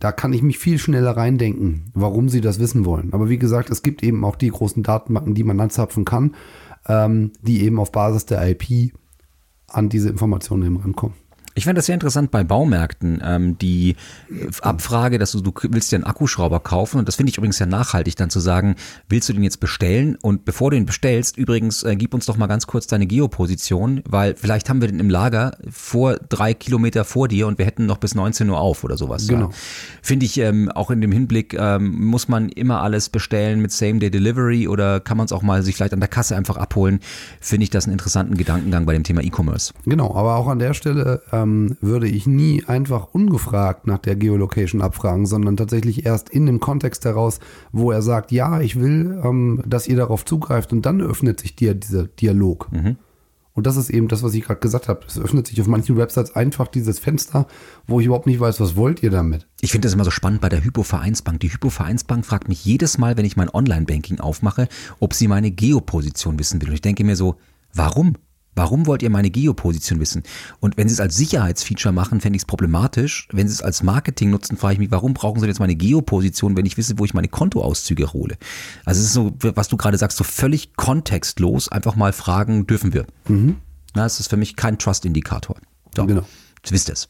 da 0.00 0.12
kann 0.12 0.34
ich 0.34 0.42
mich 0.42 0.58
viel 0.58 0.78
schneller 0.78 1.16
reindenken, 1.16 1.84
warum 1.94 2.28
sie 2.28 2.42
das 2.42 2.58
wissen 2.58 2.84
wollen. 2.84 3.14
Aber 3.14 3.30
wie 3.30 3.38
gesagt, 3.38 3.70
es 3.70 3.82
gibt 3.82 4.02
eben 4.02 4.22
auch 4.24 4.36
die 4.36 4.50
großen 4.50 4.82
Datenbanken, 4.82 5.34
die 5.34 5.44
man 5.44 5.60
anzapfen 5.60 6.04
kann, 6.04 6.34
ähm, 6.88 7.30
die 7.40 7.62
eben 7.62 7.78
auf 7.78 7.90
Basis 7.90 8.26
der 8.26 8.46
IP 8.50 8.92
an 9.68 9.88
diese 9.88 10.10
Informationen 10.10 10.66
eben 10.66 10.76
rankommen. 10.76 11.16
Ich 11.54 11.64
fände 11.64 11.78
das 11.78 11.86
sehr 11.86 11.94
interessant 11.94 12.30
bei 12.30 12.44
Baumärkten, 12.44 13.22
ähm, 13.24 13.58
die 13.58 13.96
äh, 14.30 14.48
Abfrage, 14.62 15.18
dass 15.18 15.32
du, 15.32 15.40
du 15.40 15.52
willst 15.70 15.92
dir 15.92 15.96
einen 15.96 16.04
Akkuschrauber 16.04 16.60
kaufen 16.60 16.98
und 16.98 17.08
das 17.08 17.16
finde 17.16 17.30
ich 17.30 17.38
übrigens 17.38 17.58
sehr 17.58 17.66
nachhaltig, 17.66 18.16
dann 18.16 18.30
zu 18.30 18.40
sagen, 18.40 18.76
willst 19.08 19.28
du 19.28 19.32
den 19.32 19.42
jetzt 19.42 19.60
bestellen 19.60 20.16
und 20.22 20.44
bevor 20.44 20.70
du 20.70 20.76
ihn 20.76 20.86
bestellst, 20.86 21.36
übrigens, 21.36 21.82
äh, 21.82 21.96
gib 21.96 22.14
uns 22.14 22.26
doch 22.26 22.36
mal 22.36 22.46
ganz 22.46 22.66
kurz 22.66 22.86
deine 22.86 23.06
Geoposition, 23.06 24.02
weil 24.08 24.34
vielleicht 24.36 24.68
haben 24.70 24.80
wir 24.80 24.88
den 24.88 25.00
im 25.00 25.10
Lager 25.10 25.56
vor 25.70 26.16
drei 26.16 26.54
Kilometer 26.54 27.04
vor 27.04 27.28
dir 27.28 27.46
und 27.46 27.58
wir 27.58 27.66
hätten 27.66 27.86
noch 27.86 27.98
bis 27.98 28.14
19 28.14 28.48
Uhr 28.48 28.58
auf 28.58 28.84
oder 28.84 28.96
sowas. 28.96 29.26
Genau. 29.26 29.46
Ja. 29.46 29.50
Finde 30.02 30.26
ich 30.26 30.38
ähm, 30.38 30.70
auch 30.70 30.90
in 30.90 31.00
dem 31.00 31.12
Hinblick, 31.12 31.54
ähm, 31.54 32.04
muss 32.06 32.28
man 32.28 32.48
immer 32.48 32.80
alles 32.82 33.08
bestellen 33.08 33.60
mit 33.60 33.72
Same-Day-Delivery 33.72 34.68
oder 34.68 35.00
kann 35.00 35.16
man 35.16 35.26
es 35.26 35.32
auch 35.32 35.42
mal 35.42 35.62
sich 35.62 35.76
vielleicht 35.76 35.92
an 35.92 36.00
der 36.00 36.08
Kasse 36.08 36.36
einfach 36.36 36.56
abholen, 36.56 37.00
finde 37.40 37.64
ich 37.64 37.70
das 37.70 37.84
einen 37.84 37.92
interessanten 37.92 38.36
Gedankengang 38.36 38.86
bei 38.86 38.92
dem 38.92 39.04
Thema 39.04 39.22
E-Commerce. 39.22 39.72
Genau, 39.84 40.14
aber 40.14 40.36
auch 40.36 40.48
an 40.48 40.58
der 40.58 40.74
Stelle 40.74 41.22
ähm, 41.42 41.76
würde 41.80 42.08
ich 42.08 42.26
nie 42.26 42.64
einfach 42.66 43.08
ungefragt 43.12 43.86
nach 43.86 43.98
der 43.98 44.16
Geolocation 44.16 44.82
abfragen, 44.82 45.26
sondern 45.26 45.56
tatsächlich 45.56 46.06
erst 46.06 46.30
in 46.30 46.46
dem 46.46 46.60
Kontext 46.60 47.04
heraus, 47.04 47.40
wo 47.72 47.90
er 47.90 48.02
sagt, 48.02 48.32
ja, 48.32 48.60
ich 48.60 48.78
will, 48.80 49.20
ähm, 49.24 49.62
dass 49.66 49.88
ihr 49.88 49.96
darauf 49.96 50.24
zugreift 50.24 50.72
und 50.72 50.86
dann 50.86 51.00
öffnet 51.00 51.40
sich 51.40 51.56
dir 51.56 51.74
dieser 51.74 52.04
Dialog. 52.04 52.68
Und 53.54 53.66
das 53.66 53.76
ist 53.76 53.90
eben 53.90 54.08
das, 54.08 54.22
was 54.22 54.32
ich 54.34 54.44
gerade 54.44 54.60
gesagt 54.60 54.88
habe. 54.88 55.00
Es 55.06 55.18
öffnet 55.18 55.46
sich 55.46 55.60
auf 55.60 55.66
manchen 55.66 55.96
Websites 55.96 56.34
einfach 56.34 56.68
dieses 56.68 56.98
Fenster, 56.98 57.46
wo 57.86 58.00
ich 58.00 58.06
überhaupt 58.06 58.26
nicht 58.26 58.40
weiß, 58.40 58.60
was 58.60 58.76
wollt 58.76 59.02
ihr 59.02 59.10
damit. 59.10 59.46
Ich 59.60 59.72
finde 59.72 59.86
das 59.86 59.94
immer 59.94 60.04
so 60.04 60.10
spannend 60.10 60.40
bei 60.40 60.48
der 60.48 60.64
Hypo-Vereinsbank. 60.64 61.40
Die 61.40 61.52
Hypo-Vereinsbank 61.52 62.24
fragt 62.24 62.48
mich 62.48 62.64
jedes 62.64 62.96
Mal, 62.96 63.16
wenn 63.16 63.26
ich 63.26 63.36
mein 63.36 63.50
Online-Banking 63.50 64.20
aufmache, 64.20 64.68
ob 65.00 65.12
sie 65.12 65.28
meine 65.28 65.50
Geoposition 65.50 66.38
wissen 66.38 66.62
will. 66.62 66.68
Und 66.68 66.74
ich 66.74 66.80
denke 66.80 67.04
mir 67.04 67.16
so, 67.16 67.36
warum? 67.74 68.14
Warum 68.54 68.86
wollt 68.86 69.02
ihr 69.02 69.10
meine 69.10 69.30
Geoposition 69.30 69.98
wissen? 69.98 70.22
Und 70.60 70.76
wenn 70.76 70.88
sie 70.88 70.94
es 70.94 71.00
als 71.00 71.16
Sicherheitsfeature 71.16 71.92
machen, 71.92 72.20
fände 72.20 72.36
ich 72.36 72.42
es 72.42 72.46
problematisch. 72.46 73.28
Wenn 73.32 73.48
sie 73.48 73.54
es 73.54 73.62
als 73.62 73.82
Marketing 73.82 74.30
nutzen, 74.30 74.56
frage 74.56 74.74
ich 74.74 74.78
mich, 74.78 74.90
warum 74.90 75.14
brauchen 75.14 75.40
sie 75.40 75.46
jetzt 75.46 75.60
meine 75.60 75.74
Geoposition, 75.74 76.56
wenn 76.56 76.66
ich 76.66 76.76
wisse, 76.76 76.98
wo 76.98 77.04
ich 77.04 77.14
meine 77.14 77.28
Kontoauszüge 77.28 78.12
hole? 78.12 78.36
Also 78.84 79.00
es 79.00 79.06
ist 79.06 79.14
so, 79.14 79.32
was 79.40 79.68
du 79.68 79.76
gerade 79.76 79.96
sagst, 79.96 80.18
so 80.18 80.24
völlig 80.24 80.76
kontextlos 80.76 81.68
einfach 81.68 81.96
mal 81.96 82.12
fragen, 82.12 82.66
dürfen 82.66 82.92
wir? 82.92 83.06
Mhm. 83.28 83.56
Na, 83.94 84.04
das 84.04 84.20
ist 84.20 84.28
für 84.28 84.36
mich 84.36 84.56
kein 84.56 84.78
Trust-Indikator. 84.78 85.56
So, 85.96 86.06
Genau. 86.06 86.24
Jetzt 86.62 86.72
wisst 86.72 86.88
ihr 86.90 86.92
es. 86.92 87.08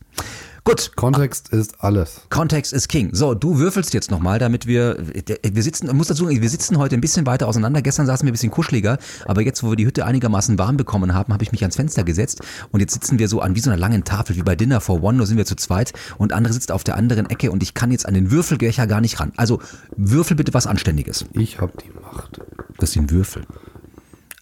Gut, 0.64 0.92
Kontext 0.94 1.48
ist 1.48 1.82
alles. 1.82 2.20
Kontext 2.30 2.72
ist 2.72 2.88
King. 2.88 3.12
So, 3.12 3.34
du 3.34 3.58
würfelst 3.58 3.94
jetzt 3.94 4.12
nochmal, 4.12 4.38
damit 4.38 4.68
wir, 4.68 4.96
wir 5.00 5.62
sitzen, 5.62 5.88
ich 5.88 5.92
muss 5.92 6.06
dazu 6.06 6.24
sagen, 6.24 6.40
wir 6.40 6.48
sitzen 6.48 6.78
heute 6.78 6.94
ein 6.94 7.00
bisschen 7.00 7.26
weiter 7.26 7.48
auseinander. 7.48 7.82
Gestern 7.82 8.06
saßen 8.06 8.24
wir 8.24 8.30
ein 8.30 8.32
bisschen 8.34 8.52
kuscheliger, 8.52 8.98
aber 9.26 9.42
jetzt, 9.42 9.64
wo 9.64 9.70
wir 9.70 9.76
die 9.76 9.86
Hütte 9.86 10.06
einigermaßen 10.06 10.56
warm 10.60 10.76
bekommen 10.76 11.14
haben, 11.14 11.32
habe 11.32 11.42
ich 11.42 11.50
mich 11.50 11.62
ans 11.62 11.74
Fenster 11.74 12.04
gesetzt 12.04 12.42
und 12.70 12.78
jetzt 12.78 12.92
sitzen 12.92 13.18
wir 13.18 13.26
so 13.26 13.40
an 13.40 13.56
wie 13.56 13.60
so 13.60 13.70
einer 13.70 13.78
langen 13.78 14.04
Tafel, 14.04 14.36
wie 14.36 14.42
bei 14.42 14.54
Dinner 14.54 14.80
for 14.80 15.02
One, 15.02 15.18
nur 15.18 15.26
sind 15.26 15.36
wir 15.36 15.46
zu 15.46 15.56
zweit 15.56 15.94
und 16.16 16.32
andere 16.32 16.54
sitzt 16.54 16.70
auf 16.70 16.84
der 16.84 16.96
anderen 16.96 17.28
Ecke 17.28 17.50
und 17.50 17.64
ich 17.64 17.74
kann 17.74 17.90
jetzt 17.90 18.06
an 18.06 18.14
den 18.14 18.30
Würfelgöcher 18.30 18.86
gar 18.86 19.00
nicht 19.00 19.18
ran. 19.18 19.32
Also, 19.36 19.60
würfel 19.96 20.36
bitte 20.36 20.54
was 20.54 20.68
Anständiges. 20.68 21.24
Ich 21.32 21.60
habe 21.60 21.72
die 21.84 21.90
Macht. 22.00 22.40
Das 22.78 22.92
sind 22.92 23.10
Würfel. 23.10 23.42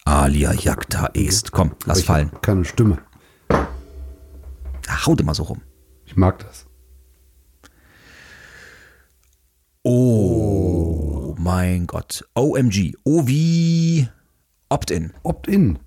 Alia 0.05 0.53
Jagda 0.53 1.09
est. 1.15 1.51
Komm, 1.51 1.71
lass 1.85 2.03
fallen. 2.03 2.31
Keine 2.41 2.63
Stimme. 2.63 2.99
Haut 5.05 5.19
immer 5.19 5.33
so 5.33 5.43
rum. 5.43 5.61
Ich 6.11 6.17
mag 6.17 6.39
das. 6.39 6.65
Oh 9.81 11.35
mein 11.39 11.87
Gott. 11.87 12.27
OMG. 12.35 12.97
O 13.05 13.27
wie 13.27 14.09
Opt-in. 14.67 15.13
Opt-in. 15.23 15.79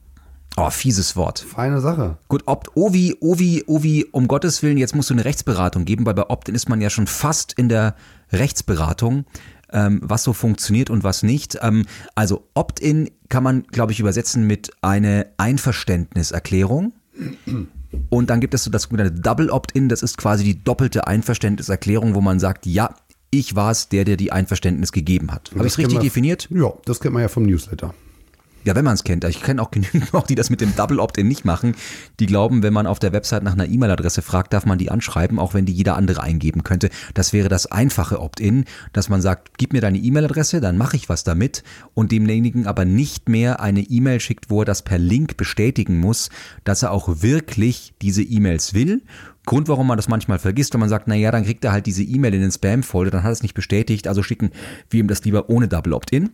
Oh, 0.57 0.71
fieses 0.71 1.14
Wort. 1.16 1.40
Feine 1.40 1.83
Sache. 1.83 2.16
Gut, 2.28 2.45
Opt, 2.47 2.75
O 2.75 2.95
wie, 2.95 3.19
O 3.21 3.38
wie, 3.38 3.64
O 3.66 3.83
wie, 3.83 4.07
um 4.07 4.26
Gottes 4.26 4.62
Willen, 4.62 4.78
jetzt 4.78 4.95
musst 4.95 5.11
du 5.11 5.14
eine 5.14 5.26
Rechtsberatung 5.26 5.85
geben, 5.85 6.07
weil 6.07 6.14
bei 6.14 6.31
Opt-in 6.31 6.54
ist 6.54 6.71
man 6.71 6.81
ja 6.81 6.88
schon 6.88 7.07
fast 7.07 7.52
in 7.52 7.69
der 7.69 7.95
Rechtsberatung, 8.33 9.26
ähm, 9.75 10.00
was 10.02 10.23
so 10.23 10.33
funktioniert 10.33 10.88
und 10.88 11.04
was 11.04 11.23
nicht. 11.23 11.59
Ähm, 11.61 11.85
also 12.14 12.49
Opt-in 12.54 13.11
kann 13.28 13.43
man, 13.43 13.64
glaube 13.64 13.93
ich, 13.93 14.00
übersetzen 14.00 14.47
mit 14.47 14.71
eine 14.81 15.26
Einverständniserklärung. 15.37 16.95
Und 18.11 18.31
dann 18.31 18.41
gibt 18.41 18.55
es 18.55 18.65
so 18.65 18.71
das 18.71 18.83
sogenannte 18.85 19.21
Double 19.21 19.51
Opt-in, 19.51 19.89
das 19.89 20.03
ist 20.03 20.17
quasi 20.19 20.45
die 20.45 20.63
doppelte 20.63 21.07
Einverständniserklärung, 21.07 22.15
wo 22.15 22.21
man 22.21 22.39
sagt, 22.39 22.67
ja, 22.67 22.95
ich 23.31 23.57
war 23.57 23.71
es, 23.71 23.89
der 23.89 24.05
dir 24.05 24.17
die 24.17 24.31
Einverständnis 24.33 24.93
gegeben 24.93 25.33
hat. 25.33 25.51
Habe 25.55 25.67
ich 25.67 25.73
es 25.73 25.79
richtig 25.79 25.95
man- 25.97 26.05
definiert? 26.05 26.49
Ja, 26.51 26.73
das 26.85 27.01
kennt 27.01 27.15
man 27.15 27.23
ja 27.23 27.29
vom 27.29 27.45
Newsletter. 27.45 27.95
Ja, 28.64 28.75
wenn 28.75 28.85
man 28.85 28.94
es 28.94 29.04
kennt. 29.04 29.25
Ich 29.25 29.42
kenne 29.42 29.61
auch 29.61 29.71
genügend 29.71 30.09
auch, 30.14 30.26
die 30.26 30.35
das 30.35 30.49
mit 30.49 30.61
dem 30.61 30.75
Double 30.75 30.99
Opt-in 30.99 31.28
nicht 31.28 31.44
machen. 31.44 31.76
Die 32.18 32.26
glauben, 32.26 32.62
wenn 32.62 32.73
man 32.73 32.87
auf 32.87 32.99
der 32.99 33.12
Website 33.12 33.42
nach 33.42 33.52
einer 33.52 33.68
E-Mail-Adresse 33.68 34.23
fragt, 34.23 34.52
darf 34.52 34.64
man 34.64 34.78
die 34.78 34.90
anschreiben, 34.90 35.38
auch 35.38 35.52
wenn 35.52 35.66
die 35.66 35.73
jeder 35.73 35.97
andere 35.97 36.23
eingeben 36.23 36.64
könnte. 36.64 36.88
Das 37.12 37.33
wäre 37.33 37.49
das 37.49 37.66
einfache 37.66 38.21
Opt-in, 38.21 38.64
dass 38.92 39.11
man 39.11 39.21
sagt, 39.21 39.59
gib 39.59 39.75
mir 39.75 39.83
deine 39.83 39.99
E-Mail-Adresse, 39.99 40.61
dann 40.61 40.78
mache 40.78 40.97
ich 40.97 41.09
was 41.09 41.25
damit 41.25 41.62
und 41.92 42.11
demjenigen 42.11 42.66
aber 42.66 42.85
nicht 42.87 43.28
mehr 43.28 43.61
eine 43.61 43.83
E-Mail 43.83 44.21
schickt, 44.21 44.49
wo 44.49 44.62
er 44.62 44.64
das 44.64 44.83
per 44.83 44.99
Link 44.99 45.37
bestätigen 45.37 45.99
muss, 45.99 46.30
dass 46.64 46.83
er 46.83 46.90
auch 46.90 47.23
wirklich 47.23 47.94
diese 48.00 48.23
E-Mails 48.23 48.73
will. 48.73 49.02
Grund, 49.47 49.68
warum 49.68 49.87
man 49.87 49.99
das 49.99 50.09
manchmal 50.09 50.38
vergisst, 50.38 50.73
wenn 50.73 50.80
man 50.80 50.88
sagt, 50.88 51.06
na 51.06 51.14
ja, 51.14 51.30
dann 51.30 51.44
kriegt 51.44 51.64
er 51.64 51.73
halt 51.73 51.85
diese 51.85 52.02
E-Mail 52.02 52.33
in 52.33 52.40
den 52.40 52.50
Spam-Folder, 52.50 53.11
dann 53.11 53.23
hat 53.23 53.28
er 53.28 53.33
es 53.33 53.42
nicht 53.42 53.54
bestätigt, 53.54 54.09
also 54.09 54.23
schicken 54.23 54.50
wir 54.88 55.00
ihm 55.00 55.09
das 55.09 55.23
lieber 55.25 55.50
ohne 55.50 55.68
Double 55.68 55.92
Opt-in. 55.92 56.30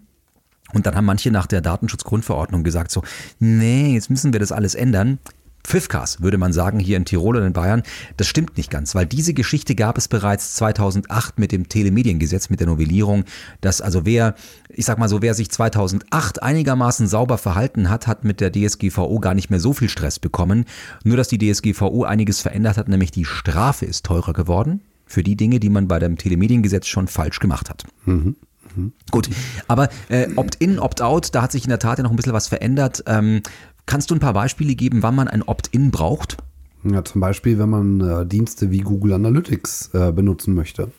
Und 0.72 0.86
dann 0.86 0.94
haben 0.94 1.04
manche 1.04 1.30
nach 1.30 1.46
der 1.46 1.60
Datenschutzgrundverordnung 1.60 2.64
gesagt 2.64 2.90
so, 2.90 3.02
nee, 3.38 3.94
jetzt 3.94 4.10
müssen 4.10 4.32
wir 4.32 4.40
das 4.40 4.52
alles 4.52 4.74
ändern. 4.74 5.18
Pfiffkas, 5.62 6.22
würde 6.22 6.38
man 6.38 6.52
sagen, 6.52 6.78
hier 6.78 6.96
in 6.96 7.04
Tirol 7.04 7.36
und 7.36 7.44
in 7.44 7.52
Bayern. 7.52 7.82
Das 8.16 8.26
stimmt 8.26 8.56
nicht 8.56 8.70
ganz, 8.70 8.94
weil 8.94 9.06
diese 9.06 9.34
Geschichte 9.34 9.74
gab 9.74 9.98
es 9.98 10.08
bereits 10.08 10.54
2008 10.54 11.38
mit 11.38 11.52
dem 11.52 11.68
Telemediengesetz, 11.68 12.50
mit 12.50 12.60
der 12.60 12.66
Novellierung, 12.66 13.24
dass 13.60 13.80
also 13.80 14.06
wer, 14.06 14.34
ich 14.70 14.86
sag 14.86 14.98
mal 14.98 15.08
so, 15.08 15.22
wer 15.22 15.34
sich 15.34 15.50
2008 15.50 16.42
einigermaßen 16.42 17.06
sauber 17.06 17.38
verhalten 17.38 17.90
hat, 17.90 18.06
hat 18.06 18.24
mit 18.24 18.40
der 18.40 18.52
DSGVO 18.52 19.20
gar 19.20 19.34
nicht 19.34 19.50
mehr 19.50 19.60
so 19.60 19.72
viel 19.72 19.88
Stress 19.88 20.18
bekommen. 20.18 20.64
Nur, 21.04 21.16
dass 21.16 21.28
die 21.28 21.38
DSGVO 21.38 22.04
einiges 22.04 22.40
verändert 22.40 22.76
hat, 22.76 22.88
nämlich 22.88 23.10
die 23.10 23.24
Strafe 23.24 23.86
ist 23.86 24.06
teurer 24.06 24.32
geworden 24.32 24.80
für 25.06 25.22
die 25.22 25.36
Dinge, 25.36 25.60
die 25.60 25.70
man 25.70 25.88
bei 25.88 25.98
dem 25.98 26.16
Telemediengesetz 26.16 26.86
schon 26.86 27.08
falsch 27.08 27.40
gemacht 27.40 27.68
hat. 27.68 27.84
Gut, 29.10 29.28
aber 29.68 29.88
äh, 30.08 30.28
Opt-in, 30.36 30.78
Opt-out, 30.78 31.34
da 31.34 31.42
hat 31.42 31.52
sich 31.52 31.64
in 31.64 31.70
der 31.70 31.78
Tat 31.78 31.98
ja 31.98 32.04
noch 32.04 32.10
ein 32.10 32.16
bisschen 32.16 32.32
was 32.32 32.48
verändert. 32.48 33.02
Ähm, 33.06 33.42
kannst 33.86 34.10
du 34.10 34.14
ein 34.14 34.20
paar 34.20 34.34
Beispiele 34.34 34.74
geben, 34.74 35.02
wann 35.02 35.14
man 35.14 35.28
ein 35.28 35.42
Opt-in 35.42 35.90
braucht? 35.90 36.36
Ja, 36.84 37.04
zum 37.04 37.20
Beispiel, 37.20 37.58
wenn 37.58 37.68
man 37.68 38.00
äh, 38.00 38.26
Dienste 38.26 38.70
wie 38.70 38.78
Google 38.78 39.12
Analytics 39.12 39.90
äh, 39.92 40.12
benutzen 40.12 40.54
möchte. 40.54 40.90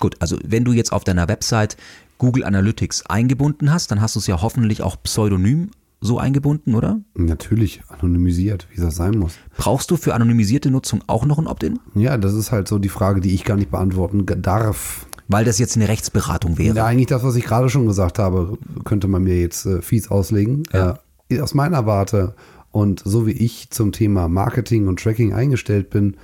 Gut, 0.00 0.16
also 0.18 0.38
wenn 0.44 0.64
du 0.64 0.72
jetzt 0.72 0.92
auf 0.92 1.04
deiner 1.04 1.28
Website 1.28 1.76
Google 2.18 2.44
Analytics 2.44 3.06
eingebunden 3.06 3.72
hast, 3.72 3.90
dann 3.90 4.00
hast 4.00 4.16
du 4.16 4.20
es 4.20 4.26
ja 4.26 4.42
hoffentlich 4.42 4.82
auch 4.82 5.02
pseudonym 5.02 5.70
so 6.00 6.18
eingebunden, 6.18 6.74
oder? 6.74 7.00
Natürlich 7.14 7.82
anonymisiert, 7.88 8.66
wie 8.74 8.80
das 8.80 8.96
sein 8.96 9.18
muss. 9.18 9.34
Brauchst 9.56 9.90
du 9.90 9.96
für 9.96 10.14
anonymisierte 10.14 10.70
Nutzung 10.70 11.04
auch 11.06 11.26
noch 11.26 11.38
ein 11.38 11.46
Opt-in? 11.46 11.78
Ja, 11.94 12.16
das 12.16 12.34
ist 12.34 12.52
halt 12.52 12.68
so 12.68 12.78
die 12.78 12.88
Frage, 12.88 13.20
die 13.20 13.34
ich 13.34 13.44
gar 13.44 13.56
nicht 13.56 13.70
beantworten 13.70 14.24
darf. 14.40 15.06
Weil 15.30 15.44
das 15.44 15.58
jetzt 15.58 15.76
eine 15.76 15.88
Rechtsberatung 15.88 16.58
wäre. 16.58 16.76
Ja, 16.76 16.86
eigentlich 16.86 17.06
das, 17.06 17.22
was 17.22 17.36
ich 17.36 17.44
gerade 17.44 17.68
schon 17.68 17.86
gesagt 17.86 18.18
habe, 18.18 18.58
könnte 18.84 19.06
man 19.06 19.22
mir 19.22 19.40
jetzt 19.40 19.64
äh, 19.64 19.80
fies 19.80 20.10
auslegen. 20.10 20.64
Ja. 20.72 20.98
Äh, 21.28 21.40
aus 21.40 21.54
meiner 21.54 21.86
Warte 21.86 22.34
und 22.72 23.02
so 23.04 23.26
wie 23.26 23.32
ich 23.32 23.70
zum 23.70 23.92
Thema 23.92 24.28
Marketing 24.28 24.88
und 24.88 25.00
Tracking 25.00 25.32
eingestellt 25.32 25.90
bin, 25.90 26.16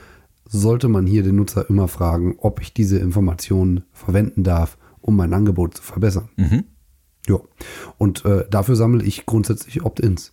sollte 0.49 0.89
man 0.89 1.07
hier 1.07 1.23
den 1.23 1.37
Nutzer 1.37 1.69
immer 1.69 1.89
fragen, 1.89 2.37
ob 2.39 2.61
ich 2.61 2.73
diese 2.73 2.99
Informationen 2.99 3.85
verwenden 3.93 4.45
darf, 4.45 4.77
um 5.01 5.17
mein 5.17 5.33
Angebot 5.33 5.77
zu 5.77 5.83
verbessern. 5.83 6.29
Mhm. 6.37 6.65
Ja. 7.29 7.39
Und 7.99 8.25
äh, 8.25 8.45
dafür 8.51 8.77
sammle 8.77 9.05
ich 9.05 9.27
grundsätzlich 9.27 9.85
Opt-ins. 9.85 10.33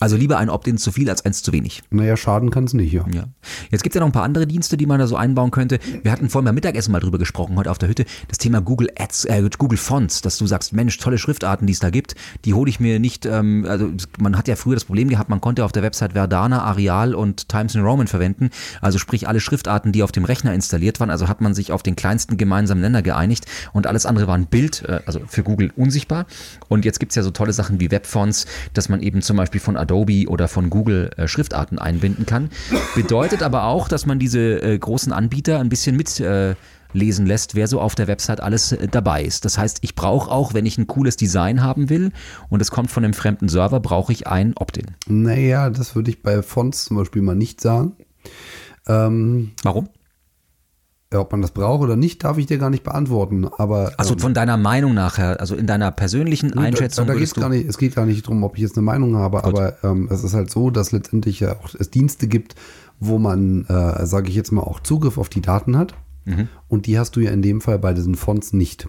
Also 0.00 0.16
lieber 0.16 0.38
ein 0.38 0.50
Opt-in 0.50 0.78
zu 0.78 0.92
viel 0.92 1.08
als 1.10 1.24
eins 1.24 1.42
zu 1.42 1.52
wenig. 1.52 1.82
Naja, 1.90 2.16
schaden 2.16 2.50
kann 2.50 2.64
es 2.64 2.74
nicht, 2.74 2.92
ja. 2.92 3.04
Ja. 3.12 3.24
Jetzt 3.70 3.82
gibt 3.82 3.94
es 3.94 3.98
ja 3.98 4.00
noch 4.00 4.08
ein 4.08 4.12
paar 4.12 4.24
andere 4.24 4.46
Dienste, 4.46 4.76
die 4.76 4.86
man 4.86 4.98
da 4.98 5.06
so 5.06 5.16
einbauen 5.16 5.50
könnte. 5.50 5.78
Wir 6.02 6.12
hatten 6.12 6.28
vorhin 6.28 6.46
beim 6.46 6.54
Mittagessen 6.54 6.92
mal 6.92 7.00
drüber 7.00 7.18
gesprochen, 7.18 7.56
heute 7.56 7.70
auf 7.70 7.78
der 7.78 7.88
Hütte, 7.88 8.04
das 8.28 8.38
Thema 8.38 8.60
Google 8.60 8.90
Ads, 8.98 9.26
äh, 9.26 9.48
Google 9.58 9.78
Fonts, 9.78 10.22
dass 10.22 10.38
du 10.38 10.46
sagst, 10.46 10.72
Mensch, 10.72 10.96
tolle 10.98 11.18
Schriftarten, 11.18 11.66
die 11.66 11.72
es 11.72 11.80
da 11.80 11.90
gibt, 11.90 12.14
die 12.44 12.54
hole 12.54 12.68
ich 12.68 12.80
mir 12.80 12.98
nicht, 12.98 13.26
ähm, 13.26 13.66
also 13.68 13.90
man 14.18 14.36
hat 14.36 14.48
ja 14.48 14.56
früher 14.56 14.74
das 14.74 14.84
Problem 14.84 15.08
gehabt, 15.08 15.28
man 15.28 15.40
konnte 15.40 15.64
auf 15.64 15.72
der 15.72 15.82
Website 15.82 16.12
Verdana, 16.12 16.62
Arial 16.62 17.14
und 17.14 17.48
Times 17.48 17.74
New 17.74 17.84
Roman 17.84 18.06
verwenden, 18.06 18.50
also 18.80 18.98
sprich 18.98 19.28
alle 19.28 19.40
Schriftarten, 19.40 19.92
die 19.92 20.02
auf 20.02 20.12
dem 20.12 20.24
Rechner 20.24 20.54
installiert 20.54 21.00
waren, 21.00 21.10
also 21.10 21.28
hat 21.28 21.40
man 21.40 21.54
sich 21.54 21.72
auf 21.72 21.82
den 21.82 21.96
kleinsten 21.96 22.36
gemeinsamen 22.36 22.80
Nenner 22.80 23.02
geeinigt 23.02 23.46
und 23.72 23.86
alles 23.86 24.06
andere 24.06 24.26
war 24.26 24.34
ein 24.34 24.46
Bild, 24.46 24.82
äh, 24.82 25.00
also 25.06 25.20
für 25.26 25.42
Google 25.42 25.72
unsichtbar. 25.76 26.26
Und 26.68 26.84
jetzt 26.84 27.00
gibt 27.00 27.12
es 27.12 27.16
ja 27.16 27.22
so 27.22 27.30
tolle 27.30 27.52
Sachen 27.52 27.80
wie 27.80 27.90
Webfonts, 27.90 28.46
dass 28.72 28.88
man 28.88 29.02
eben 29.02 29.22
zum 29.22 29.36
Beispiel 29.36 29.60
von 29.60 29.76
Adobe 29.82 30.26
oder 30.28 30.48
von 30.48 30.70
Google 30.70 31.10
äh, 31.16 31.28
Schriftarten 31.28 31.78
einbinden 31.78 32.26
kann. 32.26 32.50
Bedeutet 32.94 33.42
aber 33.42 33.64
auch, 33.64 33.88
dass 33.88 34.06
man 34.06 34.18
diese 34.18 34.62
äh, 34.62 34.78
großen 34.78 35.12
Anbieter 35.12 35.60
ein 35.60 35.68
bisschen 35.68 35.96
mit 35.96 36.18
äh, 36.20 36.54
lässt, 36.94 37.54
wer 37.54 37.66
so 37.66 37.80
auf 37.80 37.94
der 37.94 38.06
Website 38.06 38.40
alles 38.40 38.72
äh, 38.72 38.88
dabei 38.88 39.22
ist. 39.22 39.44
Das 39.44 39.58
heißt, 39.58 39.78
ich 39.82 39.94
brauche 39.94 40.30
auch, 40.30 40.54
wenn 40.54 40.66
ich 40.66 40.78
ein 40.78 40.86
cooles 40.86 41.16
Design 41.16 41.62
haben 41.62 41.88
will 41.88 42.12
und 42.48 42.60
es 42.60 42.70
kommt 42.70 42.90
von 42.90 43.04
einem 43.04 43.14
fremden 43.14 43.48
Server, 43.48 43.80
brauche 43.80 44.12
ich 44.12 44.26
ein 44.26 44.54
Opt-in. 44.56 44.86
Naja, 45.06 45.70
das 45.70 45.94
würde 45.94 46.10
ich 46.10 46.22
bei 46.22 46.42
Fonts 46.42 46.84
zum 46.84 46.96
Beispiel 46.96 47.22
mal 47.22 47.34
nicht 47.34 47.60
sagen. 47.60 47.96
Ähm, 48.86 49.52
Warum? 49.62 49.88
Ja, 51.12 51.20
ob 51.20 51.32
man 51.32 51.42
das 51.42 51.50
braucht 51.50 51.82
oder 51.82 51.96
nicht, 51.96 52.24
darf 52.24 52.38
ich 52.38 52.46
dir 52.46 52.58
gar 52.58 52.70
nicht 52.70 52.82
beantworten. 52.82 53.46
Aber 53.46 53.92
Also 53.96 54.14
ähm, 54.14 54.20
von 54.20 54.34
deiner 54.34 54.56
Meinung 54.56 54.94
nachher, 54.94 55.40
also 55.40 55.54
in 55.54 55.66
deiner 55.66 55.90
persönlichen 55.90 56.56
Einschätzung 56.58 57.06
Da, 57.06 57.12
da 57.12 57.18
geht's 57.18 57.34
gar 57.34 57.48
nicht, 57.48 57.68
es 57.68 57.78
geht 57.78 57.94
gar 57.94 58.06
nicht 58.06 58.24
darum, 58.24 58.42
ob 58.44 58.56
ich 58.56 58.62
jetzt 58.62 58.76
eine 58.76 58.84
Meinung 58.84 59.16
habe, 59.16 59.44
aber 59.44 59.74
ähm, 59.84 60.08
es 60.10 60.24
ist 60.24 60.34
halt 60.34 60.50
so, 60.50 60.70
dass 60.70 60.92
letztendlich 60.92 61.40
ja 61.40 61.56
auch 61.56 61.74
es 61.78 61.90
Dienste 61.90 62.28
gibt, 62.28 62.54
wo 62.98 63.18
man, 63.18 63.64
äh, 63.66 64.06
sage 64.06 64.28
ich 64.28 64.34
jetzt 64.34 64.52
mal, 64.52 64.62
auch 64.62 64.80
Zugriff 64.80 65.18
auf 65.18 65.28
die 65.28 65.42
Daten 65.42 65.76
hat. 65.76 65.94
Mhm. 66.24 66.48
Und 66.68 66.86
die 66.86 66.98
hast 66.98 67.16
du 67.16 67.20
ja 67.20 67.30
in 67.30 67.42
dem 67.42 67.60
Fall 67.60 67.78
bei 67.78 67.92
diesen 67.92 68.14
Fonts 68.14 68.52
nicht. 68.52 68.88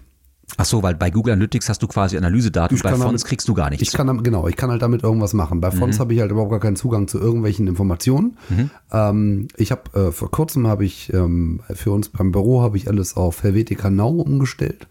Ach 0.56 0.64
so, 0.64 0.82
weil 0.82 0.94
bei 0.94 1.10
Google 1.10 1.32
Analytics 1.32 1.68
hast 1.68 1.82
du 1.82 1.88
quasi 1.88 2.16
Analysedaten, 2.16 2.76
Ich 2.76 2.82
bei 2.82 2.90
Fonts 2.90 3.04
damit- 3.04 3.24
kriegst 3.24 3.48
du 3.48 3.54
gar 3.54 3.70
nichts. 3.70 3.88
Ich 3.88 3.92
kann, 3.92 4.22
genau, 4.22 4.46
ich 4.46 4.56
kann 4.56 4.70
halt 4.70 4.82
damit 4.82 5.02
irgendwas 5.02 5.32
machen. 5.32 5.60
Bei 5.60 5.70
Mhm. 5.70 5.76
Fonts 5.78 5.98
habe 6.00 6.14
ich 6.14 6.20
halt 6.20 6.30
überhaupt 6.30 6.50
gar 6.52 6.60
keinen 6.60 6.76
Zugang 6.76 7.08
zu 7.08 7.18
irgendwelchen 7.18 7.66
Informationen. 7.66 8.36
Mhm. 8.50 8.70
Ähm, 8.92 9.48
ich 9.56 9.72
habe 9.72 9.82
äh, 10.08 10.12
vor 10.12 10.30
kurzem 10.30 10.66
habe 10.66 10.84
ich 10.84 11.12
ähm, 11.12 11.60
für 11.72 11.90
uns 11.90 12.08
beim 12.08 12.30
Büro 12.32 12.62
habe 12.62 12.76
ich 12.76 12.88
alles 12.88 13.16
auf 13.16 13.42
Helvetica 13.42 13.90
Now 13.90 14.10
umgestellt 14.20 14.86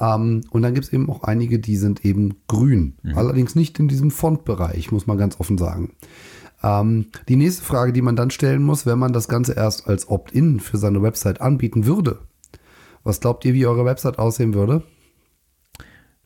Ähm, 0.00 0.42
und 0.50 0.62
dann 0.62 0.74
gibt 0.74 0.86
es 0.86 0.92
eben 0.92 1.08
auch 1.08 1.22
einige, 1.22 1.60
die 1.60 1.76
sind 1.76 2.04
eben 2.04 2.34
grün. 2.48 2.94
Allerdings 3.14 3.54
nicht 3.54 3.78
in 3.78 3.86
diesem 3.86 4.10
Fontbereich, 4.10 4.90
muss 4.90 5.06
man 5.06 5.16
ganz 5.16 5.38
offen 5.38 5.58
sagen. 5.58 5.92
Ähm, 6.62 7.06
die 7.28 7.36
nächste 7.36 7.62
Frage, 7.62 7.92
die 7.92 8.02
man 8.02 8.16
dann 8.16 8.30
stellen 8.30 8.62
muss, 8.62 8.86
wenn 8.86 8.98
man 8.98 9.12
das 9.12 9.28
Ganze 9.28 9.52
erst 9.54 9.88
als 9.88 10.08
Opt-in 10.08 10.60
für 10.60 10.78
seine 10.78 11.02
Website 11.02 11.40
anbieten 11.40 11.86
würde. 11.86 12.18
Was 13.04 13.20
glaubt 13.20 13.44
ihr, 13.44 13.54
wie 13.54 13.66
eure 13.66 13.84
Website 13.84 14.18
aussehen 14.18 14.54
würde? 14.54 14.82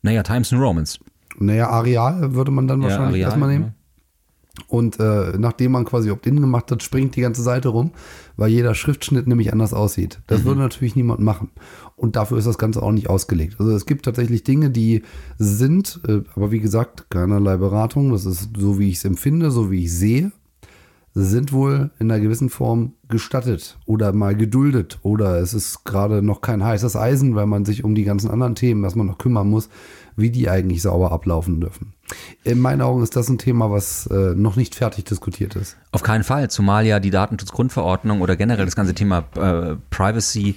Naja, 0.01 0.23
Times 0.23 0.51
New 0.51 0.59
Romans. 0.59 0.99
Naja, 1.37 1.69
Areal 1.69 2.33
würde 2.33 2.51
man 2.51 2.67
dann 2.67 2.81
Ja, 2.81 2.87
wahrscheinlich 2.87 3.15
Areal, 3.15 3.29
erstmal 3.29 3.49
nehmen. 3.49 3.75
Und 4.67 4.99
äh, 4.99 5.37
nachdem 5.37 5.73
man 5.73 5.85
quasi 5.85 6.11
Opt-in 6.11 6.41
gemacht 6.41 6.71
hat, 6.71 6.83
springt 6.83 7.15
die 7.15 7.21
ganze 7.21 7.41
Seite 7.41 7.69
rum, 7.69 7.91
weil 8.37 8.49
jeder 8.49 8.75
Schriftschnitt 8.75 9.27
nämlich 9.27 9.51
anders 9.51 9.73
aussieht. 9.73 10.19
Mhm. 10.19 10.23
Das 10.27 10.43
würde 10.43 10.59
natürlich 10.59 10.95
niemand 10.95 11.19
machen. 11.19 11.49
Und 11.95 12.15
dafür 12.15 12.37
ist 12.37 12.47
das 12.47 12.57
Ganze 12.57 12.81
auch 12.81 12.91
nicht 12.91 13.09
ausgelegt. 13.09 13.57
Also 13.59 13.71
es 13.73 13.85
gibt 13.85 14.05
tatsächlich 14.05 14.43
Dinge, 14.43 14.71
die 14.71 15.03
sind, 15.37 16.01
äh, 16.07 16.21
aber 16.35 16.51
wie 16.51 16.59
gesagt, 16.59 17.09
keinerlei 17.09 17.57
Beratung. 17.57 18.11
Das 18.11 18.25
ist 18.25 18.49
so, 18.57 18.79
wie 18.79 18.89
ich 18.89 18.97
es 18.97 19.05
empfinde, 19.05 19.51
so 19.51 19.71
wie 19.71 19.83
ich 19.83 19.93
sehe, 19.93 20.31
sind 21.13 21.51
wohl 21.51 21.91
in 21.99 22.09
einer 22.09 22.21
gewissen 22.21 22.49
Form 22.49 22.93
gestattet 23.09 23.77
oder 23.85 24.13
mal 24.13 24.35
geduldet. 24.35 24.99
Oder 25.03 25.39
es 25.39 25.53
ist 25.53 25.83
gerade 25.83 26.21
noch 26.21 26.41
kein 26.41 26.63
heißes 26.63 26.95
Eisen, 26.95 27.35
weil 27.35 27.47
man 27.47 27.65
sich 27.65 27.83
um 27.83 27.95
die 27.95 28.05
ganzen 28.05 28.31
anderen 28.31 28.55
Themen 28.55 28.83
erstmal 28.83 29.05
noch 29.05 29.17
kümmern 29.17 29.49
muss, 29.49 29.69
wie 30.15 30.29
die 30.29 30.49
eigentlich 30.49 30.81
sauber 30.81 31.11
ablaufen 31.11 31.59
dürfen. 31.59 31.93
In 32.43 32.59
meinen 32.59 32.81
Augen 32.81 33.03
ist 33.03 33.15
das 33.15 33.29
ein 33.29 33.37
Thema, 33.37 33.71
was 33.71 34.07
äh, 34.07 34.33
noch 34.35 34.55
nicht 34.55 34.75
fertig 34.75 35.05
diskutiert 35.05 35.55
ist. 35.55 35.77
Auf 35.91 36.03
keinen 36.03 36.23
Fall, 36.23 36.49
zumal 36.49 36.85
ja 36.85 36.99
die 36.99 37.11
Datenschutzgrundverordnung 37.11 38.21
oder 38.21 38.35
generell 38.35 38.65
das 38.65 38.75
ganze 38.75 38.93
Thema 38.93 39.25
äh, 39.35 39.75
Privacy 39.89 40.55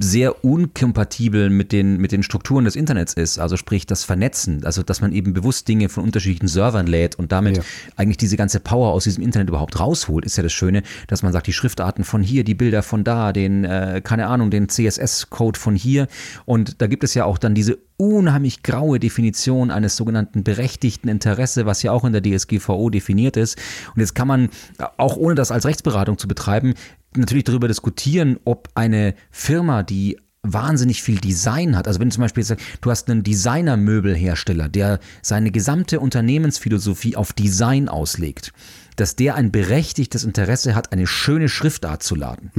sehr 0.00 0.44
unkompatibel 0.44 1.50
mit 1.50 1.72
den, 1.72 1.98
mit 1.98 2.12
den 2.12 2.22
Strukturen 2.22 2.64
des 2.64 2.76
Internets 2.76 3.14
ist. 3.14 3.38
Also 3.38 3.56
sprich 3.56 3.86
das 3.86 4.04
Vernetzen, 4.04 4.64
also 4.64 4.82
dass 4.82 5.00
man 5.00 5.12
eben 5.12 5.32
bewusst 5.32 5.68
Dinge 5.68 5.88
von 5.88 6.04
unterschiedlichen 6.04 6.48
Servern 6.48 6.86
lädt 6.86 7.16
und 7.16 7.32
damit 7.32 7.58
Ja. 7.58 7.62
eigentlich 7.96 8.16
diese 8.16 8.36
ganze 8.36 8.60
Power 8.60 8.92
aus 8.92 9.04
diesem 9.04 9.22
Internet 9.22 9.48
überhaupt 9.48 9.78
rausholt, 9.78 10.24
ist 10.24 10.36
ja 10.36 10.42
das 10.42 10.52
Schöne, 10.52 10.82
dass 11.06 11.22
man 11.22 11.32
sagt, 11.32 11.46
die 11.46 11.52
Schriftarten 11.52 12.04
von 12.04 12.22
hier, 12.22 12.44
die 12.44 12.54
Bilder 12.54 12.82
von 12.82 13.04
da, 13.04 13.32
den, 13.32 13.64
äh, 13.64 14.00
keine 14.02 14.26
Ahnung, 14.26 14.50
den 14.50 14.68
CSS-Code 14.68 15.58
von 15.58 15.76
hier. 15.76 16.08
Und 16.44 16.80
da 16.82 16.86
gibt 16.86 17.04
es 17.04 17.14
ja 17.14 17.24
auch 17.24 17.38
dann 17.38 17.54
diese 17.54 17.78
unheimlich 18.02 18.64
graue 18.64 18.98
Definition 18.98 19.70
eines 19.70 19.96
sogenannten 19.96 20.42
berechtigten 20.42 21.08
Interesse, 21.08 21.66
was 21.66 21.82
ja 21.84 21.92
auch 21.92 22.04
in 22.04 22.12
der 22.12 22.22
DSGVO 22.22 22.90
definiert 22.90 23.36
ist. 23.36 23.56
Und 23.94 24.00
jetzt 24.00 24.14
kann 24.14 24.26
man, 24.26 24.48
auch 24.96 25.16
ohne 25.16 25.36
das 25.36 25.52
als 25.52 25.64
Rechtsberatung 25.64 26.18
zu 26.18 26.26
betreiben, 26.26 26.74
natürlich 27.14 27.44
darüber 27.44 27.68
diskutieren, 27.68 28.38
ob 28.44 28.68
eine 28.74 29.14
Firma, 29.30 29.84
die 29.84 30.18
wahnsinnig 30.42 31.00
viel 31.02 31.18
Design 31.18 31.76
hat. 31.76 31.86
Also 31.86 32.00
wenn 32.00 32.08
du 32.08 32.14
zum 32.14 32.22
Beispiel 32.22 32.42
sagst, 32.42 32.66
du 32.80 32.90
hast 32.90 33.08
einen 33.08 33.22
Designer-Möbelhersteller, 33.22 34.68
der 34.68 34.98
seine 35.22 35.52
gesamte 35.52 36.00
Unternehmensphilosophie 36.00 37.14
auf 37.14 37.32
Design 37.32 37.88
auslegt, 37.88 38.52
dass 38.96 39.14
der 39.14 39.36
ein 39.36 39.52
berechtigtes 39.52 40.24
Interesse 40.24 40.74
hat, 40.74 40.92
eine 40.92 41.06
schöne 41.06 41.48
Schriftart 41.48 42.02
zu 42.02 42.16
laden. 42.16 42.50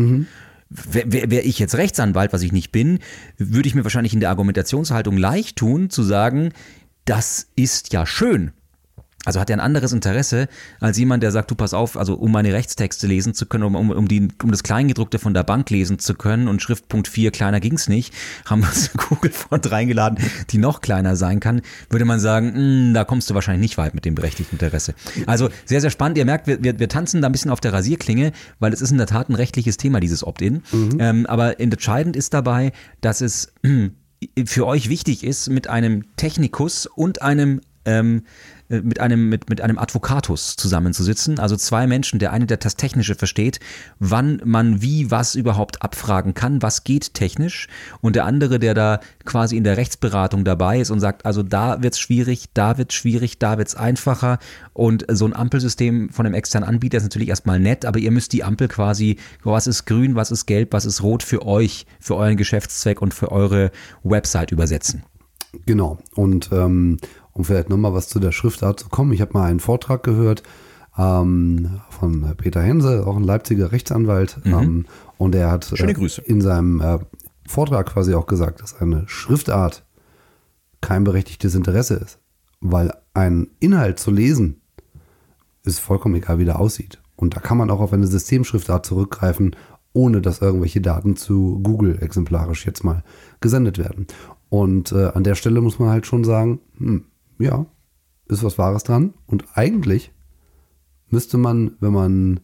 Wäre 0.92 1.12
wär, 1.12 1.32
wär 1.32 1.46
ich 1.46 1.60
jetzt 1.60 1.76
Rechtsanwalt, 1.76 2.34
was 2.34 2.42
ich 2.42 2.52
nicht 2.52 2.72
bin, 2.72 3.00
würde 3.38 3.68
ich 3.68 3.76
mir 3.76 3.84
wahrscheinlich 3.84 4.14
in 4.14 4.20
der 4.20 4.30
Argumentationshaltung 4.30 5.18
leicht 5.18 5.58
tun, 5.58 5.90
zu 5.90 6.04
sagen, 6.04 6.52
das 7.06 7.48
ist 7.56 7.94
ja 7.94 8.06
schön. 8.06 8.52
Also 9.26 9.40
hat 9.40 9.50
er 9.50 9.58
ein 9.58 9.62
anderes 9.62 9.94
Interesse 9.94 10.48
als 10.80 10.98
jemand, 10.98 11.24
der 11.24 11.32
sagt, 11.32 11.50
du 11.50 11.56
pass 11.56 11.74
auf, 11.74 11.98
also 11.98 12.16
um 12.16 12.32
meine 12.32 12.54
Rechtstexte 12.54 13.08
lesen 13.08 13.34
zu 13.34 13.46
können, 13.46 13.64
um, 13.64 13.76
um, 13.76 13.90
um, 13.92 14.08
die, 14.08 14.28
um 14.44 14.52
das 14.52 14.64
Kleingedruckte 14.64 15.18
von 15.18 15.34
der 15.34 15.44
Bank 15.44 15.70
lesen 15.70 16.00
zu 16.00 16.14
können 16.14 16.48
und 16.48 16.62
Schriftpunkt 16.62 17.08
4 17.08 17.32
kleiner 17.32 17.60
ging's 17.60 17.88
nicht, 17.88 18.14
haben 18.46 18.62
wir 18.62 18.68
uns 18.68 18.92
eine 18.94 19.06
Google-Font 19.08 19.72
reingeladen, 19.72 20.20
die 20.50 20.58
noch 20.58 20.82
kleiner 20.82 21.16
sein 21.16 21.40
kann, 21.40 21.62
würde 21.90 22.06
man 22.06 22.20
sagen, 22.20 22.90
mh, 22.90 22.94
da 22.94 23.06
kommst 23.06 23.30
du 23.30 23.34
wahrscheinlich 23.34 23.62
nicht 23.62 23.78
weit 23.78 23.96
mit 23.96 24.06
dem 24.06 24.16
berechtigten 24.16 24.56
Interesse. 24.56 24.94
Also 25.26 25.50
sehr, 25.66 25.82
sehr 25.82 25.90
spannend. 25.90 26.18
Ihr 26.18 26.26
merkt, 26.26 26.48
wir, 26.48 26.64
wir, 26.64 26.80
wir 26.80 26.90
tanzen 26.90 27.22
da 27.22 27.28
ein 27.30 27.32
bisschen 27.32 27.52
auf 27.52 27.62
der 27.62 27.74
Rasierklinge, 27.74 28.34
weil 28.60 28.74
es 28.74 28.82
ist 28.82 28.92
in 28.92 28.98
der 28.98 29.08
Tat 29.08 29.30
ein 29.30 29.36
rechtliches 29.36 29.78
Thema, 29.78 30.00
dieses 30.00 30.24
Opt-in. 30.26 30.64
Ähm, 31.00 31.26
aber 31.28 31.60
entscheidend 31.60 32.16
ist 32.16 32.34
dabei, 32.34 32.72
dass 33.02 33.22
es 33.22 33.54
für 34.46 34.68
euch 34.68 34.90
wichtig 34.90 35.24
ist, 35.24 35.50
mit 35.50 35.68
einem 35.68 36.16
Technikus 36.16 36.86
und 36.86 37.22
einem 37.22 37.62
ähm, 37.86 38.24
äh, 38.63 38.63
mit 38.82 39.00
einem, 39.00 39.30
mit, 39.30 39.50
mit 39.50 39.62
einem 39.62 39.78
Advocatus 39.78 40.56
zusammenzusitzen. 40.56 41.40
Also 41.40 41.56
zwei 41.56 41.88
Menschen, 41.88 42.20
der 42.20 42.32
eine, 42.32 42.46
der 42.46 42.58
das 42.58 42.76
Technische 42.76 43.16
versteht, 43.16 43.60
wann 44.00 44.42
man 44.44 44.82
wie 44.82 45.12
was 45.12 45.36
überhaupt 45.36 45.82
abfragen 45.82 46.34
kann, 46.34 46.62
was 46.62 46.84
geht 46.84 47.14
technisch, 47.14 47.68
und 48.02 48.16
der 48.16 48.26
andere, 48.26 48.60
der 48.60 48.74
da 48.74 49.00
quasi 49.26 49.58
in 49.58 49.64
der 49.64 49.78
Rechtsberatung 49.78 50.44
dabei 50.44 50.80
ist 50.80 50.92
und 50.92 51.00
sagt, 51.00 51.26
also 51.26 51.44
da 51.44 51.82
wird's 51.84 52.00
schwierig, 52.00 52.46
da 52.54 52.78
wird's 52.78 52.96
schwierig, 52.96 53.40
da 53.40 53.58
wird's 53.58 53.76
einfacher. 53.76 54.40
Und 54.74 55.06
so 55.12 55.26
ein 55.26 55.36
Ampelsystem 55.36 56.10
von 56.10 56.26
einem 56.26 56.36
externen 56.36 56.68
Anbieter 56.68 56.98
ist 56.98 57.04
natürlich 57.04 57.30
erstmal 57.30 57.60
nett, 57.60 57.86
aber 57.86 58.00
ihr 58.00 58.12
müsst 58.12 58.34
die 58.34 58.44
Ampel 58.44 58.68
quasi, 58.68 59.18
was 59.44 59.68
ist 59.68 59.86
grün, 59.86 60.16
was 60.16 60.32
ist 60.32 60.46
gelb, 60.46 60.74
was 60.74 60.86
ist 60.86 61.04
rot 61.04 61.24
für 61.24 61.46
euch, 61.46 61.86
für 62.00 62.16
euren 62.16 62.38
Geschäftszweck 62.38 63.02
und 63.02 63.14
für 63.14 63.32
eure 63.32 63.72
Website 64.04 64.52
übersetzen. 64.52 65.04
Genau. 65.66 66.00
Und 66.16 66.50
ähm, 66.52 66.98
um 67.34 67.44
vielleicht 67.44 67.70
nochmal 67.70 67.94
was 67.94 68.08
zu 68.08 68.20
der 68.20 68.32
Schriftart 68.32 68.80
zu 68.80 68.90
kommen, 68.90 69.12
ich 69.14 69.22
habe 69.22 69.34
mal 69.34 69.46
einen 69.46 69.60
Vortrag 69.60 70.04
gehört 70.04 70.44
ähm, 70.98 71.82
von 71.90 72.36
Peter 72.38 72.62
Hense, 72.62 73.06
auch 73.06 73.18
ein 73.18 73.24
Leipziger 73.24 73.72
Rechtsanwalt. 73.72 74.40
Ähm, 74.46 74.86
und 75.18 75.36
er 75.36 75.52
hat 75.52 75.72
Mhm. 76.20 76.28
Äh, 76.28 76.32
in 76.32 76.42
seinem 76.42 76.82
äh, 76.82 77.00
Vortrag 77.48 77.88
quasi 77.88 78.14
auch 78.14 78.28
gesagt, 78.28 78.62
dass 78.62 78.80
eine 78.80 79.04
Schriftart 79.08 79.86
kein 80.82 81.04
berechtigtes 81.04 81.56
Interesse 81.56 81.96
ist. 81.96 82.20
Weil 82.62 82.94
ein 83.14 83.48
Inhalt 83.60 84.00
zu 84.00 84.12
lesen 84.12 84.62
ist 85.64 85.80
vollkommen 85.80 86.16
egal, 86.16 86.40
wie 86.40 86.46
der 86.46 86.60
aussieht. 86.60 87.02
Und 87.16 87.36
da 87.36 87.40
kann 87.40 87.58
man 87.58 87.70
auch 87.70 87.80
auf 87.80 87.94
eine 87.94 88.08
Systemschriftart 88.08 88.86
zurückgreifen, 88.86 89.56
ohne 89.94 90.22
dass 90.22 90.42
irgendwelche 90.42 90.82
Daten 90.82 91.16
zu 91.16 91.60
Google 91.64 92.00
exemplarisch 92.02 92.66
jetzt 92.66 92.84
mal 92.84 93.04
gesendet 93.40 93.78
werden. 93.78 94.08
Und 94.50 94.92
äh, 94.92 95.12
an 95.14 95.24
der 95.24 95.36
Stelle 95.36 95.62
muss 95.62 95.80
man 95.80 95.90
halt 95.90 96.06
schon 96.06 96.24
sagen, 96.24 96.60
hm, 96.78 97.06
ja, 97.44 97.66
ist 98.28 98.44
was 98.44 98.58
Wahres 98.58 98.84
dran. 98.84 99.14
Und 99.28 99.46
eigentlich 99.54 100.12
müsste 101.08 101.38
man, 101.38 101.76
wenn 101.80 101.94
man 101.94 102.40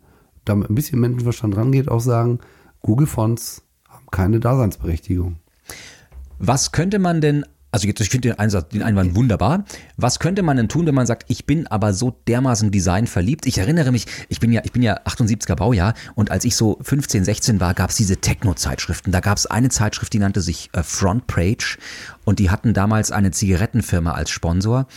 da 0.46 0.56
mit 0.56 0.70
ein 0.70 0.76
bisschen 0.76 1.00
Menschenverstand 1.00 1.56
rangeht, 1.56 1.90
auch 1.90 2.00
sagen, 2.00 2.40
Google 2.82 3.08
Fonts 3.08 3.64
haben 3.88 4.06
keine 4.12 4.40
Daseinsberechtigung. 4.40 5.38
Was 6.38 6.72
könnte 6.72 7.00
man 7.00 7.22
denn 7.22 7.46
Also 7.72 7.88
jetzt, 7.88 8.02
ich 8.02 8.10
finde 8.10 8.30
den, 8.30 8.40
Einsatz, 8.40 8.70
den 8.70 8.82
Einwand 8.82 9.16
wunderbar. 9.16 9.64
Was 9.96 10.20
könnte 10.20 10.42
man 10.42 10.58
denn 10.58 10.70
tun, 10.70 10.88
wenn 10.88 10.96
man 10.96 11.06
sagt, 11.06 11.26
ich 11.28 11.46
bin 11.46 11.68
aber 11.68 11.94
so 11.94 12.16
dermaßen 12.28 12.72
Design 12.72 13.06
verliebt? 13.06 13.46
Ich 13.46 13.60
erinnere 13.60 13.92
mich, 13.92 14.08
ich 14.28 14.40
bin 14.40 14.52
ja, 14.52 14.62
ich 14.64 14.72
bin 14.72 14.82
ja 14.82 15.00
78er 15.06 15.56
Baujahr 15.56 15.94
und 16.16 16.32
als 16.32 16.46
ich 16.46 16.56
so 16.56 16.80
15, 16.82 17.24
16 17.26 17.60
war, 17.60 17.76
gab 17.76 17.92
es 17.92 17.98
diese 17.98 18.18
Techno-Zeitschriften. 18.18 19.12
Da 19.12 19.20
gab 19.20 19.38
es 19.38 19.46
eine 19.46 19.70
Zeitschrift, 19.70 20.14
die 20.14 20.20
nannte 20.20 20.42
sich 20.42 20.70
äh, 20.74 20.82
Front 20.82 21.28
Page 21.28 21.78
und 22.26 22.40
die 22.40 22.50
hatten 22.50 22.74
damals 22.74 23.12
eine 23.12 23.32
Zigarettenfirma 23.32 24.14
als 24.14 24.32
Sponsor 24.32 24.88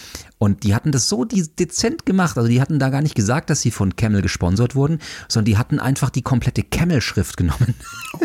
und 0.42 0.64
die 0.64 0.74
hatten 0.74 0.90
das 0.90 1.08
so 1.08 1.24
dezent 1.24 2.04
gemacht. 2.04 2.36
Also 2.36 2.48
die 2.48 2.60
hatten 2.60 2.80
da 2.80 2.88
gar 2.88 3.00
nicht 3.00 3.14
gesagt, 3.14 3.48
dass 3.48 3.60
sie 3.60 3.70
von 3.70 3.94
Camel 3.94 4.22
gesponsert 4.22 4.74
wurden, 4.74 4.98
sondern 5.28 5.44
die 5.44 5.56
hatten 5.56 5.78
einfach 5.78 6.10
die 6.10 6.22
komplette 6.22 6.64
Camel-Schrift 6.64 7.36
genommen. 7.36 7.76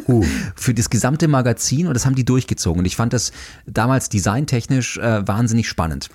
Uh. 0.08 0.26
Für 0.56 0.74
das 0.74 0.90
gesamte 0.90 1.28
Magazin 1.28 1.86
und 1.86 1.94
das 1.94 2.08
haben 2.08 2.16
die 2.16 2.26
durchgezogen. 2.26 2.80
Und 2.80 2.86
ich 2.86 2.96
fand 2.96 3.14
das 3.14 3.34
damals 3.68 4.10
designtechnisch 4.10 4.98
äh, 4.98 5.28
wahnsinnig 5.28 5.70
spannend. 5.70 6.10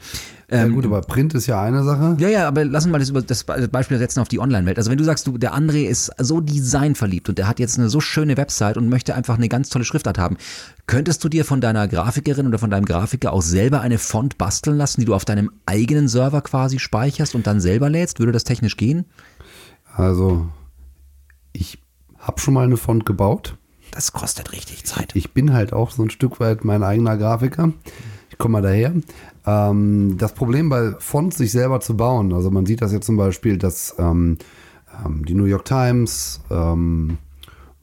Ja 0.50 0.66
gut, 0.68 0.85
aber 0.85 1.00
Print 1.00 1.35
ist 1.35 1.46
ja 1.46 1.62
eine 1.62 1.83
Sache. 1.83 2.16
Ja, 2.18 2.28
ja, 2.28 2.46
aber 2.46 2.64
lass 2.64 2.85
uns 2.85 2.92
mal 2.92 2.98
das, 2.98 3.11
über 3.11 3.22
das 3.22 3.44
Beispiel 3.68 3.98
setzen 3.98 4.20
auf 4.20 4.28
die 4.28 4.38
Online-Welt. 4.38 4.76
Also 4.76 4.90
wenn 4.90 4.98
du 4.98 5.05
sagst, 5.05 5.26
du, 5.26 5.38
der 5.38 5.55
André 5.55 5.87
ist 5.87 6.11
so 6.18 6.40
designverliebt 6.40 7.28
und 7.28 7.38
der 7.38 7.48
hat 7.48 7.59
jetzt 7.59 7.78
eine 7.78 7.88
so 7.88 8.00
schöne 8.00 8.37
Website 8.37 8.76
und 8.76 8.88
möchte 8.88 9.14
einfach 9.14 9.37
eine 9.37 9.48
ganz 9.48 9.70
tolle 9.70 9.85
Schriftart 9.85 10.18
haben, 10.18 10.37
könntest 10.87 11.24
du 11.24 11.28
dir 11.28 11.44
von 11.44 11.61
deiner 11.61 11.88
Grafikerin 11.88 12.46
oder 12.46 12.59
von 12.59 12.70
deinem 12.70 12.85
Grafiker 12.85 13.33
auch 13.33 13.42
selber 13.42 13.81
eine 13.81 13.98
Font 13.98 14.37
basteln 14.37 14.76
lassen, 14.76 15.00
die 15.00 15.07
du 15.07 15.14
auf 15.14 15.24
deinem 15.24 15.50
eigenen 15.64 16.09
Server 16.09 16.42
quasi 16.42 16.78
speicherst 16.78 17.35
und 17.35 17.46
dann 17.46 17.61
selber 17.61 17.88
lädst? 17.88 18.18
Würde 18.18 18.33
das 18.33 18.44
technisch 18.44 18.76
gehen? 18.76 19.07
Also, 19.94 20.48
ich 21.52 21.78
habe 22.18 22.40
schon 22.40 22.55
mal 22.55 22.64
eine 22.64 22.76
Font 22.76 23.07
gebaut. 23.07 23.57
Das 23.90 24.12
kostet 24.12 24.52
richtig 24.52 24.85
Zeit. 24.85 25.14
Ich 25.14 25.33
bin 25.33 25.52
halt 25.52 25.72
auch 25.72 25.90
so 25.90 26.02
ein 26.02 26.11
Stück 26.11 26.40
weit 26.40 26.64
mein 26.64 26.83
eigener 26.83 27.16
Grafiker. 27.18 27.72
Komme 28.42 28.55
mal 28.55 28.62
daher. 28.62 28.92
Ähm, 29.46 30.16
das 30.18 30.35
Problem 30.35 30.68
bei 30.68 30.96
Fonts, 30.98 31.38
sich 31.38 31.52
selber 31.52 31.78
zu 31.78 31.96
bauen, 31.96 32.33
also 32.33 32.50
man 32.50 32.66
sieht 32.66 32.83
das 32.83 32.92
jetzt 32.92 33.07
zum 33.07 33.16
Beispiel, 33.16 33.57
dass 33.57 33.94
ähm, 34.00 34.37
ähm, 35.07 35.24
die 35.24 35.35
New 35.35 35.44
York 35.44 35.64
Times, 35.64 36.40
ähm, 36.50 37.18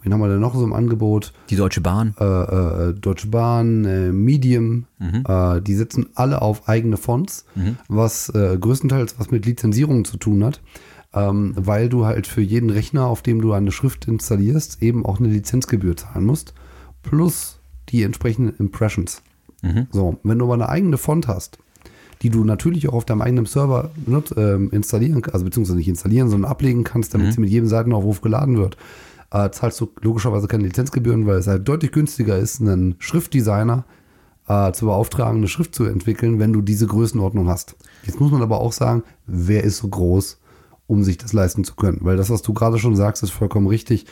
wen 0.04 0.14
haben 0.14 0.20
wir 0.20 0.28
denn 0.28 0.42
noch 0.42 0.54
so 0.56 0.66
im 0.66 0.74
Angebot? 0.74 1.32
Die 1.50 1.56
Deutsche 1.56 1.80
Bahn. 1.80 2.14
Äh, 2.20 2.26
äh, 2.26 2.94
Deutsche 2.94 3.28
Bahn, 3.28 3.86
äh, 3.86 4.12
Medium, 4.12 4.84
mhm. 4.98 5.24
Äh, 5.26 5.62
die 5.62 5.76
setzen 5.76 6.08
alle 6.16 6.42
auf 6.42 6.68
eigene 6.68 6.98
Fonts, 6.98 7.46
mhm. 7.56 7.78
was 7.88 8.28
äh, 8.28 8.58
größtenteils 8.60 9.18
was 9.18 9.32
mit 9.32 9.46
Lizenzierung 9.46 10.04
zu 10.04 10.18
tun 10.18 10.44
hat. 10.44 10.60
Ähm, 11.14 11.54
weil 11.56 11.88
du 11.88 12.06
halt 12.06 12.28
für 12.28 12.42
jeden 12.42 12.70
Rechner, 12.70 13.06
auf 13.06 13.22
dem 13.22 13.40
du 13.40 13.54
eine 13.54 13.72
Schrift 13.72 14.10
installierst, 14.10 14.84
eben 14.84 15.06
auch 15.06 15.20
eine 15.20 15.30
Lizenzgebühr 15.30 15.96
zahlen 15.96 16.26
musst, 16.26 16.54
plus 17.02 17.62
die 17.88 18.04
entsprechenden 18.04 18.58
Impressions. 18.58 19.24
Mhm. 19.62 19.88
So, 19.92 20.18
wenn 20.24 20.40
du 20.40 20.46
aber 20.46 20.54
eine 20.56 20.70
eigene 20.70 20.98
Font 20.98 21.28
hast, 21.28 21.60
die 22.22 22.30
du 22.30 22.44
natürlich 22.44 22.90
auch 22.90 22.94
auf 22.94 23.06
deinem 23.06 23.22
eigenen 23.22 23.46
Server 23.46 23.92
benutzt, 23.96 24.36
äh, 24.36 24.56
installieren, 24.56 25.22
also 25.32 25.46
beziehungsweise 25.46 25.78
nicht 25.78 25.88
installieren, 25.88 26.30
sondern 26.30 26.52
ablegen 26.52 26.84
kannst, 26.84 27.14
damit 27.14 27.28
mhm. 27.28 27.32
sie 27.32 27.42
mit 27.42 27.50
jedem 27.50 27.68
Seitenaufruf 27.68 28.22
geladen 28.22 28.58
wird, 28.58 28.78
äh, 29.32 29.50
zahlst 29.52 29.80
du 29.80 29.90
logischerweise 30.02 30.48
keine 30.48 30.64
Lizenzgebühren, 30.64 31.26
weil 31.26 31.38
es 31.38 31.48
halt 31.48 31.68
deutlich 31.68 31.92
günstiger 31.92 32.38
ist, 32.38 32.62
einen 32.62 32.96
Schriftdesigner 33.00 33.86
äh, 34.48 34.72
zu 34.74 34.88
beauftragen, 34.88 35.38
eine 35.38 35.48
Schrift 35.48 35.76
zu 35.76 35.86
entwickeln, 35.86 36.40
wenn 36.40 36.52
du 36.52 36.62
diese 36.62 36.88
Größenordnung 36.88 37.48
hast. 37.48 37.76
Jetzt 38.04 38.20
muss 38.20 38.32
man 38.32 38.42
aber 38.42 38.60
auch 38.60 38.74
sagen, 38.74 39.04
wer 39.28 39.64
ist 39.64 39.78
so 39.78 39.88
groß, 39.88 40.40
um 40.88 41.04
sich 41.04 41.18
das 41.18 41.34
leisten 41.34 41.64
zu 41.64 41.76
können? 41.76 42.00
Weil 42.02 42.18
das, 42.18 42.30
was 42.30 42.42
du 42.42 42.54
gerade 42.54 42.80
schon 42.80 42.96
sagst, 42.96 43.24
ist 43.24 43.32
vollkommen 43.32 43.68
richtig. 43.68 44.06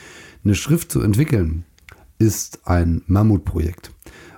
Eine 0.44 0.56
Schrift 0.56 0.92
zu 0.92 1.02
entwickeln 1.02 1.66
ist 2.20 2.68
ein 2.68 3.02
Mammutprojekt 3.08 3.92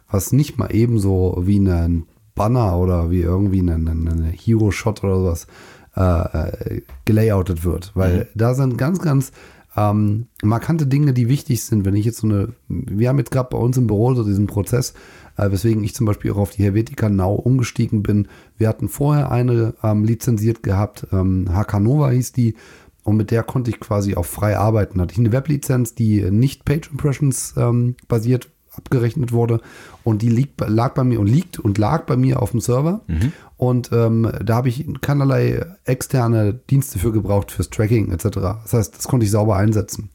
was 0.10 0.32
nicht 0.32 0.58
mal 0.58 0.74
ebenso 0.74 1.38
wie 1.42 1.60
ein 1.60 2.06
Banner 2.36 2.78
oder 2.78 3.12
wie 3.12 3.22
irgendwie 3.22 3.60
ein, 3.60 3.88
ein 3.88 4.24
Hero-Shot 4.26 5.04
oder 5.04 5.18
sowas 5.18 5.48
äh, 5.96 6.76
äh, 6.76 6.82
gelayoutet 7.06 7.66
wird. 7.66 7.92
Weil 7.96 8.20
mhm. 8.20 8.26
da 8.36 8.54
sind 8.54 8.78
ganz, 8.78 9.00
ganz 9.00 9.32
ähm, 9.76 10.28
markante 10.44 10.88
Dinge, 10.88 11.14
die 11.14 11.30
wichtig 11.30 11.64
sind. 11.64 11.86
Wenn 11.86 11.96
ich 11.96 12.06
jetzt 12.06 12.20
so 12.20 12.28
eine, 12.28 12.54
wir 12.68 13.10
haben 13.10 13.18
jetzt 13.18 13.32
gerade 13.32 13.50
bei 13.52 13.58
uns 13.58 13.78
im 13.78 13.88
Büro 13.88 14.14
so 14.14 14.24
diesen 14.24 14.48
Prozess, 14.48 14.94
äh, 15.38 15.52
weswegen 15.52 15.84
ich 15.84 15.96
zum 15.96 16.06
Beispiel 16.06 16.32
auch 16.32 16.38
auf 16.38 16.52
die 16.52 16.64
Helvetica 16.64 17.10
Now 17.10 17.34
umgestiegen 17.34 18.04
bin. 18.04 18.28
Wir 18.58 18.68
hatten 18.70 18.88
vorher 18.88 19.32
eine 19.32 19.74
ähm, 19.84 20.04
lizenziert 20.04 20.64
gehabt, 20.64 21.08
ähm, 21.12 21.50
HK 21.52 21.80
Nova 21.80 22.10
hieß 22.10 22.32
die, 22.32 22.56
und 23.04 23.18
mit 23.18 23.32
der 23.32 23.44
konnte 23.44 23.72
ich 23.72 23.80
quasi 23.80 24.16
auch 24.16 24.26
frei 24.26 24.58
arbeiten. 24.58 25.02
Hatte 25.02 25.14
ich 25.14 25.20
eine 25.20 25.32
Weblizenz, 25.32 25.96
die 25.96 26.30
nicht 26.30 26.66
Page 26.66 26.92
Impressions 26.92 27.56
ähm, 27.58 27.96
basiert 28.08 28.50
abgerechnet 28.76 29.32
wurde. 29.32 29.62
Und 30.04 30.22
die 30.22 30.30
liegt, 30.30 30.60
lag 30.68 30.94
bei 30.94 31.04
mir 31.04 31.20
und 31.20 31.28
liegt 31.28 31.60
und 31.60 31.78
lag 31.78 32.06
bei 32.06 32.18
mir 32.18 32.42
auf 32.42 32.52
dem 32.52 32.62
Server. 32.62 33.02
Mhm. 33.08 33.34
Und 33.58 33.90
ähm, 33.92 34.32
da 34.44 34.56
habe 34.56 34.70
ich 34.70 34.86
keinerlei 35.02 35.66
externe 35.86 36.54
Dienste 36.54 37.00
für 37.00 37.12
gebraucht, 37.12 37.52
fürs 37.52 37.70
Tracking 37.70 38.12
etc. 38.12 38.24
Das 38.64 38.74
heißt, 38.74 38.98
das 38.98 39.08
konnte 39.08 39.26
ich 39.26 39.32
sauber 39.32 39.56
einsetzen. 39.58 40.10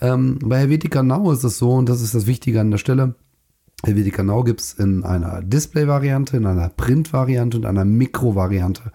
Ähm, 0.00 0.38
bei 0.44 0.58
Helvetica 0.58 1.02
Now 1.02 1.30
ist 1.32 1.44
es 1.44 1.58
so, 1.58 1.72
und 1.72 1.88
das 1.88 2.02
ist 2.02 2.14
das 2.14 2.26
Wichtige 2.26 2.60
an 2.60 2.70
der 2.70 2.78
Stelle, 2.78 3.14
Helvetica 3.84 4.22
Now 4.22 4.44
gibt 4.44 4.60
es 4.60 4.74
in 4.74 5.04
einer 5.04 5.42
Display-Variante, 5.42 6.36
in 6.36 6.46
einer 6.46 6.68
Print-Variante 6.68 7.56
und 7.56 7.66
einer 7.66 7.84
Mikro-Variante. 7.84 8.92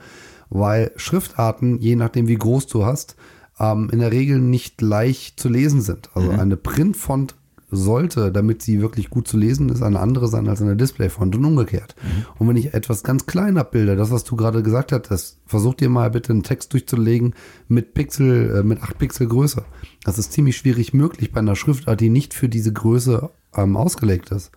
Weil 0.50 0.92
Schriftarten, 0.96 1.80
je 1.80 1.98
nachdem 1.98 2.28
wie 2.28 2.36
groß 2.36 2.68
du 2.68 2.86
hast, 2.86 3.18
ähm, 3.60 3.90
in 3.92 4.00
der 4.00 4.12
Regel 4.12 4.40
nicht 4.40 4.82
leicht 4.82 5.40
zu 5.40 5.50
lesen 5.50 5.82
sind. 5.82 6.10
Also 6.14 6.32
mhm. 6.32 6.40
eine 6.40 6.58
Printfont 6.58 7.36
sollte, 7.70 8.32
damit 8.32 8.62
sie 8.62 8.82
wirklich 8.82 9.10
gut 9.10 9.28
zu 9.28 9.38
lesen 9.38 9.68
ist, 9.70 9.82
eine 9.82 10.00
andere 10.00 10.28
sein 10.28 10.48
als 10.48 10.62
eine 10.62 10.78
Displayfont 10.78 11.36
und 11.36 11.44
umgekehrt. 11.44 11.96
Mhm. 12.02 12.26
Und 12.40 12.48
wenn 12.48 12.56
ich 12.56 12.74
etwas 12.74 13.04
ganz 13.04 13.26
klein 13.26 13.58
abbilde, 13.58 13.98
das, 13.98 14.10
was 14.10 14.24
du 14.24 14.38
gerade 14.38 14.64
gesagt 14.64 14.92
hast, 14.92 15.40
versuch 15.46 15.74
dir 15.74 15.90
mal 15.90 16.10
bitte 16.10 16.32
einen 16.32 16.44
Text 16.44 16.72
durchzulegen 16.72 17.36
mit 17.68 17.94
Pixel, 17.94 18.60
äh, 18.60 18.64
mit 18.64 18.82
8 18.82 18.98
Pixel 18.98 19.28
Größe. 19.28 19.66
Das 20.04 20.18
ist 20.18 20.32
ziemlich 20.32 20.56
schwierig 20.56 20.94
möglich 20.94 21.34
bei 21.34 21.40
einer 21.40 21.58
Schriftart, 21.58 22.00
die 22.00 22.10
nicht 22.10 22.34
für 22.34 22.48
diese 22.48 22.72
Größe 22.72 23.30
ähm, 23.56 23.76
ausgelegt 23.76 24.32
ist. 24.32 24.52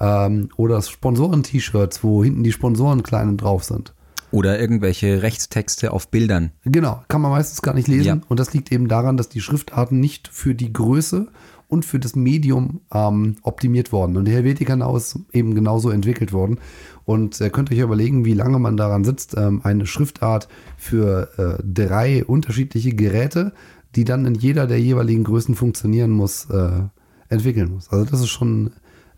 Ähm, 0.00 0.48
oder 0.56 0.80
Sponsoren-T-Shirts, 0.80 2.02
wo 2.02 2.24
hinten 2.24 2.42
die 2.42 2.52
Sponsoren 2.52 3.02
klein 3.02 3.36
drauf 3.36 3.64
sind. 3.64 3.92
Oder 4.30 4.58
irgendwelche 4.58 5.22
Rechtstexte 5.22 5.92
auf 5.92 6.10
Bildern. 6.10 6.52
Genau, 6.64 7.02
kann 7.08 7.20
man 7.20 7.30
meistens 7.30 7.62
gar 7.62 7.74
nicht 7.74 7.88
lesen. 7.88 8.06
Ja. 8.06 8.20
Und 8.28 8.40
das 8.40 8.52
liegt 8.52 8.72
eben 8.72 8.88
daran, 8.88 9.16
dass 9.16 9.28
die 9.28 9.40
Schriftarten 9.40 10.00
nicht 10.00 10.28
für 10.28 10.54
die 10.54 10.72
Größe 10.72 11.28
und 11.68 11.84
für 11.84 11.98
das 11.98 12.14
Medium 12.14 12.80
ähm, 12.92 13.36
optimiert 13.42 13.92
worden. 13.92 14.16
Und 14.16 14.26
der 14.26 14.34
Helvetica 14.34 14.74
ist 14.96 15.18
eben 15.32 15.54
genauso 15.54 15.90
entwickelt 15.90 16.32
worden. 16.32 16.58
Und 17.04 17.40
äh, 17.40 17.50
könnt 17.50 17.70
euch 17.70 17.78
überlegen, 17.78 18.24
wie 18.24 18.34
lange 18.34 18.58
man 18.58 18.76
daran 18.76 19.04
sitzt, 19.04 19.36
ähm, 19.36 19.60
eine 19.64 19.86
Schriftart 19.86 20.48
für 20.76 21.30
äh, 21.38 21.62
drei 21.64 22.24
unterschiedliche 22.24 22.94
Geräte, 22.94 23.52
die 23.94 24.04
dann 24.04 24.26
in 24.26 24.34
jeder 24.34 24.66
der 24.66 24.80
jeweiligen 24.80 25.24
Größen 25.24 25.54
funktionieren 25.54 26.10
muss, 26.10 26.48
äh, 26.50 26.82
entwickeln 27.28 27.72
muss. 27.72 27.88
Also 27.90 28.04
das 28.04 28.20
ist 28.20 28.28
schon 28.28 28.66
ein 28.66 28.72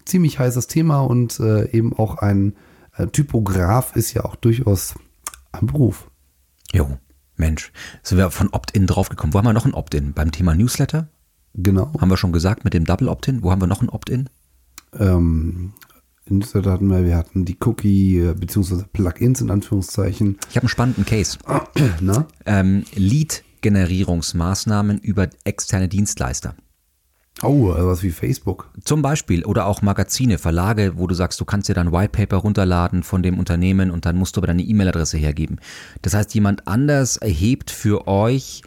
ziemlich 0.05 0.39
heißes 0.39 0.67
Thema 0.69 1.01
und 1.01 1.41
äh, 1.41 1.71
eben 1.71 1.93
auch 1.93 2.19
ein 2.19 2.55
äh, 2.97 3.07
Typograf 3.09 3.97
ist 3.97 4.15
ja 4.15 4.25
auch 4.25 4.37
durchaus 4.37 4.95
ein 5.53 5.67
Beruf. 5.67 6.11
Jo, 6.73 6.99
Mensch, 7.37 7.73
sind 8.03 8.19
wir 8.19 8.31
von 8.31 8.49
Opt-in 8.49 8.87
draufgekommen. 8.87 9.33
Wo 9.33 9.39
haben 9.39 9.47
wir 9.47 9.53
noch 9.53 9.67
ein 9.67 9.75
Opt-in? 9.75 10.13
Beim 10.13 10.33
Thema 10.33 10.55
Newsletter? 10.55 11.09
Genau. 11.59 11.93
Haben 12.01 12.11
wir 12.11 12.17
schon 12.17 12.33
gesagt 12.33 12.65
mit 12.65 12.73
dem 12.73 12.85
Double 12.85 13.09
Opt-in. 13.09 13.43
Wo 13.43 13.51
haben 13.51 13.61
wir 13.61 13.67
noch 13.67 13.83
ein 13.83 13.89
Opt-in? 13.89 14.31
Ähm, 14.97 15.73
Newsletter 16.29 16.71
hatten 16.71 16.87
wir, 16.87 17.05
wir 17.05 17.17
hatten 17.17 17.45
die 17.45 17.57
Cookie, 17.65 18.21
äh, 18.21 18.35
beziehungsweise 18.35 18.87
Plugins 18.93 19.41
in 19.41 19.51
Anführungszeichen. 19.51 20.39
Ich 20.51 20.57
habe 20.57 20.65
einen 20.65 20.69
spannenden 20.69 21.05
Case. 21.05 21.37
Na? 22.01 22.29
Ähm, 22.47 22.85
Lead-Generierungsmaßnahmen 22.95 25.01
über 25.01 25.29
externe 25.43 25.89
Dienstleister. 25.89 26.55
Oh, 27.43 27.71
also 27.71 27.89
was 27.89 28.03
wie 28.05 28.11
Facebook. 28.11 28.71
Zum 28.85 29.03
Beispiel 29.03 29.45
oder 29.45 29.67
auch 29.67 29.83
Magazine, 29.83 30.39
Verlage, 30.39 30.93
wo 30.97 31.09
du 31.09 31.15
sagst, 31.15 31.41
du 31.41 31.45
kannst 31.45 31.69
dir 31.69 31.75
dann 31.75 31.93
White 31.93 32.11
Paper 32.11 32.39
runterladen 32.39 33.03
von 33.03 33.23
dem 33.23 33.39
Unternehmen 33.39 33.91
und 33.91 34.07
dann 34.07 34.17
musst 34.17 34.37
du 34.37 34.41
aber 34.41 34.47
deine 34.47 34.63
E-Mail-Adresse 34.63 35.19
hergeben. 35.19 35.59
Das 36.03 36.15
heißt, 36.15 36.33
jemand 36.35 36.69
anders 36.69 37.17
erhebt 37.17 37.73
für 37.73 38.07
euch 38.07 38.63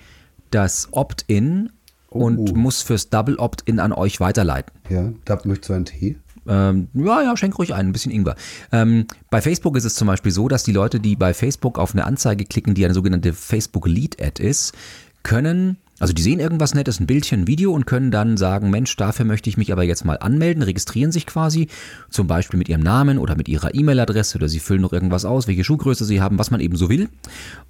das 0.51 0.89
Opt-in 0.91 1.69
und 2.11 2.51
oh. 2.51 2.55
muss 2.55 2.81
fürs 2.83 3.09
Double 3.09 3.37
Opt-in 3.37 3.79
an 3.79 3.93
euch 3.93 4.19
weiterleiten. 4.19 4.71
Ja, 4.89 5.11
da 5.25 5.39
möchtest 5.45 5.69
du 5.69 5.73
einen 5.73 5.85
Tee? 5.85 6.17
Ähm, 6.47 6.87
ja, 6.93 7.21
ja, 7.21 7.37
schenk 7.37 7.57
ruhig 7.57 7.73
ein, 7.73 7.87
ein 7.87 7.91
bisschen 7.93 8.11
Ingwer. 8.11 8.35
Ähm, 8.71 9.05
bei 9.29 9.41
Facebook 9.41 9.77
ist 9.77 9.85
es 9.85 9.95
zum 9.95 10.07
Beispiel 10.07 10.31
so, 10.31 10.47
dass 10.47 10.63
die 10.63 10.71
Leute, 10.71 10.99
die 10.99 11.15
bei 11.15 11.33
Facebook 11.33 11.79
auf 11.79 11.93
eine 11.93 12.05
Anzeige 12.05 12.45
klicken, 12.45 12.73
die 12.73 12.83
eine 12.83 12.93
sogenannte 12.93 13.33
Facebook 13.33 13.87
Lead 13.87 14.21
Ad 14.21 14.43
ist, 14.43 14.73
können 15.23 15.77
also 16.01 16.13
die 16.13 16.23
sehen 16.23 16.39
irgendwas 16.39 16.73
Nettes, 16.73 16.99
ein 16.99 17.05
Bildchen, 17.05 17.41
ein 17.41 17.47
Video 17.47 17.71
und 17.73 17.85
können 17.85 18.09
dann 18.09 18.35
sagen, 18.35 18.71
Mensch, 18.71 18.95
dafür 18.95 19.23
möchte 19.23 19.51
ich 19.51 19.57
mich 19.57 19.71
aber 19.71 19.83
jetzt 19.83 20.03
mal 20.03 20.17
anmelden, 20.17 20.63
registrieren 20.63 21.11
sich 21.11 21.27
quasi, 21.27 21.67
zum 22.09 22.25
Beispiel 22.25 22.57
mit 22.57 22.69
ihrem 22.69 22.81
Namen 22.81 23.19
oder 23.19 23.35
mit 23.37 23.47
ihrer 23.47 23.75
E-Mail-Adresse 23.75 24.39
oder 24.39 24.49
sie 24.49 24.59
füllen 24.59 24.81
noch 24.81 24.93
irgendwas 24.93 25.25
aus, 25.25 25.47
welche 25.47 25.63
Schuhgröße 25.63 26.03
sie 26.03 26.19
haben, 26.19 26.39
was 26.39 26.49
man 26.49 26.59
eben 26.59 26.75
so 26.75 26.89
will. 26.89 27.07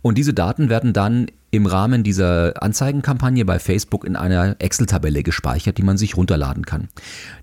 Und 0.02 0.18
diese 0.18 0.34
Daten 0.34 0.70
werden 0.70 0.94
dann 0.94 1.28
im 1.52 1.66
Rahmen 1.66 2.04
dieser 2.04 2.64
Anzeigenkampagne 2.64 3.46
bei 3.46 3.60
Facebook 3.60 4.06
in 4.06 4.16
einer 4.16 4.56
Excel-Tabelle 4.60 5.22
gespeichert, 5.22 5.78
die 5.78 5.84
man 5.84 5.98
sich 5.98 6.16
runterladen 6.16 6.66
kann. 6.66 6.88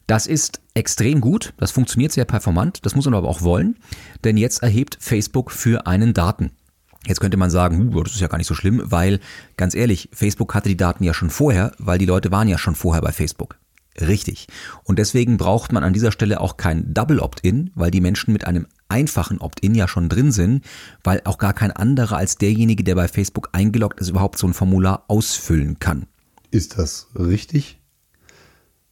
Das 0.06 0.26
ist 0.26 0.60
extrem 0.74 1.20
gut, 1.20 1.52
das 1.58 1.70
funktioniert 1.70 2.12
sehr 2.12 2.24
performant, 2.24 2.84
das 2.86 2.96
muss 2.96 3.04
man 3.04 3.14
aber 3.14 3.28
auch 3.28 3.42
wollen, 3.42 3.76
denn 4.24 4.38
jetzt 4.38 4.62
erhebt 4.62 4.96
Facebook 5.00 5.50
für 5.50 5.86
einen 5.86 6.14
Daten. 6.14 6.52
Jetzt 7.06 7.20
könnte 7.20 7.36
man 7.36 7.50
sagen, 7.50 7.92
das 8.02 8.14
ist 8.14 8.20
ja 8.20 8.28
gar 8.28 8.38
nicht 8.38 8.46
so 8.46 8.54
schlimm, 8.54 8.82
weil 8.84 9.20
ganz 9.56 9.74
ehrlich, 9.74 10.08
Facebook 10.12 10.54
hatte 10.54 10.68
die 10.68 10.76
Daten 10.76 11.04
ja 11.04 11.14
schon 11.14 11.30
vorher, 11.30 11.72
weil 11.78 11.98
die 11.98 12.06
Leute 12.06 12.30
waren 12.30 12.48
ja 12.48 12.58
schon 12.58 12.74
vorher 12.74 13.02
bei 13.02 13.12
Facebook. 13.12 13.58
Richtig. 14.00 14.46
Und 14.84 14.98
deswegen 14.98 15.36
braucht 15.36 15.72
man 15.72 15.84
an 15.84 15.92
dieser 15.92 16.12
Stelle 16.12 16.40
auch 16.40 16.56
kein 16.56 16.94
Double 16.94 17.20
Opt-in, 17.20 17.70
weil 17.74 17.90
die 17.90 18.00
Menschen 18.00 18.32
mit 18.32 18.46
einem 18.46 18.66
einfachen 18.88 19.38
Opt-in 19.38 19.74
ja 19.74 19.88
schon 19.88 20.08
drin 20.08 20.32
sind, 20.32 20.64
weil 21.04 21.20
auch 21.24 21.38
gar 21.38 21.52
kein 21.52 21.70
anderer 21.70 22.16
als 22.16 22.36
derjenige, 22.36 22.84
der 22.84 22.94
bei 22.94 23.08
Facebook 23.08 23.50
eingeloggt 23.52 24.00
ist, 24.00 24.08
überhaupt 24.08 24.38
so 24.38 24.46
ein 24.46 24.54
Formular 24.54 25.04
ausfüllen 25.08 25.78
kann. 25.78 26.06
Ist 26.50 26.78
das 26.78 27.08
richtig? 27.14 27.80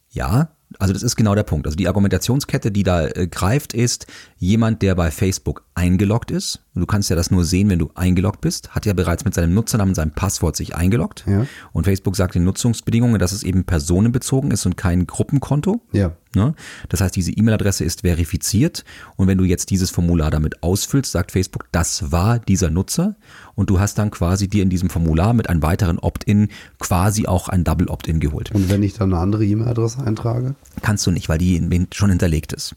Ja, 0.09 0.49
also 0.79 0.93
das 0.93 1.03
ist 1.03 1.15
genau 1.15 1.33
der 1.35 1.43
Punkt. 1.43 1.65
Also 1.65 1.75
die 1.75 1.87
Argumentationskette, 1.87 2.71
die 2.71 2.83
da 2.83 3.07
äh, 3.07 3.27
greift, 3.27 3.73
ist 3.73 4.07
jemand, 4.37 4.81
der 4.81 4.95
bei 4.95 5.11
Facebook 5.11 5.63
eingeloggt 5.77 6.31
ist. 6.31 6.63
Du 6.73 6.87
kannst 6.87 7.09
ja 7.09 7.15
das 7.15 7.29
nur 7.29 7.45
sehen, 7.45 7.69
wenn 7.69 7.77
du 7.77 7.91
eingeloggt 7.93 8.41
bist. 8.41 8.71
Hat 8.71 8.87
ja 8.87 8.93
bereits 8.93 9.25
mit 9.25 9.35
seinem 9.35 9.53
Nutzernamen, 9.53 9.93
seinem 9.93 10.11
Passwort 10.11 10.55
sich 10.55 10.75
eingeloggt. 10.75 11.23
Ja. 11.27 11.45
Und 11.71 11.85
Facebook 11.85 12.15
sagt 12.15 12.35
in 12.35 12.43
Nutzungsbedingungen, 12.43 13.19
dass 13.19 13.31
es 13.31 13.43
eben 13.43 13.63
personenbezogen 13.63 14.49
ist 14.49 14.65
und 14.65 14.75
kein 14.75 15.05
Gruppenkonto. 15.05 15.81
Ja. 15.91 16.13
Ne? 16.35 16.55
Das 16.89 17.01
heißt, 17.01 17.15
diese 17.15 17.31
E-Mail-Adresse 17.31 17.83
ist 17.83 18.01
verifiziert 18.01 18.85
und 19.15 19.27
wenn 19.27 19.37
du 19.37 19.43
jetzt 19.43 19.69
dieses 19.69 19.91
Formular 19.91 20.31
damit 20.31 20.61
ausfüllst, 20.63 21.11
sagt 21.11 21.31
Facebook, 21.31 21.67
das 21.71 22.11
war 22.11 22.39
dieser 22.39 22.69
Nutzer 22.69 23.15
und 23.55 23.69
du 23.69 23.79
hast 23.79 23.97
dann 23.99 24.11
quasi 24.11 24.47
dir 24.47 24.63
in 24.63 24.69
diesem 24.69 24.89
Formular 24.89 25.33
mit 25.33 25.49
einem 25.49 25.61
weiteren 25.61 25.99
Opt-in 25.99 26.49
quasi 26.79 27.27
auch 27.27 27.49
ein 27.49 27.63
Double 27.63 27.87
Opt-in 27.87 28.19
geholt. 28.19 28.51
Und 28.51 28.69
wenn 28.69 28.83
ich 28.83 28.93
dann 28.93 29.13
eine 29.13 29.21
andere 29.21 29.45
E-Mail-Adresse 29.45 30.03
eintrage? 30.03 30.55
Kannst 30.81 31.05
du 31.05 31.11
nicht, 31.11 31.29
weil 31.29 31.37
die 31.37 31.87
schon 31.91 32.09
hinterlegt 32.09 32.53
ist. 32.53 32.75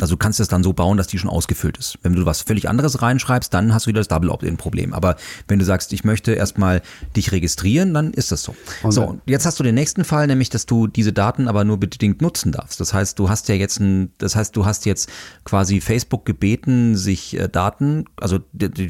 Also 0.00 0.14
du 0.14 0.18
kannst 0.18 0.40
es 0.40 0.48
dann 0.48 0.62
so 0.62 0.72
bauen, 0.72 0.96
dass 0.96 1.08
die 1.08 1.18
schon 1.18 1.30
ausgefüllt 1.30 1.76
ist. 1.76 1.98
Wenn 2.02 2.14
du 2.14 2.24
was 2.24 2.42
völlig 2.42 2.68
anderes 2.68 3.02
reinschreibst, 3.02 3.52
dann 3.52 3.74
hast 3.74 3.86
du 3.86 3.88
wieder 3.88 4.00
das 4.00 4.08
Double 4.08 4.30
Opt-in-Problem. 4.30 4.94
Aber 4.94 5.16
wenn 5.48 5.58
du 5.58 5.64
sagst, 5.64 5.92
ich 5.92 6.04
möchte 6.04 6.32
erstmal 6.32 6.82
dich 7.16 7.32
registrieren, 7.32 7.92
dann 7.94 8.12
ist 8.12 8.30
das 8.30 8.42
so. 8.42 8.54
Und 8.82 8.92
so, 8.92 9.18
jetzt 9.26 9.44
hast 9.44 9.58
du 9.58 9.64
den 9.64 9.74
nächsten 9.74 10.04
Fall, 10.04 10.26
nämlich, 10.26 10.50
dass 10.50 10.66
du 10.66 10.86
diese 10.86 11.12
Daten 11.12 11.48
aber 11.48 11.64
nur 11.64 11.78
bedingt 11.78 12.22
nutzen 12.22 12.52
darfst. 12.52 12.80
Das 12.80 12.94
heißt, 12.94 13.18
du 13.18 13.28
hast 13.28 13.48
ja 13.48 13.56
jetzt 13.56 13.80
ein, 13.80 14.12
das 14.18 14.36
heißt, 14.36 14.54
du 14.56 14.64
hast 14.64 14.86
jetzt 14.86 15.10
quasi 15.44 15.80
Facebook 15.80 16.24
gebeten, 16.24 16.96
sich 16.96 17.38
äh, 17.38 17.48
Daten, 17.48 18.04
also 18.16 18.38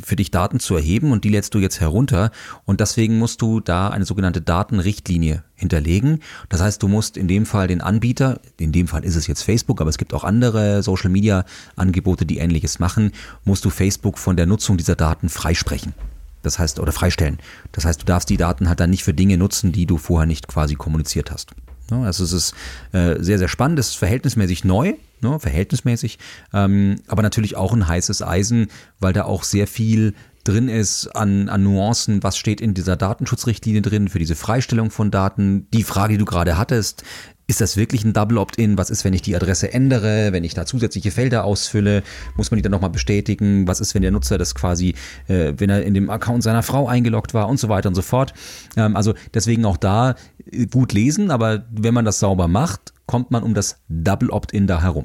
für 0.04 0.16
dich 0.16 0.30
Daten 0.30 0.60
zu 0.60 0.74
erheben 0.74 1.12
und 1.12 1.24
die 1.24 1.30
lädst 1.30 1.54
du 1.54 1.58
jetzt 1.58 1.80
herunter. 1.80 2.30
Und 2.66 2.80
deswegen 2.80 3.18
musst 3.18 3.40
du 3.40 3.60
da 3.60 3.88
eine 3.88 4.04
sogenannte 4.04 4.42
Datenrichtlinie 4.42 5.42
hinterlegen. 5.58 6.22
Das 6.48 6.62
heißt, 6.62 6.82
du 6.82 6.88
musst 6.88 7.16
in 7.16 7.28
dem 7.28 7.44
Fall 7.44 7.68
den 7.68 7.80
Anbieter, 7.80 8.40
in 8.58 8.72
dem 8.72 8.88
Fall 8.88 9.04
ist 9.04 9.16
es 9.16 9.26
jetzt 9.26 9.42
Facebook, 9.42 9.80
aber 9.80 9.90
es 9.90 9.98
gibt 9.98 10.14
auch 10.14 10.24
andere 10.24 10.82
Social 10.82 11.10
Media 11.10 11.44
Angebote, 11.76 12.24
die 12.24 12.38
ähnliches 12.38 12.78
machen, 12.78 13.12
musst 13.44 13.64
du 13.64 13.70
Facebook 13.70 14.18
von 14.18 14.36
der 14.36 14.46
Nutzung 14.46 14.76
dieser 14.76 14.96
Daten 14.96 15.28
freisprechen. 15.28 15.94
Das 16.42 16.58
heißt, 16.58 16.78
oder 16.78 16.92
freistellen. 16.92 17.38
Das 17.72 17.84
heißt, 17.84 18.00
du 18.00 18.06
darfst 18.06 18.30
die 18.30 18.36
Daten 18.36 18.68
halt 18.68 18.80
dann 18.80 18.90
nicht 18.90 19.02
für 19.02 19.12
Dinge 19.12 19.36
nutzen, 19.36 19.72
die 19.72 19.86
du 19.86 19.98
vorher 19.98 20.26
nicht 20.26 20.46
quasi 20.46 20.76
kommuniziert 20.76 21.32
hast. 21.32 21.50
Also 21.90 22.24
es 22.24 22.32
ist 22.32 22.54
äh, 22.92 23.16
sehr, 23.18 23.38
sehr 23.38 23.48
spannend, 23.48 23.78
es 23.78 23.88
ist 23.88 23.96
verhältnismäßig 23.96 24.64
neu, 24.64 24.94
ne, 25.20 25.40
verhältnismäßig, 25.40 26.18
ähm, 26.52 26.96
aber 27.06 27.22
natürlich 27.22 27.56
auch 27.56 27.72
ein 27.72 27.88
heißes 27.88 28.22
Eisen, 28.22 28.68
weil 29.00 29.14
da 29.14 29.24
auch 29.24 29.42
sehr 29.42 29.66
viel 29.66 30.14
drin 30.48 30.68
ist 30.68 31.08
an, 31.08 31.48
an 31.48 31.62
Nuancen, 31.62 32.22
was 32.22 32.38
steht 32.38 32.60
in 32.60 32.72
dieser 32.72 32.96
Datenschutzrichtlinie 32.96 33.82
drin 33.82 34.08
für 34.08 34.18
diese 34.18 34.34
Freistellung 34.34 34.90
von 34.90 35.10
Daten. 35.10 35.68
Die 35.72 35.82
Frage, 35.82 36.14
die 36.14 36.18
du 36.18 36.24
gerade 36.24 36.56
hattest, 36.56 37.04
ist 37.46 37.60
das 37.60 37.76
wirklich 37.76 38.04
ein 38.04 38.12
Double 38.12 38.38
Opt-in? 38.38 38.76
Was 38.76 38.90
ist, 38.90 39.04
wenn 39.04 39.12
ich 39.12 39.22
die 39.22 39.36
Adresse 39.36 39.72
ändere, 39.72 40.32
wenn 40.32 40.44
ich 40.44 40.54
da 40.54 40.66
zusätzliche 40.66 41.10
Felder 41.10 41.44
ausfülle? 41.44 42.02
Muss 42.36 42.50
man 42.50 42.56
die 42.56 42.62
dann 42.62 42.72
nochmal 42.72 42.90
bestätigen? 42.90 43.66
Was 43.66 43.80
ist, 43.80 43.94
wenn 43.94 44.02
der 44.02 44.10
Nutzer 44.10 44.38
das 44.38 44.54
quasi, 44.54 44.94
äh, 45.28 45.52
wenn 45.56 45.70
er 45.70 45.82
in 45.82 45.94
dem 45.94 46.10
Account 46.10 46.42
seiner 46.42 46.62
Frau 46.62 46.88
eingeloggt 46.88 47.34
war 47.34 47.48
und 47.48 47.58
so 47.58 47.68
weiter 47.68 47.88
und 47.88 47.94
so 47.94 48.02
fort? 48.02 48.32
Ähm, 48.76 48.96
also 48.96 49.14
deswegen 49.34 49.64
auch 49.64 49.76
da 49.76 50.14
äh, 50.50 50.66
gut 50.66 50.92
lesen, 50.92 51.30
aber 51.30 51.66
wenn 51.70 51.94
man 51.94 52.04
das 52.04 52.20
sauber 52.20 52.48
macht, 52.48 52.92
kommt 53.06 53.30
man 53.30 53.42
um 53.42 53.54
das 53.54 53.80
Double 53.88 54.30
Opt-in 54.30 54.66
da 54.66 54.82
herum. 54.82 55.04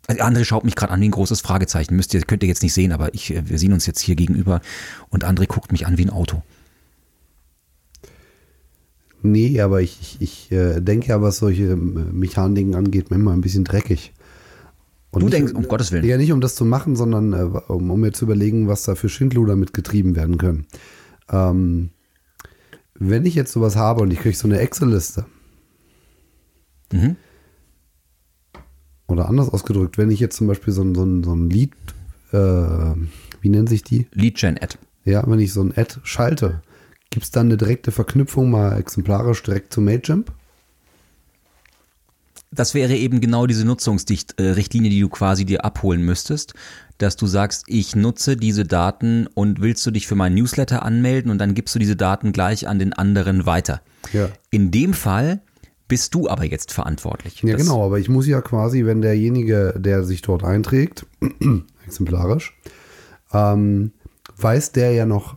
André 0.19 0.45
schaut 0.45 0.63
mich 0.65 0.75
gerade 0.75 0.91
an 0.91 1.01
wie 1.01 1.09
ein 1.09 1.11
großes 1.11 1.41
Fragezeichen. 1.41 1.95
Müsst 1.95 2.13
ihr, 2.13 2.21
könnt 2.21 2.43
ihr 2.43 2.49
jetzt 2.49 2.63
nicht 2.63 2.73
sehen, 2.73 2.91
aber 2.91 3.13
ich, 3.13 3.29
wir 3.29 3.59
sehen 3.59 3.73
uns 3.73 3.85
jetzt 3.85 4.01
hier 4.01 4.15
gegenüber 4.15 4.61
und 5.09 5.25
André 5.25 5.47
guckt 5.47 5.71
mich 5.71 5.85
an 5.85 5.97
wie 5.97 6.05
ein 6.05 6.09
Auto. 6.09 6.43
Nee, 9.23 9.61
aber 9.61 9.81
ich, 9.81 9.99
ich, 10.01 10.21
ich 10.21 10.51
äh, 10.51 10.81
denke 10.81 11.09
ja, 11.09 11.21
was 11.21 11.37
solche 11.37 11.65
ähm, 11.65 12.09
Mechaniken 12.11 12.75
angeht, 12.75 13.11
manchmal 13.11 13.35
ein 13.35 13.41
bisschen 13.41 13.63
dreckig. 13.63 14.13
Und 15.11 15.21
du 15.21 15.25
nicht, 15.27 15.37
denkst, 15.37 15.53
um 15.53 15.67
Gottes 15.67 15.91
Willen. 15.91 16.05
Ja, 16.05 16.17
nicht 16.17 16.31
um 16.31 16.41
das 16.41 16.55
zu 16.55 16.65
machen, 16.65 16.95
sondern 16.95 17.33
äh, 17.33 17.43
um, 17.71 17.91
um 17.91 17.99
mir 17.99 18.13
zu 18.13 18.25
überlegen, 18.25 18.67
was 18.67 18.83
da 18.83 18.95
für 18.95 19.09
Schindluder 19.09 19.55
mit 19.55 19.73
getrieben 19.73 20.15
werden 20.15 20.37
können. 20.37 20.65
Ähm, 21.29 21.91
wenn 22.95 23.25
ich 23.25 23.35
jetzt 23.35 23.51
sowas 23.51 23.75
habe 23.75 24.01
und 24.01 24.11
ich 24.11 24.19
kriege 24.19 24.35
so 24.35 24.47
eine 24.47 24.59
Excel-Liste, 24.59 25.25
mhm. 26.91 27.15
Oder 29.11 29.27
anders 29.27 29.49
ausgedrückt, 29.49 29.97
wenn 29.97 30.09
ich 30.09 30.19
jetzt 30.19 30.37
zum 30.37 30.47
Beispiel 30.47 30.73
so 30.73 30.81
ein, 30.83 30.95
so 30.95 31.03
ein, 31.03 31.23
so 31.23 31.33
ein 31.33 31.49
Lead, 31.49 31.73
äh, 32.31 32.37
wie 33.41 33.49
nennt 33.49 33.69
sich 33.69 33.83
die? 33.83 34.07
Lead-Gen-Ad. 34.13 34.77
Ja, 35.03 35.23
wenn 35.27 35.39
ich 35.39 35.51
so 35.51 35.61
ein 35.61 35.73
Ad 35.75 35.95
schalte, 36.03 36.61
gibt 37.09 37.25
es 37.25 37.31
dann 37.31 37.47
eine 37.47 37.57
direkte 37.57 37.91
Verknüpfung 37.91 38.49
mal 38.51 38.77
exemplarisch 38.77 39.43
direkt 39.43 39.73
zu 39.73 39.81
Mailchimp? 39.81 40.31
Das 42.53 42.73
wäre 42.73 42.95
eben 42.95 43.21
genau 43.21 43.47
diese 43.47 43.65
Nutzungsrichtlinie, 43.65 44.89
die 44.89 44.99
du 44.99 45.09
quasi 45.09 45.45
dir 45.45 45.63
abholen 45.63 46.03
müsstest, 46.03 46.53
dass 46.97 47.15
du 47.15 47.25
sagst, 47.25 47.63
ich 47.67 47.95
nutze 47.95 48.35
diese 48.35 48.65
Daten 48.65 49.27
und 49.27 49.61
willst 49.61 49.85
du 49.85 49.91
dich 49.91 50.05
für 50.05 50.15
meinen 50.15 50.35
Newsletter 50.35 50.83
anmelden 50.83 51.31
und 51.31 51.37
dann 51.37 51.53
gibst 51.53 51.75
du 51.75 51.79
diese 51.79 51.95
Daten 51.95 52.33
gleich 52.33 52.67
an 52.67 52.77
den 52.77 52.93
anderen 52.93 53.45
weiter. 53.45 53.81
Ja. 54.11 54.29
In 54.49 54.69
dem 54.69 54.93
Fall 54.93 55.41
bist 55.91 56.15
du 56.15 56.29
aber 56.29 56.45
jetzt 56.45 56.71
verantwortlich. 56.71 57.43
Ja, 57.43 57.57
genau, 57.57 57.85
aber 57.85 57.99
ich 57.99 58.07
muss 58.07 58.25
ja 58.25 58.39
quasi, 58.39 58.85
wenn 58.85 59.01
derjenige, 59.01 59.73
der 59.77 60.05
sich 60.05 60.21
dort 60.21 60.41
einträgt, 60.41 61.05
exemplarisch, 61.85 62.57
ähm, 63.33 63.91
weiß 64.37 64.71
der 64.71 64.93
ja 64.93 65.05
noch, 65.05 65.35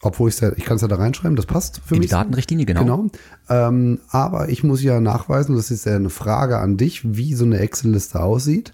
obwohl 0.00 0.30
ich 0.30 0.40
ich 0.40 0.64
kann 0.64 0.76
es 0.76 0.80
ja 0.80 0.88
da 0.88 0.96
reinschreiben, 0.96 1.36
das 1.36 1.44
passt 1.44 1.82
für 1.84 1.96
In 1.96 2.00
mich. 2.00 2.08
Die 2.08 2.14
Datenrichtlinie, 2.14 2.64
genau. 2.64 2.80
Genau. 2.80 3.06
Ähm, 3.50 3.98
aber 4.08 4.48
ich 4.48 4.64
muss 4.64 4.82
ja 4.82 5.02
nachweisen, 5.02 5.54
das 5.54 5.70
ist 5.70 5.84
ja 5.84 5.96
eine 5.96 6.08
Frage 6.08 6.56
an 6.60 6.78
dich, 6.78 7.02
wie 7.04 7.34
so 7.34 7.44
eine 7.44 7.58
Excel-Liste 7.58 8.22
aussieht, 8.22 8.72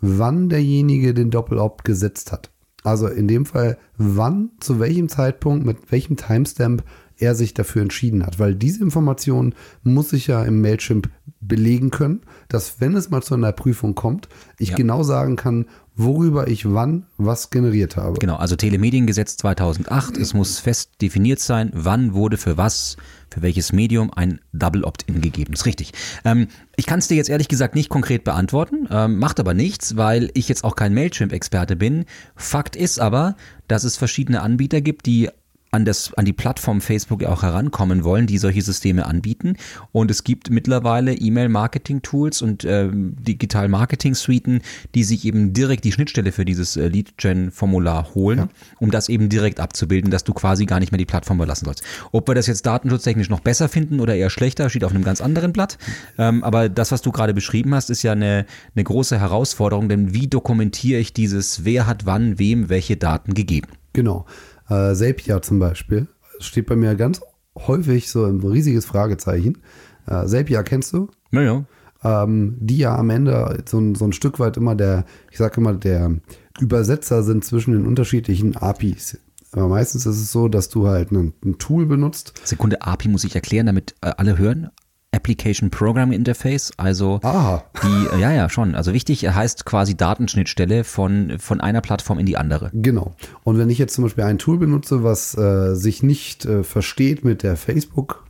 wann 0.00 0.48
derjenige 0.48 1.12
den 1.12 1.32
Doppel-Opt 1.32 1.82
gesetzt 1.82 2.30
hat. 2.30 2.52
Also 2.84 3.08
in 3.08 3.26
dem 3.26 3.46
Fall, 3.46 3.78
wann, 3.96 4.52
zu 4.60 4.78
welchem 4.78 5.08
Zeitpunkt, 5.08 5.66
mit 5.66 5.90
welchem 5.90 6.16
Timestamp 6.16 6.84
er 7.18 7.34
sich 7.34 7.54
dafür 7.54 7.82
entschieden 7.82 8.24
hat. 8.24 8.38
Weil 8.38 8.54
diese 8.54 8.82
Information 8.82 9.54
muss 9.82 10.12
ich 10.12 10.26
ja 10.26 10.42
im 10.44 10.60
Mailchimp 10.60 11.08
belegen 11.40 11.90
können, 11.90 12.22
dass 12.48 12.80
wenn 12.80 12.94
es 12.94 13.10
mal 13.10 13.22
zu 13.22 13.34
einer 13.34 13.52
Prüfung 13.52 13.94
kommt, 13.94 14.28
ich 14.58 14.70
ja. 14.70 14.76
genau 14.76 15.02
sagen 15.02 15.36
kann, 15.36 15.66
worüber 15.96 16.46
ich 16.48 16.70
wann 16.70 17.06
was 17.16 17.50
generiert 17.50 17.96
habe. 17.96 18.18
Genau, 18.18 18.36
also 18.36 18.54
Telemediengesetz 18.54 19.38
2008, 19.38 20.18
es 20.18 20.34
muss 20.34 20.58
fest 20.58 20.90
definiert 21.00 21.40
sein, 21.40 21.70
wann 21.72 22.12
wurde 22.12 22.36
für 22.36 22.58
was, 22.58 22.96
für 23.32 23.40
welches 23.40 23.72
Medium 23.72 24.12
ein 24.12 24.40
Double 24.52 24.84
Opt-in 24.84 25.22
gegeben. 25.22 25.52
Das 25.52 25.60
ist 25.60 25.66
richtig. 25.66 25.92
Ähm, 26.24 26.48
ich 26.76 26.86
kann 26.86 26.98
es 26.98 27.08
dir 27.08 27.16
jetzt 27.16 27.30
ehrlich 27.30 27.48
gesagt 27.48 27.74
nicht 27.74 27.88
konkret 27.88 28.24
beantworten, 28.24 28.86
ähm, 28.90 29.18
macht 29.18 29.40
aber 29.40 29.54
nichts, 29.54 29.96
weil 29.96 30.30
ich 30.34 30.48
jetzt 30.48 30.64
auch 30.64 30.76
kein 30.76 30.92
Mailchimp-Experte 30.92 31.76
bin. 31.76 32.04
Fakt 32.34 32.76
ist 32.76 33.00
aber, 33.00 33.36
dass 33.66 33.84
es 33.84 33.96
verschiedene 33.96 34.42
Anbieter 34.42 34.82
gibt, 34.82 35.06
die 35.06 35.30
an, 35.70 35.84
das, 35.84 36.14
an 36.14 36.24
die 36.24 36.32
Plattform 36.32 36.80
Facebook 36.80 37.24
auch 37.24 37.42
herankommen 37.42 38.04
wollen, 38.04 38.26
die 38.26 38.38
solche 38.38 38.62
Systeme 38.62 39.06
anbieten. 39.06 39.56
Und 39.92 40.10
es 40.10 40.24
gibt 40.24 40.50
mittlerweile 40.50 41.14
E-Mail-Marketing-Tools 41.14 42.42
und 42.42 42.64
äh, 42.64 42.88
Digital-Marketing-Suiten, 42.92 44.62
die 44.94 45.04
sich 45.04 45.24
eben 45.24 45.52
direkt 45.52 45.84
die 45.84 45.92
Schnittstelle 45.92 46.32
für 46.32 46.44
dieses 46.44 46.76
äh, 46.76 46.88
Lead-Gen-Formular 46.88 48.14
holen, 48.14 48.38
ja. 48.38 48.48
um 48.78 48.90
das 48.90 49.08
eben 49.08 49.28
direkt 49.28 49.60
abzubilden, 49.60 50.10
dass 50.10 50.24
du 50.24 50.32
quasi 50.32 50.66
gar 50.66 50.80
nicht 50.80 50.92
mehr 50.92 50.98
die 50.98 51.04
Plattform 51.04 51.38
verlassen 51.38 51.66
sollst. 51.66 51.82
Ob 52.12 52.28
wir 52.28 52.34
das 52.34 52.46
jetzt 52.46 52.64
datenschutztechnisch 52.64 53.28
noch 53.28 53.40
besser 53.40 53.68
finden 53.68 54.00
oder 54.00 54.14
eher 54.14 54.30
schlechter, 54.30 54.70
steht 54.70 54.84
auf 54.84 54.92
einem 54.92 55.04
ganz 55.04 55.20
anderen 55.20 55.52
Blatt. 55.52 55.78
Ähm, 56.18 56.42
aber 56.44 56.68
das, 56.68 56.92
was 56.92 57.02
du 57.02 57.12
gerade 57.12 57.34
beschrieben 57.34 57.74
hast, 57.74 57.90
ist 57.90 58.02
ja 58.02 58.12
eine, 58.12 58.46
eine 58.74 58.84
große 58.84 59.18
Herausforderung, 59.18 59.88
denn 59.88 60.14
wie 60.14 60.28
dokumentiere 60.28 61.00
ich 61.00 61.12
dieses, 61.12 61.64
wer 61.64 61.86
hat 61.86 62.06
wann, 62.06 62.38
wem 62.38 62.68
welche 62.68 62.96
Daten 62.96 63.34
gegeben? 63.34 63.68
Genau. 63.92 64.26
Äh, 64.68 64.94
Zapier 64.94 65.42
zum 65.42 65.58
Beispiel 65.58 66.08
steht 66.40 66.66
bei 66.66 66.76
mir 66.76 66.94
ganz 66.94 67.20
häufig 67.56 68.10
so 68.10 68.24
ein 68.24 68.40
riesiges 68.40 68.84
Fragezeichen. 68.84 69.58
Äh, 70.06 70.26
Zapier 70.26 70.62
kennst 70.62 70.92
du? 70.92 71.08
Naja. 71.30 71.64
ähm, 72.04 72.56
die 72.60 72.78
ja 72.78 72.96
am 72.96 73.10
Ende 73.10 73.62
so 73.68 73.78
ein, 73.78 73.94
so 73.94 74.04
ein 74.04 74.12
Stück 74.12 74.38
weit 74.38 74.56
immer 74.56 74.74
der, 74.74 75.04
ich 75.30 75.38
sage 75.38 75.60
immer, 75.60 75.74
der 75.74 76.16
Übersetzer 76.60 77.22
sind 77.22 77.44
zwischen 77.44 77.72
den 77.72 77.86
unterschiedlichen 77.86 78.56
APIs. 78.56 79.18
Aber 79.52 79.68
meistens 79.68 80.04
ist 80.06 80.16
es 80.16 80.32
so, 80.32 80.48
dass 80.48 80.68
du 80.68 80.86
halt 80.86 81.12
ein, 81.12 81.32
ein 81.44 81.58
Tool 81.58 81.86
benutzt. 81.86 82.34
Sekunde, 82.44 82.82
API 82.82 83.08
muss 83.08 83.24
ich 83.24 83.34
erklären, 83.34 83.66
damit 83.66 83.94
äh, 84.02 84.12
alle 84.16 84.38
hören. 84.38 84.70
Application 85.16 85.70
Programming 85.70 86.18
Interface, 86.18 86.72
also 86.76 87.20
Aha. 87.22 87.64
die, 87.82 88.16
äh, 88.16 88.20
ja, 88.20 88.32
ja, 88.32 88.48
schon. 88.48 88.74
Also 88.74 88.92
wichtig 88.92 89.26
heißt 89.26 89.64
quasi 89.64 89.96
Datenschnittstelle 89.96 90.84
von, 90.84 91.38
von 91.38 91.60
einer 91.60 91.80
Plattform 91.80 92.18
in 92.18 92.26
die 92.26 92.36
andere. 92.36 92.70
Genau. 92.74 93.14
Und 93.42 93.58
wenn 93.58 93.70
ich 93.70 93.78
jetzt 93.78 93.94
zum 93.94 94.04
Beispiel 94.04 94.24
ein 94.24 94.38
Tool 94.38 94.58
benutze, 94.58 95.02
was 95.02 95.36
äh, 95.36 95.74
sich 95.74 96.02
nicht 96.02 96.44
äh, 96.44 96.62
versteht 96.62 97.24
mit 97.24 97.42
der 97.42 97.56
Facebook 97.56 98.24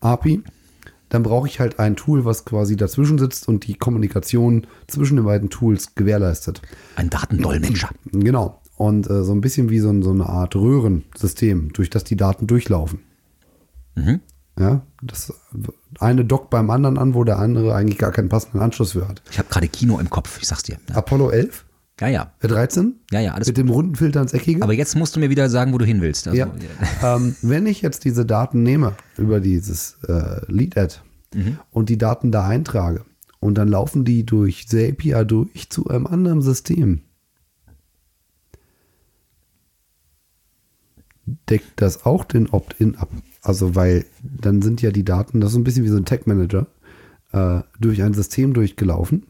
API, 0.00 0.42
dann 1.08 1.22
brauche 1.22 1.46
ich 1.46 1.60
halt 1.60 1.78
ein 1.78 1.96
Tool, 1.96 2.24
was 2.24 2.44
quasi 2.44 2.76
dazwischen 2.76 3.18
sitzt 3.18 3.48
und 3.48 3.66
die 3.66 3.74
Kommunikation 3.74 4.66
zwischen 4.88 5.16
den 5.16 5.24
beiden 5.24 5.50
Tools 5.50 5.94
gewährleistet. 5.94 6.60
Ein 6.96 7.10
Datendolmetscher. 7.10 7.90
Genau. 8.12 8.60
Und 8.76 9.08
äh, 9.08 9.24
so 9.24 9.32
ein 9.32 9.40
bisschen 9.40 9.70
wie 9.70 9.78
so, 9.78 10.02
so 10.02 10.10
eine 10.10 10.26
Art 10.26 10.54
Röhrensystem, 10.54 11.72
durch 11.72 11.90
das 11.90 12.04
die 12.04 12.16
Daten 12.16 12.46
durchlaufen. 12.46 13.00
Mhm. 13.94 14.20
Ja, 14.58 14.82
das 15.02 15.32
eine 16.00 16.24
dockt 16.24 16.50
beim 16.50 16.70
anderen 16.70 16.98
an, 16.98 17.14
wo 17.14 17.22
der 17.22 17.38
andere 17.38 17.74
eigentlich 17.74 17.98
gar 17.98 18.10
keinen 18.10 18.28
passenden 18.28 18.60
Anschluss 18.60 18.92
für 18.92 19.06
hat. 19.06 19.22
Ich 19.30 19.38
habe 19.38 19.48
gerade 19.48 19.68
Kino 19.68 19.98
im 19.98 20.10
Kopf, 20.10 20.38
ich 20.40 20.48
sag's 20.48 20.64
dir. 20.64 20.78
Ja, 20.88 20.96
Apollo 20.96 21.30
11, 21.30 21.64
ja, 22.00 22.08
ja, 22.08 22.32
äh, 22.40 22.48
13, 22.48 22.94
ja, 23.10 23.20
ja 23.20 23.34
alles. 23.34 23.46
mit 23.46 23.56
dem 23.56 23.68
runden 23.68 23.94
Filter 23.94 24.20
ins 24.20 24.32
Eckige. 24.32 24.62
Aber 24.62 24.72
jetzt 24.72 24.96
musst 24.96 25.14
du 25.14 25.20
mir 25.20 25.30
wieder 25.30 25.48
sagen, 25.48 25.72
wo 25.72 25.78
du 25.78 25.84
hin 25.84 26.00
willst. 26.00 26.26
Also, 26.26 26.38
ja. 26.38 26.50
ähm, 27.02 27.36
wenn 27.42 27.66
ich 27.66 27.82
jetzt 27.82 28.04
diese 28.04 28.26
Daten 28.26 28.62
nehme 28.62 28.94
über 29.16 29.40
dieses 29.40 29.98
äh, 30.08 30.40
Lead-Ad 30.50 30.96
und 31.70 31.88
die 31.88 31.98
Daten 31.98 32.32
da 32.32 32.46
eintrage 32.46 33.04
und 33.38 33.56
dann 33.56 33.68
laufen 33.68 34.04
die 34.04 34.24
durch 34.24 34.66
Zapier 34.66 35.24
durch 35.24 35.70
zu 35.70 35.88
einem 35.88 36.06
anderen 36.06 36.42
System, 36.42 37.02
deckt 41.48 41.80
das 41.80 42.06
auch 42.06 42.24
den 42.24 42.48
Opt-in 42.48 42.96
ab. 42.96 43.10
Also 43.42 43.74
weil 43.74 44.04
dann 44.22 44.62
sind 44.62 44.82
ja 44.82 44.90
die 44.90 45.04
Daten, 45.04 45.40
das 45.40 45.52
ist 45.52 45.56
ein 45.56 45.64
bisschen 45.64 45.84
wie 45.84 45.88
so 45.88 45.96
ein 45.96 46.04
Tag-Manager, 46.04 46.66
äh, 47.32 47.60
durch 47.80 48.02
ein 48.02 48.14
System 48.14 48.52
durchgelaufen. 48.54 49.26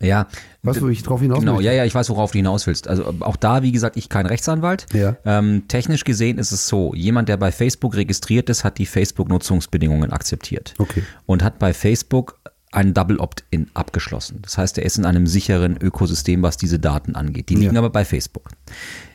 ja. 0.00 0.26
Weißt 0.62 0.80
du, 0.80 0.84
wo 0.86 0.88
ich 0.88 1.02
drauf 1.02 1.20
hinaus 1.20 1.40
Genau, 1.40 1.54
möchte? 1.54 1.66
ja, 1.66 1.72
ja, 1.72 1.84
ich 1.84 1.94
weiß, 1.94 2.08
worauf 2.10 2.32
du 2.32 2.38
hinaus 2.38 2.66
willst. 2.66 2.88
Also 2.88 3.14
auch 3.20 3.36
da, 3.36 3.62
wie 3.62 3.72
gesagt, 3.72 3.96
ich 3.96 4.08
kein 4.08 4.26
Rechtsanwalt. 4.26 4.86
Ja. 4.92 5.16
Ähm, 5.24 5.64
technisch 5.68 6.04
gesehen 6.04 6.38
ist 6.38 6.52
es 6.52 6.66
so, 6.68 6.94
jemand, 6.94 7.28
der 7.28 7.36
bei 7.36 7.52
Facebook 7.52 7.94
registriert 7.96 8.48
ist, 8.50 8.64
hat 8.64 8.78
die 8.78 8.86
Facebook-Nutzungsbedingungen 8.86 10.12
akzeptiert. 10.12 10.74
Okay. 10.78 11.02
Und 11.26 11.42
hat 11.42 11.58
bei 11.58 11.72
Facebook 11.74 12.38
einen 12.72 12.92
Double 12.92 13.18
Opt-in 13.18 13.70
abgeschlossen. 13.74 14.40
Das 14.42 14.58
heißt, 14.58 14.78
er 14.78 14.84
ist 14.84 14.98
in 14.98 15.04
einem 15.04 15.26
sicheren 15.26 15.76
Ökosystem, 15.76 16.42
was 16.42 16.56
diese 16.56 16.78
Daten 16.78 17.14
angeht. 17.14 17.48
Die 17.50 17.54
liegen 17.54 17.74
Ja. 17.74 17.80
aber 17.80 17.90
bei 17.90 18.04
Facebook. 18.04 18.48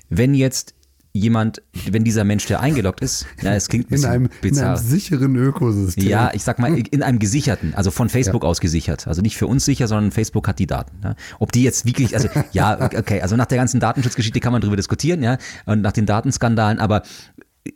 Wenn 0.09 0.33
jetzt 0.33 0.73
jemand, 1.11 1.61
wenn 1.89 2.03
dieser 2.03 2.23
Mensch, 2.23 2.45
der 2.45 2.59
eingeloggt 2.59 3.01
ist, 3.01 3.25
ja, 3.41 3.53
es 3.53 3.67
klingt 3.67 3.91
ein 3.91 3.95
In 3.95 4.05
einem, 4.05 4.25
in 4.25 4.31
bizarr. 4.41 4.77
einem 4.77 4.87
sicheren 4.87 5.35
Ökosystem. 5.35 6.07
Ja, 6.07 6.31
ich 6.33 6.43
sag 6.43 6.59
mal, 6.59 6.77
in 6.77 7.03
einem 7.03 7.19
gesicherten, 7.19 7.73
also 7.73 7.91
von 7.91 8.09
Facebook 8.09 8.45
aus 8.45 8.59
gesichert. 8.61 9.07
Also 9.07 9.21
nicht 9.21 9.37
für 9.37 9.47
uns 9.47 9.65
sicher, 9.65 9.87
sondern 9.87 10.11
Facebook 10.11 10.47
hat 10.47 10.59
die 10.59 10.67
Daten. 10.67 10.97
Ja. 11.03 11.15
Ob 11.39 11.51
die 11.51 11.63
jetzt 11.63 11.85
wirklich, 11.85 12.15
also 12.15 12.29
ja, 12.51 12.79
okay, 12.81 13.21
also 13.21 13.35
nach 13.35 13.47
der 13.47 13.57
ganzen 13.57 13.79
Datenschutzgeschichte 13.79 14.39
kann 14.39 14.51
man 14.51 14.61
darüber 14.61 14.77
diskutieren, 14.77 15.23
ja, 15.23 15.37
und 15.65 15.81
nach 15.81 15.91
den 15.93 16.05
Datenskandalen, 16.05 16.79
aber 16.79 17.01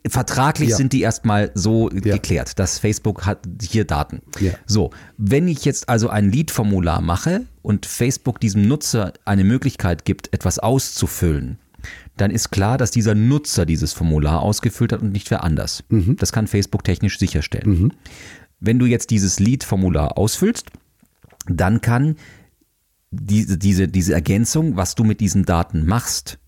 vertraglich 0.08 0.70
Ja. 0.70 0.76
sind 0.76 0.92
die 0.92 1.02
erstmal 1.02 1.50
so 1.54 1.86
geklärt, 1.86 2.58
dass 2.58 2.78
Facebook 2.78 3.26
hat 3.26 3.40
hier 3.62 3.84
Daten. 3.84 4.22
Ja. 4.40 4.52
So, 4.66 4.90
wenn 5.18 5.46
ich 5.48 5.64
jetzt 5.64 5.88
also 5.88 6.08
ein 6.08 6.30
Lead-Formular 6.30 7.00
mache 7.00 7.42
und 7.62 7.86
Facebook 7.86 8.40
diesem 8.40 8.66
Nutzer 8.66 9.12
eine 9.24 9.44
Möglichkeit 9.44 10.04
gibt, 10.04 10.32
etwas 10.32 10.58
auszufüllen, 10.58 11.58
dann 12.16 12.30
ist 12.30 12.50
klar, 12.50 12.78
dass 12.78 12.90
dieser 12.90 13.14
Nutzer 13.14 13.66
dieses 13.66 13.92
Formular 13.92 14.40
ausgefüllt 14.42 14.92
hat 14.92 15.02
und 15.02 15.12
nicht 15.12 15.30
wer 15.30 15.44
anders. 15.44 15.84
Das 16.16 16.32
kann 16.32 16.46
Facebook 16.46 16.84
technisch 16.84 17.18
sicherstellen. 17.18 17.92
Wenn 18.60 18.78
du 18.78 18.86
jetzt 18.86 19.10
dieses 19.10 19.40
Lead-Formular 19.40 20.16
ausfüllst, 20.16 20.70
dann 21.46 21.80
kann 21.80 22.16
diese, 23.10 23.58
diese, 23.58 23.88
diese 23.88 24.14
Ergänzung, 24.14 24.76
was 24.76 24.94
du 24.94 25.04
mit 25.04 25.20
diesen 25.20 25.44
Daten 25.44 25.84
machst, 25.86 26.38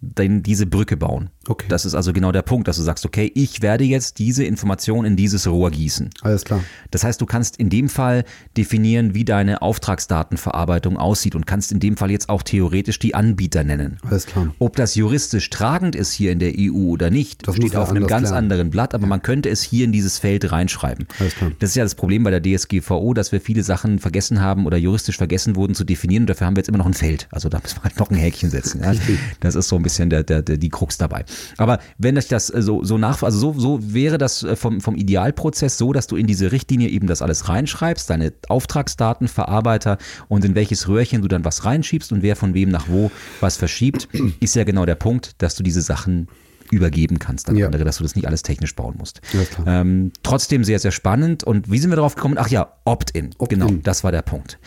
denn 0.00 0.42
diese 0.42 0.66
Brücke 0.66 0.96
bauen. 0.96 1.30
Okay. 1.48 1.66
Das 1.68 1.84
ist 1.84 1.94
also 1.94 2.12
genau 2.12 2.32
der 2.32 2.42
Punkt, 2.42 2.68
dass 2.68 2.76
du 2.76 2.82
sagst, 2.82 3.04
okay, 3.06 3.30
ich 3.34 3.62
werde 3.62 3.84
jetzt 3.84 4.18
diese 4.18 4.44
Information 4.44 5.04
in 5.04 5.16
dieses 5.16 5.46
Rohr 5.46 5.70
gießen. 5.70 6.10
Alles 6.22 6.44
klar. 6.44 6.62
Das 6.90 7.04
heißt, 7.04 7.20
du 7.20 7.26
kannst 7.26 7.56
in 7.56 7.70
dem 7.70 7.88
Fall 7.88 8.24
definieren, 8.56 9.14
wie 9.14 9.24
deine 9.24 9.62
Auftragsdatenverarbeitung 9.62 10.96
aussieht 10.96 11.34
und 11.34 11.46
kannst 11.46 11.72
in 11.72 11.80
dem 11.80 11.96
Fall 11.96 12.10
jetzt 12.10 12.28
auch 12.28 12.42
theoretisch 12.42 12.98
die 12.98 13.14
Anbieter 13.14 13.64
nennen. 13.64 13.98
Alles 14.08 14.26
klar. 14.26 14.54
Ob 14.58 14.76
das 14.76 14.94
juristisch 14.94 15.50
tragend 15.50 15.96
ist 15.96 16.12
hier 16.12 16.32
in 16.32 16.38
der 16.38 16.52
EU 16.58 16.90
oder 16.90 17.10
nicht, 17.10 17.46
Das 17.46 17.56
steht 17.56 17.76
auf 17.76 17.90
einem 17.90 18.06
ganz 18.06 18.28
klären. 18.28 18.44
anderen 18.44 18.70
Blatt, 18.70 18.94
aber 18.94 19.06
man 19.06 19.22
könnte 19.22 19.48
es 19.48 19.62
hier 19.62 19.84
in 19.84 19.92
dieses 19.92 20.18
Feld 20.18 20.50
reinschreiben. 20.50 21.06
Alles 21.18 21.34
klar. 21.34 21.50
Das 21.58 21.70
ist 21.70 21.76
ja 21.76 21.82
das 21.84 21.94
Problem 21.94 22.22
bei 22.24 22.30
der 22.30 22.42
DSGVO, 22.42 23.14
dass 23.14 23.32
wir 23.32 23.40
viele 23.40 23.62
Sachen 23.62 23.98
vergessen 23.98 24.40
haben 24.40 24.66
oder 24.66 24.76
juristisch 24.76 25.16
vergessen 25.16 25.56
wurden 25.56 25.74
zu 25.74 25.84
definieren 25.84 26.24
und 26.24 26.30
dafür 26.30 26.46
haben 26.46 26.56
wir 26.56 26.60
jetzt 26.60 26.68
immer 26.68 26.78
noch 26.78 26.86
ein 26.86 26.94
Feld. 26.94 27.28
Also 27.30 27.48
da 27.48 27.58
müssen 27.60 27.78
wir 27.78 27.84
halt 27.84 27.98
noch 27.98 28.10
ein 28.10 28.16
Häkchen 28.16 28.50
setzen. 28.50 28.80
Ja? 28.82 28.92
Das 29.40 29.54
ist 29.54 29.68
so 29.68 29.76
ein 29.76 29.82
bisschen 29.82 30.10
der, 30.10 30.22
der, 30.22 30.42
der, 30.42 30.56
die 30.56 30.68
Krux 30.68 30.98
dabei. 30.98 31.24
Aber 31.56 31.78
wenn 31.98 32.16
ich 32.16 32.28
das 32.28 32.50
äh, 32.50 32.62
so, 32.62 32.84
so 32.84 32.98
nach, 32.98 33.22
also 33.22 33.38
so, 33.38 33.58
so 33.58 33.78
wäre 33.94 34.18
das 34.18 34.42
äh, 34.42 34.56
vom, 34.56 34.80
vom 34.80 34.96
Idealprozess 34.96 35.78
so, 35.78 35.92
dass 35.92 36.06
du 36.06 36.16
in 36.16 36.26
diese 36.26 36.52
Richtlinie 36.52 36.88
eben 36.88 37.06
das 37.06 37.22
alles 37.22 37.48
reinschreibst, 37.48 38.08
deine 38.10 38.32
Auftragsdaten, 38.48 39.28
Verarbeiter 39.28 39.98
und 40.28 40.44
in 40.44 40.54
welches 40.54 40.88
Röhrchen 40.88 41.22
du 41.22 41.28
dann 41.28 41.44
was 41.44 41.64
reinschiebst 41.64 42.12
und 42.12 42.22
wer 42.22 42.36
von 42.36 42.54
wem 42.54 42.68
nach 42.68 42.88
wo 42.88 43.10
was 43.40 43.56
verschiebt, 43.56 44.08
ist 44.40 44.54
ja 44.56 44.64
genau 44.64 44.86
der 44.86 44.94
Punkt, 44.96 45.42
dass 45.42 45.54
du 45.54 45.62
diese 45.62 45.80
Sachen 45.82 46.28
übergeben 46.70 47.18
kannst 47.18 47.48
an 47.48 47.56
Ja. 47.56 47.66
andere, 47.66 47.84
dass 47.84 47.98
du 47.98 48.02
das 48.02 48.16
nicht 48.16 48.26
alles 48.26 48.42
technisch 48.42 48.74
bauen 48.74 48.94
musst. 48.98 49.20
Klar. 49.22 49.46
Ähm, 49.66 50.12
trotzdem 50.22 50.64
sehr, 50.64 50.78
sehr 50.78 50.92
spannend. 50.92 51.44
Und 51.44 51.70
wie 51.70 51.78
sind 51.78 51.90
wir 51.90 51.96
darauf 51.96 52.14
gekommen? 52.14 52.36
Ach 52.38 52.48
ja, 52.48 52.72
Opt-in. 52.84 53.30
Opt-in. 53.38 53.60
Genau, 53.60 53.72
das 53.82 54.02
war 54.02 54.12
der 54.12 54.22
Punkt. 54.22 54.58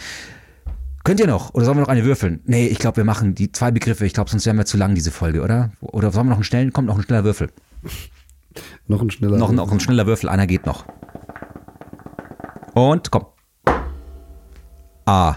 Könnt 1.08 1.22
ihr 1.22 1.28
noch? 1.28 1.54
Oder 1.54 1.64
sollen 1.64 1.78
wir 1.78 1.84
noch 1.84 1.88
eine 1.88 2.04
würfeln? 2.04 2.42
Nee, 2.44 2.68
ich 2.68 2.80
glaube, 2.80 2.98
wir 2.98 3.06
machen 3.06 3.34
die 3.34 3.50
zwei 3.54 3.72
Begriffe. 3.72 4.06
Ich 4.06 4.14
glaube, 4.14 4.30
sonst 4.30 4.46
wären 4.46 4.58
wir 4.58 4.66
zu 4.66 4.76
lang, 4.76 4.94
diese 4.94 5.10
Folge, 5.10 5.42
oder? 5.42 5.72
Oder 5.80 6.12
sollen 6.12 6.26
wir 6.26 6.32
noch 6.32 6.36
einen 6.36 6.44
schnellen? 6.44 6.74
Kommt 6.74 6.86
noch 6.86 6.98
ein 6.98 7.02
schneller 7.02 7.24
Würfel. 7.24 7.50
Noch 8.88 9.02
ein 9.02 9.10
schneller. 9.10 9.38
Noch, 9.38 9.52
noch 9.52 9.72
ein 9.72 9.80
schneller 9.80 10.06
Würfel. 10.06 10.28
Einer 10.30 10.48
geht 10.48 10.66
noch. 10.66 10.86
Und 12.74 13.12
komm. 13.12 13.28
A. 15.06 15.36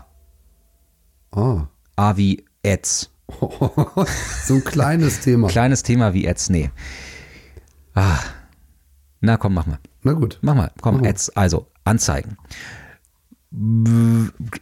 Ah. 1.30 1.66
A 1.96 2.16
wie 2.16 2.44
Ads. 2.64 3.12
so 4.44 4.54
ein 4.54 4.64
kleines 4.64 5.20
Thema. 5.20 5.48
Kleines 5.48 5.82
Thema 5.82 6.14
wie 6.14 6.26
Ads. 6.26 6.48
Nee. 6.50 6.70
Ah. 7.94 8.18
Na 9.20 9.36
komm, 9.36 9.54
mach 9.54 9.66
mal. 9.66 9.78
Na 10.02 10.14
gut. 10.14 10.38
Mach 10.40 10.54
mal, 10.54 10.72
komm. 10.80 11.04
Ads, 11.04 11.36
also 11.36 11.68
Anzeigen. 11.84 12.38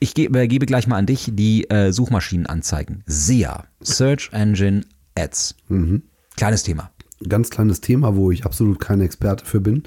Ich 0.01 0.15
gebe, 0.15 0.49
gebe 0.49 0.67
gleich 0.67 0.87
mal 0.87 0.97
an 0.97 1.07
dich 1.07 1.31
die 1.35 1.69
äh, 1.71 1.93
Suchmaschinenanzeigen. 1.93 3.05
SEA, 3.07 3.65
Search 3.83 4.31
Engine 4.33 4.83
Ads. 5.15 5.57
Mhm. 5.69 6.03
Kleines 6.37 6.63
Thema. 6.63 6.91
Ganz 7.29 7.51
kleines 7.51 7.81
Thema, 7.81 8.17
wo 8.17 8.31
ich 8.31 8.45
absolut 8.47 8.81
kein 8.81 9.01
Experte 9.01 9.45
für 9.45 9.61
bin. 9.61 9.83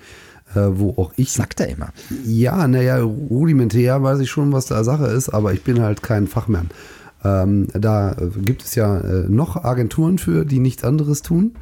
Äh, 0.53 0.67
wo 0.73 0.91
auch 0.97 1.13
ich. 1.15 1.31
Sagt 1.31 1.61
er 1.61 1.69
immer. 1.69 1.89
Ja, 2.25 2.67
naja, 2.67 3.01
rudimentär 3.01 4.03
weiß 4.03 4.19
ich 4.19 4.29
schon, 4.29 4.51
was 4.51 4.65
da 4.65 4.83
Sache 4.83 5.07
ist, 5.07 5.29
aber 5.29 5.53
ich 5.53 5.63
bin 5.63 5.81
halt 5.81 6.03
kein 6.03 6.27
Fachmann. 6.27 6.69
Ähm, 7.23 7.67
da 7.73 8.13
äh, 8.13 8.29
gibt 8.41 8.63
es 8.63 8.75
ja 8.75 8.99
äh, 8.99 9.29
noch 9.29 9.63
Agenturen 9.63 10.17
für, 10.17 10.45
die 10.45 10.59
nichts 10.59 10.83
anderes 10.83 11.21
tun. 11.21 11.53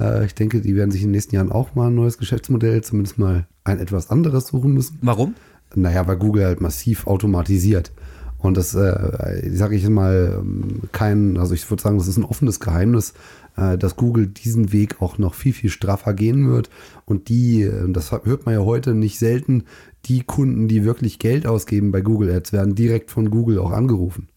Äh, 0.00 0.26
ich 0.26 0.34
denke, 0.34 0.60
die 0.60 0.74
werden 0.74 0.90
sich 0.90 1.02
in 1.02 1.08
den 1.08 1.12
nächsten 1.12 1.36
Jahren 1.36 1.52
auch 1.52 1.74
mal 1.74 1.88
ein 1.88 1.94
neues 1.94 2.18
Geschäftsmodell, 2.18 2.82
zumindest 2.82 3.18
mal 3.18 3.46
ein 3.64 3.78
etwas 3.78 4.10
anderes 4.10 4.48
suchen 4.48 4.72
müssen. 4.72 4.98
Warum? 5.02 5.34
Naja, 5.74 6.06
weil 6.06 6.16
Google 6.16 6.44
halt 6.44 6.60
massiv 6.60 7.06
automatisiert. 7.06 7.92
Und 8.38 8.56
das, 8.56 8.74
äh, 8.74 9.50
sage 9.52 9.76
ich 9.76 9.88
mal, 9.88 10.42
kein, 10.90 11.38
also 11.38 11.54
ich 11.54 11.70
würde 11.70 11.82
sagen, 11.82 11.98
das 11.98 12.08
ist 12.08 12.16
ein 12.16 12.24
offenes 12.24 12.58
Geheimnis, 12.58 13.14
äh, 13.56 13.78
dass 13.78 13.96
Google 13.96 14.26
diesen 14.26 14.72
Weg 14.72 15.00
auch 15.00 15.16
noch 15.18 15.34
viel, 15.34 15.52
viel 15.52 15.70
straffer 15.70 16.12
gehen 16.12 16.50
wird. 16.50 16.68
Und 17.04 17.28
die, 17.28 17.62
äh, 17.62 17.90
das 17.92 18.10
hört 18.10 18.44
man 18.44 18.54
ja 18.54 18.60
heute 18.60 18.94
nicht 18.94 19.18
selten, 19.18 19.64
die 20.06 20.22
Kunden, 20.24 20.66
die 20.66 20.84
wirklich 20.84 21.20
Geld 21.20 21.46
ausgeben 21.46 21.92
bei 21.92 22.00
Google 22.00 22.32
Ads, 22.32 22.52
werden 22.52 22.74
direkt 22.74 23.12
von 23.12 23.30
Google 23.30 23.58
auch 23.58 23.70
angerufen. 23.70 24.28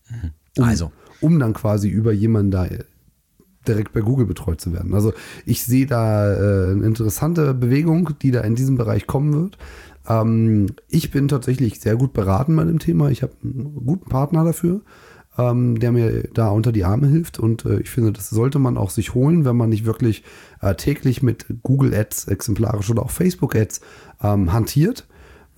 Um, 0.57 0.63
Also. 0.63 0.91
Um 1.19 1.39
dann 1.39 1.53
quasi 1.53 1.89
über 1.89 2.11
jemanden 2.11 2.51
da 2.51 2.65
äh, 2.65 2.83
direkt 3.67 3.93
bei 3.93 4.01
Google 4.01 4.27
betreut 4.27 4.61
zu 4.61 4.73
werden. 4.73 4.93
Also 4.93 5.13
ich 5.45 5.63
sehe 5.63 5.87
da 5.87 6.31
äh, 6.31 6.71
eine 6.71 6.85
interessante 6.85 7.55
Bewegung, 7.55 8.11
die 8.21 8.29
da 8.29 8.41
in 8.41 8.53
diesem 8.53 8.77
Bereich 8.77 9.07
kommen 9.07 9.33
wird. 9.33 9.57
Ähm, 10.07 10.67
ich 10.89 11.11
bin 11.11 11.27
tatsächlich 11.27 11.79
sehr 11.79 11.95
gut 11.95 12.13
beraten 12.13 12.55
bei 12.55 12.63
dem 12.63 12.79
Thema. 12.79 13.09
Ich 13.09 13.23
habe 13.23 13.33
einen 13.43 13.85
guten 13.85 14.09
Partner 14.09 14.43
dafür, 14.43 14.81
ähm, 15.37 15.79
der 15.79 15.91
mir 15.91 16.29
da 16.33 16.49
unter 16.49 16.71
die 16.71 16.85
Arme 16.85 17.07
hilft. 17.07 17.39
Und 17.39 17.65
äh, 17.65 17.79
ich 17.79 17.89
finde, 17.89 18.11
das 18.11 18.29
sollte 18.29 18.59
man 18.59 18.77
auch 18.77 18.89
sich 18.89 19.13
holen, 19.13 19.45
wenn 19.45 19.57
man 19.57 19.69
nicht 19.69 19.85
wirklich 19.85 20.23
äh, 20.61 20.75
täglich 20.75 21.23
mit 21.23 21.45
Google 21.63 21.93
Ads 21.93 22.27
exemplarisch 22.27 22.89
oder 22.89 23.03
auch 23.03 23.11
Facebook 23.11 23.55
Ads 23.55 23.81
ähm, 24.23 24.53
hantiert. 24.53 25.07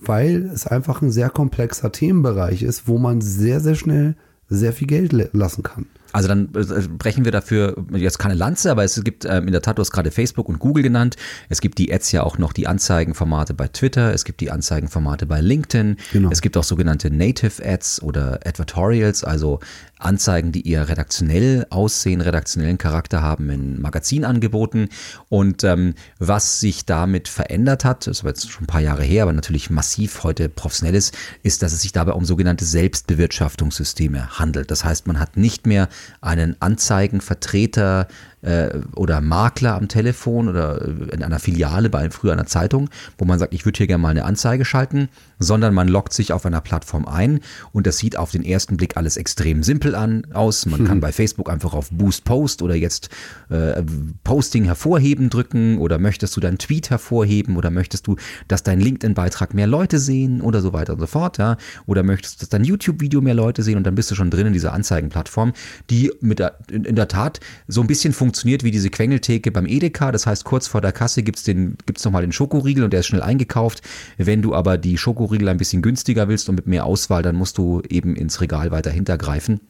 weil 0.00 0.46
es 0.52 0.66
einfach 0.66 1.02
ein 1.02 1.10
sehr 1.10 1.30
komplexer 1.30 1.92
Themenbereich 1.92 2.62
ist, 2.62 2.86
wo 2.88 2.98
man 2.98 3.20
sehr, 3.20 3.60
sehr 3.60 3.74
schnell 3.74 4.16
sehr 4.48 4.72
viel 4.72 4.86
Geld 4.86 5.12
lassen 5.32 5.62
kann. 5.62 5.86
Also 6.12 6.28
dann 6.28 6.48
äh, 6.54 6.88
brechen 6.88 7.24
wir 7.24 7.32
dafür 7.32 7.76
jetzt 7.92 8.18
keine 8.18 8.34
Lanze, 8.34 8.70
aber 8.70 8.84
es 8.84 9.02
gibt 9.04 9.24
ähm, 9.24 9.46
in 9.46 9.52
der 9.52 9.62
Tat, 9.62 9.78
du 9.78 9.80
hast 9.80 9.90
gerade 9.90 10.10
Facebook 10.10 10.48
und 10.48 10.58
Google 10.58 10.82
genannt. 10.82 11.16
Es 11.48 11.60
gibt 11.60 11.78
die 11.78 11.92
Ads 11.92 12.12
ja 12.12 12.22
auch 12.22 12.38
noch 12.38 12.52
die 12.52 12.66
Anzeigenformate 12.66 13.54
bei 13.54 13.68
Twitter, 13.68 14.14
es 14.14 14.24
gibt 14.24 14.40
die 14.40 14.50
Anzeigenformate 14.50 15.26
bei 15.26 15.40
LinkedIn, 15.40 15.96
genau. 16.12 16.30
es 16.30 16.40
gibt 16.40 16.56
auch 16.56 16.64
sogenannte 16.64 17.10
Native 17.10 17.64
Ads 17.64 18.02
oder 18.02 18.40
Advertorials, 18.44 19.24
also 19.24 19.60
Anzeigen, 19.98 20.52
die 20.52 20.68
eher 20.68 20.88
redaktionell 20.88 21.66
aussehen, 21.70 22.20
redaktionellen 22.20 22.78
Charakter 22.78 23.20
haben 23.20 23.50
in 23.50 23.80
Magazinangeboten. 23.80 24.88
Und 25.28 25.64
ähm, 25.64 25.94
was 26.18 26.60
sich 26.60 26.86
damit 26.86 27.28
verändert 27.28 27.84
hat, 27.84 28.06
das 28.06 28.22
war 28.22 28.30
jetzt 28.30 28.50
schon 28.50 28.64
ein 28.64 28.68
paar 28.68 28.80
Jahre 28.80 29.02
her, 29.02 29.24
aber 29.24 29.32
natürlich 29.32 29.70
massiv 29.70 30.22
heute 30.22 30.48
professionell 30.48 30.94
ist, 30.94 31.16
ist, 31.42 31.62
dass 31.62 31.72
es 31.72 31.82
sich 31.82 31.92
dabei 31.92 32.12
um 32.12 32.24
sogenannte 32.24 32.64
Selbstbewirtschaftungssysteme 32.64 34.38
handelt. 34.38 34.70
Das 34.70 34.84
heißt, 34.84 35.06
man 35.06 35.18
hat 35.18 35.36
nicht 35.36 35.66
mehr 35.66 35.88
einen 36.20 36.60
Anzeigenvertreter 36.60 38.08
äh, 38.42 38.70
oder 38.94 39.20
Makler 39.20 39.74
am 39.74 39.88
Telefon 39.88 40.48
oder 40.48 40.82
in 41.12 41.22
einer 41.22 41.38
Filiale 41.38 41.90
bei 41.90 42.10
früher 42.10 42.32
einer 42.32 42.46
Zeitung, 42.46 42.88
wo 43.16 43.24
man 43.24 43.38
sagt, 43.38 43.54
ich 43.54 43.64
würde 43.64 43.78
hier 43.78 43.86
gerne 43.86 44.02
mal 44.02 44.10
eine 44.10 44.24
Anzeige 44.24 44.64
schalten, 44.64 45.08
sondern 45.38 45.74
man 45.74 45.88
loggt 45.88 46.12
sich 46.12 46.32
auf 46.32 46.46
einer 46.46 46.60
Plattform 46.60 47.06
ein 47.06 47.40
und 47.72 47.86
das 47.86 47.98
sieht 47.98 48.16
auf 48.16 48.30
den 48.30 48.44
ersten 48.44 48.76
Blick 48.76 48.96
alles 48.96 49.16
extrem 49.16 49.62
simpel 49.62 49.94
an 49.94 50.26
aus. 50.32 50.66
Man 50.66 50.82
mhm. 50.82 50.86
kann 50.86 51.00
bei 51.08 51.12
Facebook 51.12 51.50
einfach 51.50 51.74
auf 51.74 51.90
Boost 51.90 52.24
Post 52.24 52.62
oder 52.62 52.74
jetzt 52.74 53.08
äh, 53.50 53.82
Posting 54.24 54.64
hervorheben 54.64 55.30
drücken 55.30 55.78
oder 55.78 55.98
möchtest 55.98 56.36
du 56.36 56.40
deinen 56.40 56.58
Tweet 56.58 56.90
hervorheben 56.90 57.56
oder 57.56 57.70
möchtest 57.70 58.06
du, 58.06 58.16
dass 58.46 58.62
dein 58.62 58.80
LinkedIn-Beitrag 58.80 59.54
mehr 59.54 59.66
Leute 59.66 59.98
sehen 59.98 60.40
oder 60.40 60.60
so 60.60 60.72
weiter 60.72 60.94
und 60.94 61.00
so 61.00 61.06
fort, 61.06 61.38
ja? 61.38 61.56
Oder 61.86 62.02
möchtest 62.02 62.36
du, 62.36 62.40
dass 62.40 62.48
dein 62.50 62.64
YouTube-Video 62.64 63.20
mehr 63.20 63.34
Leute 63.34 63.62
sehen 63.62 63.76
und 63.76 63.84
dann 63.84 63.94
bist 63.94 64.10
du 64.10 64.14
schon 64.14 64.30
drin 64.30 64.46
in 64.46 64.52
dieser 64.52 64.72
Anzeigenplattform, 64.72 65.52
die 65.90 66.12
mit 66.20 66.38
der, 66.38 66.58
in, 66.70 66.84
in 66.84 66.96
der 66.96 67.08
Tat 67.08 67.40
so 67.66 67.80
ein 67.80 67.86
bisschen 67.86 68.12
funktioniert 68.12 68.27
funktioniert 68.28 68.62
wie 68.62 68.70
diese 68.70 68.90
Quengeltheke 68.90 69.50
beim 69.50 69.64
Edeka. 69.64 70.12
Das 70.12 70.26
heißt, 70.26 70.44
kurz 70.44 70.66
vor 70.66 70.82
der 70.82 70.92
Kasse 70.92 71.22
gibt 71.22 71.38
es 71.38 71.44
gibt's 71.44 72.04
nochmal 72.04 72.20
den 72.20 72.32
Schokoriegel 72.32 72.84
und 72.84 72.92
der 72.92 73.00
ist 73.00 73.06
schnell 73.06 73.22
eingekauft. 73.22 73.80
Wenn 74.18 74.42
du 74.42 74.54
aber 74.54 74.76
die 74.76 74.98
Schokoriegel 74.98 75.48
ein 75.48 75.56
bisschen 75.56 75.80
günstiger 75.80 76.28
willst 76.28 76.50
und 76.50 76.56
mit 76.56 76.66
mehr 76.66 76.84
Auswahl, 76.84 77.22
dann 77.22 77.36
musst 77.36 77.56
du 77.56 77.80
eben 77.88 78.16
ins 78.16 78.42
Regal 78.42 78.70
weiter 78.70 78.90
hintergreifen. 78.90 79.60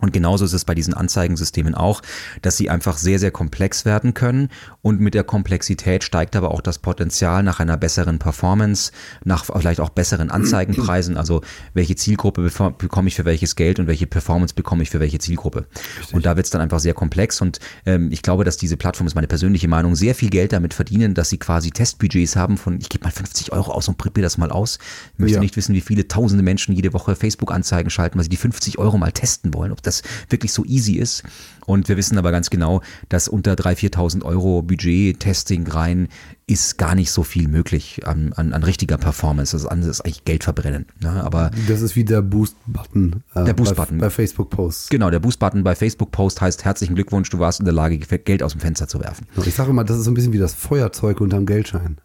Und 0.00 0.12
genauso 0.12 0.44
ist 0.44 0.52
es 0.52 0.64
bei 0.64 0.74
diesen 0.74 0.94
Anzeigensystemen 0.94 1.74
auch, 1.74 2.02
dass 2.42 2.56
sie 2.56 2.70
einfach 2.70 2.96
sehr, 2.96 3.18
sehr 3.18 3.30
komplex 3.30 3.84
werden 3.84 4.14
können. 4.14 4.48
Und 4.82 5.00
mit 5.00 5.14
der 5.14 5.24
Komplexität 5.24 6.04
steigt 6.04 6.36
aber 6.36 6.50
auch 6.50 6.60
das 6.60 6.78
Potenzial 6.78 7.42
nach 7.42 7.60
einer 7.60 7.76
besseren 7.76 8.18
Performance, 8.18 8.92
nach 9.24 9.44
vielleicht 9.44 9.80
auch 9.80 9.90
besseren 9.90 10.30
Anzeigenpreisen. 10.30 11.16
Also 11.16 11.42
welche 11.74 11.96
Zielgruppe 11.96 12.50
bekomme 12.78 13.08
ich 13.08 13.14
für 13.14 13.24
welches 13.24 13.56
Geld 13.56 13.78
und 13.78 13.86
welche 13.86 14.06
Performance 14.06 14.54
bekomme 14.54 14.82
ich 14.82 14.90
für 14.90 15.00
welche 15.00 15.18
Zielgruppe. 15.18 15.66
Richtig. 15.98 16.14
Und 16.14 16.26
da 16.26 16.36
wird 16.36 16.46
es 16.46 16.50
dann 16.50 16.60
einfach 16.60 16.80
sehr 16.80 16.94
komplex. 16.94 17.40
Und 17.40 17.58
ähm, 17.86 18.10
ich 18.10 18.22
glaube, 18.22 18.44
dass 18.44 18.56
diese 18.56 18.76
Plattform, 18.76 19.06
ist 19.06 19.14
meine 19.14 19.26
persönliche 19.26 19.68
Meinung, 19.68 19.94
sehr 19.94 20.14
viel 20.14 20.30
Geld 20.30 20.52
damit 20.52 20.74
verdienen, 20.74 21.14
dass 21.14 21.28
sie 21.28 21.38
quasi 21.38 21.70
Testbudgets 21.70 22.36
haben 22.36 22.56
von, 22.56 22.78
ich 22.80 22.88
gebe 22.88 23.04
mal 23.04 23.10
50 23.10 23.52
Euro 23.52 23.72
aus 23.72 23.88
und 23.88 23.98
prippe 23.98 24.22
das 24.22 24.38
mal 24.38 24.50
aus. 24.50 24.78
Ich 25.14 25.18
möchte 25.18 25.34
ja. 25.36 25.40
nicht 25.40 25.56
wissen, 25.56 25.74
wie 25.74 25.80
viele 25.80 26.08
tausende 26.08 26.42
Menschen 26.42 26.74
jede 26.74 26.92
Woche 26.92 27.16
Facebook-Anzeigen 27.16 27.90
schalten, 27.90 28.18
weil 28.18 28.24
sie 28.24 28.30
die 28.30 28.36
50 28.36 28.78
Euro 28.78 28.98
mal 28.98 29.12
testen 29.12 29.54
wollen. 29.54 29.72
Ob 29.72 29.82
das 29.82 29.89
wirklich 30.28 30.52
so 30.52 30.64
easy 30.64 30.94
ist. 30.94 31.22
Und 31.66 31.88
wir 31.88 31.96
wissen 31.96 32.18
aber 32.18 32.32
ganz 32.32 32.50
genau, 32.50 32.82
dass 33.08 33.28
unter 33.28 33.52
3.000, 33.52 33.94
4.000 33.94 34.24
Euro 34.24 34.62
Budget, 34.62 35.20
Testing 35.20 35.66
rein, 35.68 36.08
ist 36.46 36.78
gar 36.78 36.96
nicht 36.96 37.12
so 37.12 37.22
viel 37.22 37.46
möglich 37.46 38.06
an, 38.06 38.32
an, 38.32 38.52
an 38.52 38.64
richtiger 38.64 38.98
Performance. 38.98 39.56
Das 39.56 39.66
andere 39.66 39.90
ist 39.90 40.00
eigentlich 40.00 40.24
Geld 40.24 40.42
verbrennen. 40.42 40.86
Ne? 41.00 41.22
Aber 41.22 41.52
das 41.68 41.80
ist 41.80 41.94
wie 41.94 42.04
der 42.04 42.22
Boost-Button. 42.22 43.22
Äh, 43.34 43.44
der 43.44 43.52
Boost-Button. 43.52 43.98
Bei, 43.98 44.06
bei 44.06 44.10
Facebook-Posts. 44.10 44.88
Genau, 44.88 45.10
der 45.10 45.20
Boost-Button 45.20 45.62
bei 45.62 45.76
Facebook-Post 45.76 46.40
heißt 46.40 46.64
herzlichen 46.64 46.96
Glückwunsch, 46.96 47.30
du 47.30 47.38
warst 47.38 47.60
in 47.60 47.66
der 47.66 47.74
Lage, 47.74 47.98
Geld 47.98 48.42
aus 48.42 48.52
dem 48.52 48.60
Fenster 48.60 48.88
zu 48.88 49.00
werfen. 49.00 49.26
Ich 49.44 49.54
sage 49.54 49.70
immer, 49.70 49.84
das 49.84 49.98
ist 49.98 50.04
so 50.04 50.10
ein 50.10 50.14
bisschen 50.14 50.32
wie 50.32 50.38
das 50.38 50.54
Feuerzeug 50.54 51.20
unterm 51.20 51.46
Geldschein. 51.46 51.98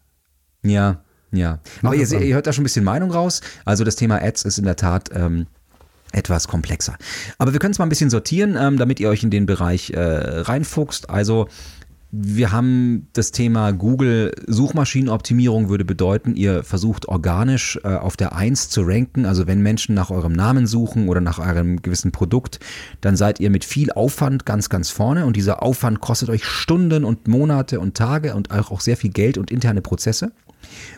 Ja, 0.64 1.02
ja. 1.32 1.60
Aber 1.82 1.96
ihr, 1.96 2.10
ihr, 2.12 2.36
hört 2.36 2.48
da 2.48 2.54
schon 2.54 2.62
ein 2.62 2.66
bisschen 2.66 2.86
Meinung 2.86 3.12
raus. 3.12 3.42
Also 3.66 3.84
das 3.84 3.96
Thema 3.96 4.22
Ads 4.22 4.44
ist 4.44 4.58
in 4.58 4.66
der 4.66 4.76
Tat 4.76 5.10
ähm, 5.14 5.48
etwas 6.16 6.48
komplexer. 6.48 6.96
Aber 7.38 7.54
wir 7.54 7.60
können 7.60 7.72
es 7.72 7.80
mal 7.80 7.86
ein 7.86 7.90
bisschen 7.90 8.10
sortieren, 8.10 8.56
ähm, 8.60 8.78
damit 8.78 9.00
ihr 9.00 9.10
euch 9.10 9.24
in 9.24 9.30
den 9.30 9.46
Bereich 9.46 9.92
äh, 9.92 10.00
reinfuchst. 10.00 11.10
Also 11.10 11.48
wir 12.18 12.52
haben 12.54 13.08
das 13.14 13.32
Thema 13.32 13.72
Google 13.72 14.32
Suchmaschinenoptimierung 14.48 15.68
würde 15.68 15.84
bedeuten, 15.84 16.36
ihr 16.36 16.64
versucht 16.64 17.10
organisch 17.10 17.78
äh, 17.84 17.90
auf 17.90 18.16
der 18.16 18.34
1 18.36 18.70
zu 18.70 18.84
ranken. 18.84 19.26
Also 19.26 19.48
wenn 19.48 19.62
Menschen 19.62 19.96
nach 19.96 20.12
eurem 20.12 20.32
Namen 20.32 20.66
suchen 20.66 21.10
oder 21.10 21.20
nach 21.20 21.40
eurem 21.40 21.82
gewissen 21.82 22.12
Produkt, 22.12 22.60
dann 23.02 23.18
seid 23.18 23.42
ihr 23.42 23.50
mit 23.50 23.66
viel 23.66 23.92
Aufwand 23.92 24.46
ganz, 24.46 24.70
ganz 24.70 24.90
vorne. 24.90 25.26
Und 25.26 25.36
dieser 25.36 25.62
Aufwand 25.62 26.00
kostet 26.00 26.30
euch 26.30 26.46
Stunden 26.46 27.04
und 27.04 27.28
Monate 27.28 27.82
und 27.82 27.98
Tage 27.98 28.34
und 28.34 28.52
auch 28.52 28.80
sehr 28.80 28.96
viel 28.96 29.12
Geld 29.12 29.38
und 29.38 29.52
interne 29.52 29.82
Prozesse. 29.82 30.32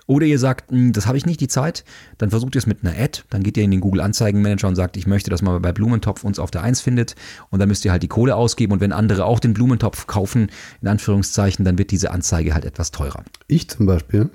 Oder 0.06 0.26
ihr 0.26 0.40
sagt, 0.40 0.72
hm, 0.72 0.94
das 0.94 1.08
habe 1.08 1.18
ich 1.18 1.26
nicht 1.26 1.42
die 1.42 1.48
Zeit, 1.48 1.84
dann 2.18 2.30
versucht 2.30 2.56
ihr 2.56 2.60
es 2.60 2.68
mit 2.68 2.84
einer 2.84 2.98
Ad, 2.98 3.22
dann 3.30 3.44
geht 3.44 3.58
ihr 3.58 3.64
in 3.64 3.72
den 3.72 3.80
Google 3.80 4.02
Anzeigenmanager 4.02 4.68
und 4.68 4.76
sagt, 4.76 4.98
ich 4.98 5.08
möchte, 5.08 5.30
dass 5.30 5.42
man 5.42 5.62
bei 5.62 5.72
Blumentopf 5.72 6.24
uns 6.24 6.40
auf 6.40 6.52
der 6.52 6.64
1 6.64 6.82
findet. 6.82 7.16
Und 7.50 7.60
dann 7.60 7.70
müsst 7.70 7.86
ihr 7.86 7.92
halt 7.92 8.04
die 8.04 8.08
Kohle 8.08 8.36
ausgeben. 8.36 8.74
Und 8.74 8.82
wenn 8.82 8.92
andere 8.92 9.26
auch 9.26 9.40
den 9.40 9.54
Blumentopf 9.54 10.08
kaufen, 10.08 10.50
in 10.82 10.88
Anführungszeichen, 10.88 11.66
dann 11.66 11.78
wird 11.78 11.92
diese 11.92 12.12
Anzeige 12.12 12.54
halt 12.54 12.66
etwas 12.66 12.92
teurer. 12.92 13.24
Ich 13.48 13.70
zum 13.70 13.86
Beispiel, 13.86 14.30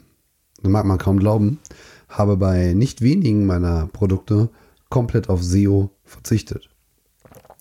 das 0.62 0.70
mag 0.70 0.84
man 0.84 0.98
kaum 0.98 1.18
glauben, 1.18 1.58
habe 2.08 2.36
bei 2.36 2.74
nicht 2.74 3.00
wenigen 3.00 3.46
meiner 3.46 3.86
Produkte 3.86 4.50
komplett 4.88 5.28
auf 5.28 5.42
SEO 5.42 5.90
verzichtet 6.04 6.71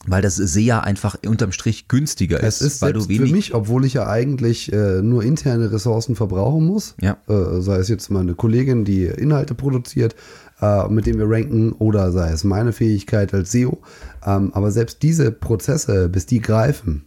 weil 0.08 0.22
das 0.22 0.36
SEA 0.36 0.80
einfach 0.80 1.16
unterm 1.26 1.52
Strich 1.52 1.88
günstiger 1.88 2.40
ist. 2.40 2.62
Es 2.62 2.74
ist 2.76 2.82
weil 2.82 2.94
du 2.94 3.08
wenig 3.08 3.30
für 3.30 3.36
mich, 3.36 3.54
obwohl 3.54 3.86
ich 3.86 3.94
ja 3.94 4.08
eigentlich 4.08 4.72
äh, 4.74 5.02
nur 5.02 5.24
interne 5.24 5.72
Ressourcen 5.72 6.16
verbrauchen 6.16 6.66
muss, 6.66 6.96
ja. 7.00 7.18
äh, 7.28 7.62
sei 7.62 7.78
es 7.78 7.88
jetzt 7.88 8.10
meine 8.10 8.34
Kollegin, 8.34 8.84
die 8.84 9.06
Inhalte 9.06 9.54
produziert, 9.54 10.16
äh, 10.62 10.88
mit 10.88 11.06
dem 11.06 11.20
wir 11.20 11.30
ranken, 11.30 11.74
oder 11.74 12.12
sei 12.12 12.32
es 12.32 12.44
meine 12.44 12.74
Fähigkeit 12.74 13.34
als 13.34 13.52
SEO. 13.52 13.80
Ähm, 14.26 14.52
aber 14.54 14.72
selbst 14.72 15.04
diese 15.04 15.32
Prozesse, 15.32 16.10
bis 16.10 16.26
die 16.26 16.42
greifen, 16.42 17.06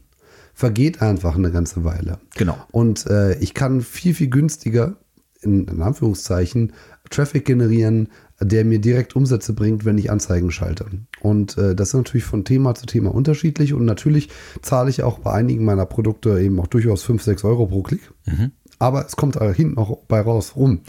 vergeht 0.53 1.03
einfach 1.03 1.35
eine 1.35 1.51
ganze 1.51 1.85
Weile. 1.85 2.19
Genau. 2.37 2.57
Und 2.71 3.07
äh, 3.07 3.37
ich 3.39 3.55
kann 3.55 3.81
viel, 3.81 4.15
viel 4.15 4.29
günstiger, 4.29 4.97
in, 5.41 5.67
in 5.67 5.83
Anführungszeichen, 5.83 6.73
Traffic 7.11 7.45
generieren, 7.45 8.09
der 8.45 8.65
mir 8.65 8.79
direkt 8.79 9.17
Umsätze 9.17 9.53
bringt, 9.53 9.85
wenn 9.85 9.99
ich 9.99 10.11
Anzeigen 10.11 10.51
schalte. 10.51 10.87
Und 11.21 11.57
äh, 11.59 11.75
das 11.75 11.89
ist 11.89 11.95
natürlich 11.95 12.25
von 12.25 12.45
Thema 12.45 12.75
zu 12.75 12.87
Thema 12.87 13.15
unterschiedlich. 13.15 13.75
Und 13.75 13.85
natürlich 13.85 14.29
zahle 14.63 14.91
ich 14.91 15.03
auch 15.03 15.19
bei 15.19 15.33
einigen 15.33 15.65
meiner 15.65 15.87
Produkte 15.87 16.41
eben 16.41 16.61
auch 16.61 16.67
durchaus 16.67 17.03
5, 17.03 17.23
6 17.23 17.45
Euro 17.45 17.67
pro 17.67 17.83
Klick. 17.83 18.13
Mhm. 18.27 18.53
Aber 18.79 19.07
es 19.07 19.17
kommt 19.17 19.41
hinten 19.41 19.79
auch 19.79 19.99
bei 20.09 20.21
raus 20.21 20.57
rum. 20.57 20.81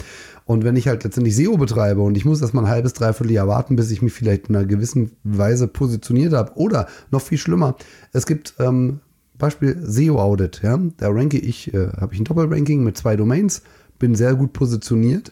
Und 0.45 0.63
wenn 0.63 0.75
ich 0.75 0.87
halt 0.87 1.03
letztendlich 1.03 1.35
SEO 1.35 1.57
betreibe 1.57 2.01
und 2.01 2.17
ich 2.17 2.25
muss 2.25 2.41
erst 2.41 2.53
mal 2.53 2.63
ein 2.63 2.69
halbes, 2.69 2.93
dreiviertel 2.93 3.31
Jahr 3.31 3.47
warten, 3.47 3.75
bis 3.75 3.89
ich 3.91 4.01
mich 4.01 4.13
vielleicht 4.13 4.49
in 4.49 4.55
einer 4.55 4.65
gewissen 4.65 5.11
Weise 5.23 5.67
positioniert 5.67 6.33
habe. 6.33 6.53
Oder 6.55 6.87
noch 7.11 7.21
viel 7.21 7.37
schlimmer, 7.37 7.75
es 8.11 8.25
gibt 8.25 8.55
ähm, 8.59 8.99
Beispiel 9.37 9.77
SEO-Audit. 9.81 10.61
Ja? 10.63 10.79
Da 10.97 11.09
ranke 11.09 11.37
ich, 11.37 11.73
äh, 11.73 11.87
habe 11.99 12.13
ich 12.13 12.19
ein 12.19 12.25
Doppelranking 12.25 12.83
mit 12.83 12.97
zwei 12.97 13.15
Domains, 13.15 13.61
bin 13.97 14.15
sehr 14.15 14.35
gut 14.35 14.53
positioniert 14.53 15.31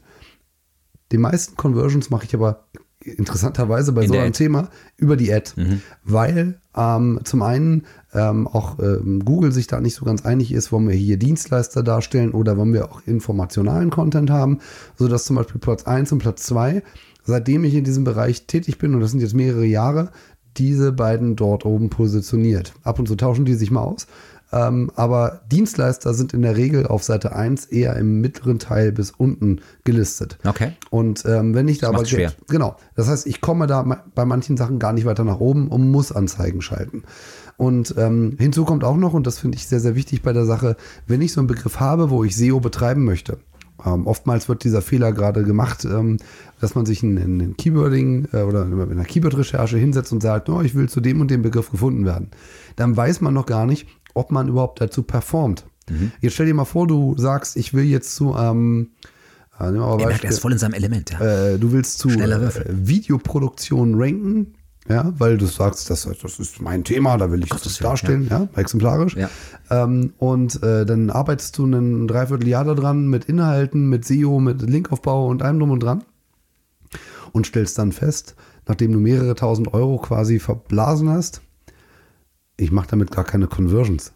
die 1.14 1.18
meisten 1.18 1.56
Conversions 1.56 2.10
mache 2.10 2.26
ich 2.26 2.36
aber 2.36 2.66
interessanterweise 3.06 3.92
bei 3.92 4.04
In 4.04 4.08
so 4.08 4.14
einem 4.16 4.28
Ad. 4.28 4.38
Thema 4.38 4.70
über 4.98 5.16
die 5.16 5.32
Ad, 5.34 5.52
mhm. 5.56 5.82
weil 6.04 6.60
ähm, 6.76 7.20
zum 7.24 7.42
einen 7.42 7.84
ähm, 8.14 8.48
auch 8.48 8.80
ähm, 8.80 9.24
Google 9.24 9.52
sich 9.52 9.68
da 9.68 9.80
nicht 9.80 9.96
so 9.96 10.06
ganz 10.06 10.26
einig 10.26 10.52
ist, 10.52 10.72
wollen 10.72 10.88
wir 10.88 10.96
hier 10.96 11.18
Dienstleister 11.18 11.84
darstellen 11.84 12.32
oder 12.32 12.58
wollen 12.58 12.74
wir 12.74 12.86
auch 12.86 13.02
informationalen 13.06 13.90
Content 13.90 14.30
haben, 14.30 14.60
sodass 14.98 15.26
zum 15.26 15.36
Beispiel 15.36 15.60
Platz 15.60 15.84
1 15.84 16.12
und 16.14 16.20
Platz 16.20 16.44
2, 16.44 16.82
seitdem 17.24 17.64
ich 17.64 17.76
in 17.76 17.84
diesem 17.84 18.04
Bereich 18.04 18.48
tätig 18.48 18.78
bin, 18.78 18.96
und 18.96 19.02
das 19.02 19.12
sind 19.12 19.20
jetzt 19.20 19.36
mehrere 19.36 19.66
Jahre, 19.66 20.12
diese 20.58 20.92
beiden 20.92 21.36
dort 21.36 21.66
oben 21.66 21.90
positioniert. 21.90 22.74
Ab 22.84 23.00
und 23.00 23.08
zu 23.08 23.16
tauschen 23.16 23.46
die 23.46 23.56
sich 23.56 23.72
mal 23.72 23.82
aus. 23.82 24.08
Ähm, 24.54 24.92
aber 24.96 25.42
Dienstleister 25.52 26.14
sind 26.14 26.34
in 26.34 26.44
der 26.44 26.56
Regel 26.56 26.86
auf 26.86 27.04
Seite 27.04 27.36
1 27.36 27.66
eher 27.66 27.96
im 27.96 28.22
mittleren 28.22 28.60
Teil 28.60 28.92
bis 28.92 29.10
unten 29.10 29.62
gelistet. 29.84 30.38
Okay. 30.46 30.74
Und 30.92 31.26
ähm, 31.26 31.56
wenn 31.56 31.68
ich 31.68 31.80
da 31.80 31.88
das 31.88 31.96
aber 31.96 32.06
schwer. 32.06 32.34
genau, 32.48 32.76
das 32.96 33.08
heißt, 33.08 33.26
ich 33.26 33.42
komme 33.42 33.66
da 33.66 34.04
bei 34.14 34.26
manchen 34.26 34.56
Sachen 34.56 34.78
gar 34.78 34.94
nicht 34.94 35.06
weiter 35.06 35.24
nach 35.24 35.40
oben 35.40 35.70
und 35.70 35.90
muss 35.90 36.12
Anzeigen 36.12 36.62
schalten. 36.62 37.04
Und 37.58 37.96
ähm, 37.98 38.36
hinzu 38.40 38.64
kommt 38.64 38.84
auch 38.84 38.98
noch, 38.98 39.14
und 39.14 39.26
das 39.26 39.40
finde 39.40 39.58
ich 39.58 39.68
sehr, 39.68 39.80
sehr 39.80 39.96
wichtig 39.96 40.22
bei 40.22 40.34
der 40.34 40.46
Sache, 40.46 40.76
wenn 41.08 41.22
ich 41.22 41.34
so 41.34 41.42
einen 41.42 41.48
Begriff 41.48 41.80
habe, 41.80 42.12
wo 42.12 42.24
ich 42.24 42.36
SEO 42.36 42.60
betreiben 42.60 43.04
möchte, 43.04 43.40
ähm, 43.86 44.08
oftmals 44.08 44.48
wird 44.50 44.64
dieser 44.64 44.82
Fehler 44.82 45.12
gerade 45.12 45.44
gemacht, 45.44 45.86
ähm, 45.86 46.18
dass 46.62 46.76
man 46.76 46.86
sich 46.86 47.04
in, 47.04 47.18
in 47.18 47.58
Keywording 47.58 48.28
äh, 48.34 48.42
oder 48.42 48.66
in 48.66 48.80
einer 48.80 49.04
Keyword-Recherche 49.04 49.78
hinsetzt 49.78 50.12
und 50.14 50.22
sagt, 50.22 50.50
oh, 50.50 50.62
ich 50.62 50.76
will 50.76 50.90
zu 50.90 51.02
dem 51.02 51.22
und 51.22 51.32
dem 51.32 51.42
Begriff 51.42 51.72
gefunden 51.72 52.06
werden. 52.06 52.30
Dann 52.76 52.96
weiß 52.96 53.22
man 53.22 53.34
noch 53.34 53.46
gar 53.46 53.66
nicht, 53.66 53.88
ob 54.14 54.32
man 54.32 54.48
überhaupt 54.48 54.82
dazu 54.82 55.04
performt. 55.04 55.66
Mhm. 55.90 56.12
Jetzt 56.22 56.34
stell 56.34 56.46
dir 56.46 56.54
mal 56.54 56.66
vor, 56.66 56.88
du 56.88 57.16
sagst, 57.18 57.58
ich 57.58 57.74
will 57.74 57.84
jetzt 57.84 58.16
zu, 58.16 58.36
ähm, 58.38 58.92
Ja, 59.60 59.68
Er 59.68 60.08
merkt, 60.08 60.24
er 60.24 60.30
ist 60.30 60.40
voll 60.40 60.52
in 60.54 60.58
seinem 60.58 60.74
Element. 60.74 61.12
Ja. 61.12 61.20
äh, 61.54 61.60
du 61.60 61.72
willst 61.72 62.00
zu 62.00 62.10
äh. 62.10 62.64
Videoproduktion 62.70 63.96
ranken, 63.96 64.54
ja, 64.90 65.14
weil 65.18 65.38
du 65.38 65.46
sagst, 65.46 65.90
das, 65.90 66.04
das 66.22 66.40
ist 66.40 66.62
mein 66.62 66.84
Thema, 66.84 67.18
da 67.18 67.32
will 67.32 67.44
ich 67.44 67.50
das 67.50 67.64
Willen, 67.66 67.90
darstellen, 67.90 68.28
ja, 68.30 68.48
exemplarisch. 68.56 69.16
Ja. 69.16 69.30
Ähm, 69.70 70.14
und 70.18 70.62
äh, 70.62 70.86
dann 70.86 71.10
arbeitest 71.10 71.58
du 71.58 71.66
ein 71.66 72.08
Dreivierteljahr 72.08 72.66
daran 72.66 73.08
mit 73.08 73.26
Inhalten, 73.26 73.88
mit 73.88 74.06
SEO, 74.06 74.40
mit 74.40 74.62
Linkaufbau 74.62 75.28
und 75.28 75.42
allem 75.42 75.60
drum 75.60 75.72
und 75.72 75.82
dran 75.82 76.04
und 77.32 77.48
stellst 77.48 77.78
dann 77.78 77.92
fest, 77.92 78.36
nachdem 78.68 78.92
du 78.92 79.00
mehrere 79.00 79.36
tausend 79.36 79.74
Euro 79.74 79.98
quasi 79.98 80.40
verblasen 80.40 81.10
hast, 81.10 81.42
ich 82.58 82.72
mache 82.72 82.88
damit 82.90 83.12
gar 83.12 83.24
keine 83.24 83.48
Conversions. 83.48 84.14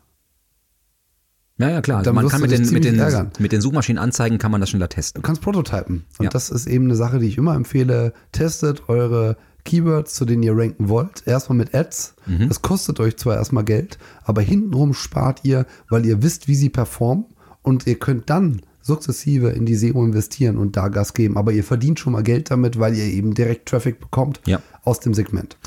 ja, 1.59 1.69
ja, 1.71 1.81
klar. 1.81 2.03
Dann 2.03 2.13
man 2.15 2.27
kann 2.27 2.41
mit 2.41 2.51
den, 2.51 2.69
mit, 2.71 2.83
den, 2.85 2.99
ärgern. 2.99 3.31
mit 3.39 3.51
den 3.51 3.61
Suchmaschinenanzeigen 3.61 4.37
kann 4.37 4.51
man 4.51 4.61
das 4.61 4.69
schneller 4.69 4.89
testen. 4.89 5.21
Du 5.21 5.25
kannst 5.25 5.41
prototypen. 5.41 6.05
Und 6.19 6.25
Ja. 6.25 6.29
das 6.29 6.49
ist 6.49 6.67
eben 6.67 6.85
eine 6.85 6.95
Sache, 6.95 7.19
die 7.19 7.27
ich 7.27 7.37
immer 7.37 7.55
empfehle. 7.55 8.13
Testet 8.31 8.89
eure 8.89 9.37
Keywords, 9.65 10.13
zu 10.13 10.25
denen 10.25 10.43
ihr 10.43 10.55
ranken 10.55 10.87
wollt. 10.87 11.23
Erstmal 11.25 11.57
mit 11.57 11.73
Ads. 11.73 12.13
Mhm. 12.27 12.47
Das 12.47 12.61
kostet 12.61 12.99
euch 12.99 13.17
zwar 13.17 13.35
erstmal 13.35 13.63
Geld, 13.63 13.97
aber 14.23 14.41
hintenrum 14.41 14.93
spart 14.93 15.41
ihr, 15.43 15.65
weil 15.89 16.05
ihr 16.05 16.21
wisst, 16.21 16.47
wie 16.47 16.55
sie 16.55 16.69
performen. 16.69 17.25
Und 17.63 17.85
ihr 17.87 17.97
könnt 17.99 18.29
dann 18.29 18.61
sukzessive 18.81 19.49
in 19.49 19.65
die 19.65 19.75
SEO 19.75 20.05
investieren 20.05 20.57
und 20.57 20.77
da 20.77 20.87
Gas 20.87 21.13
geben. 21.13 21.37
Aber 21.37 21.51
ihr 21.51 21.63
verdient 21.65 21.99
schon 21.99 22.13
mal 22.13 22.23
Geld 22.23 22.49
damit, 22.51 22.79
weil 22.79 22.95
ihr 22.95 23.03
eben 23.03 23.33
direkt 23.33 23.67
Traffic 23.67 23.99
bekommt 23.99 24.39
Ja. 24.45 24.61
aus 24.83 25.01
dem 25.01 25.13
Segment. 25.13 25.57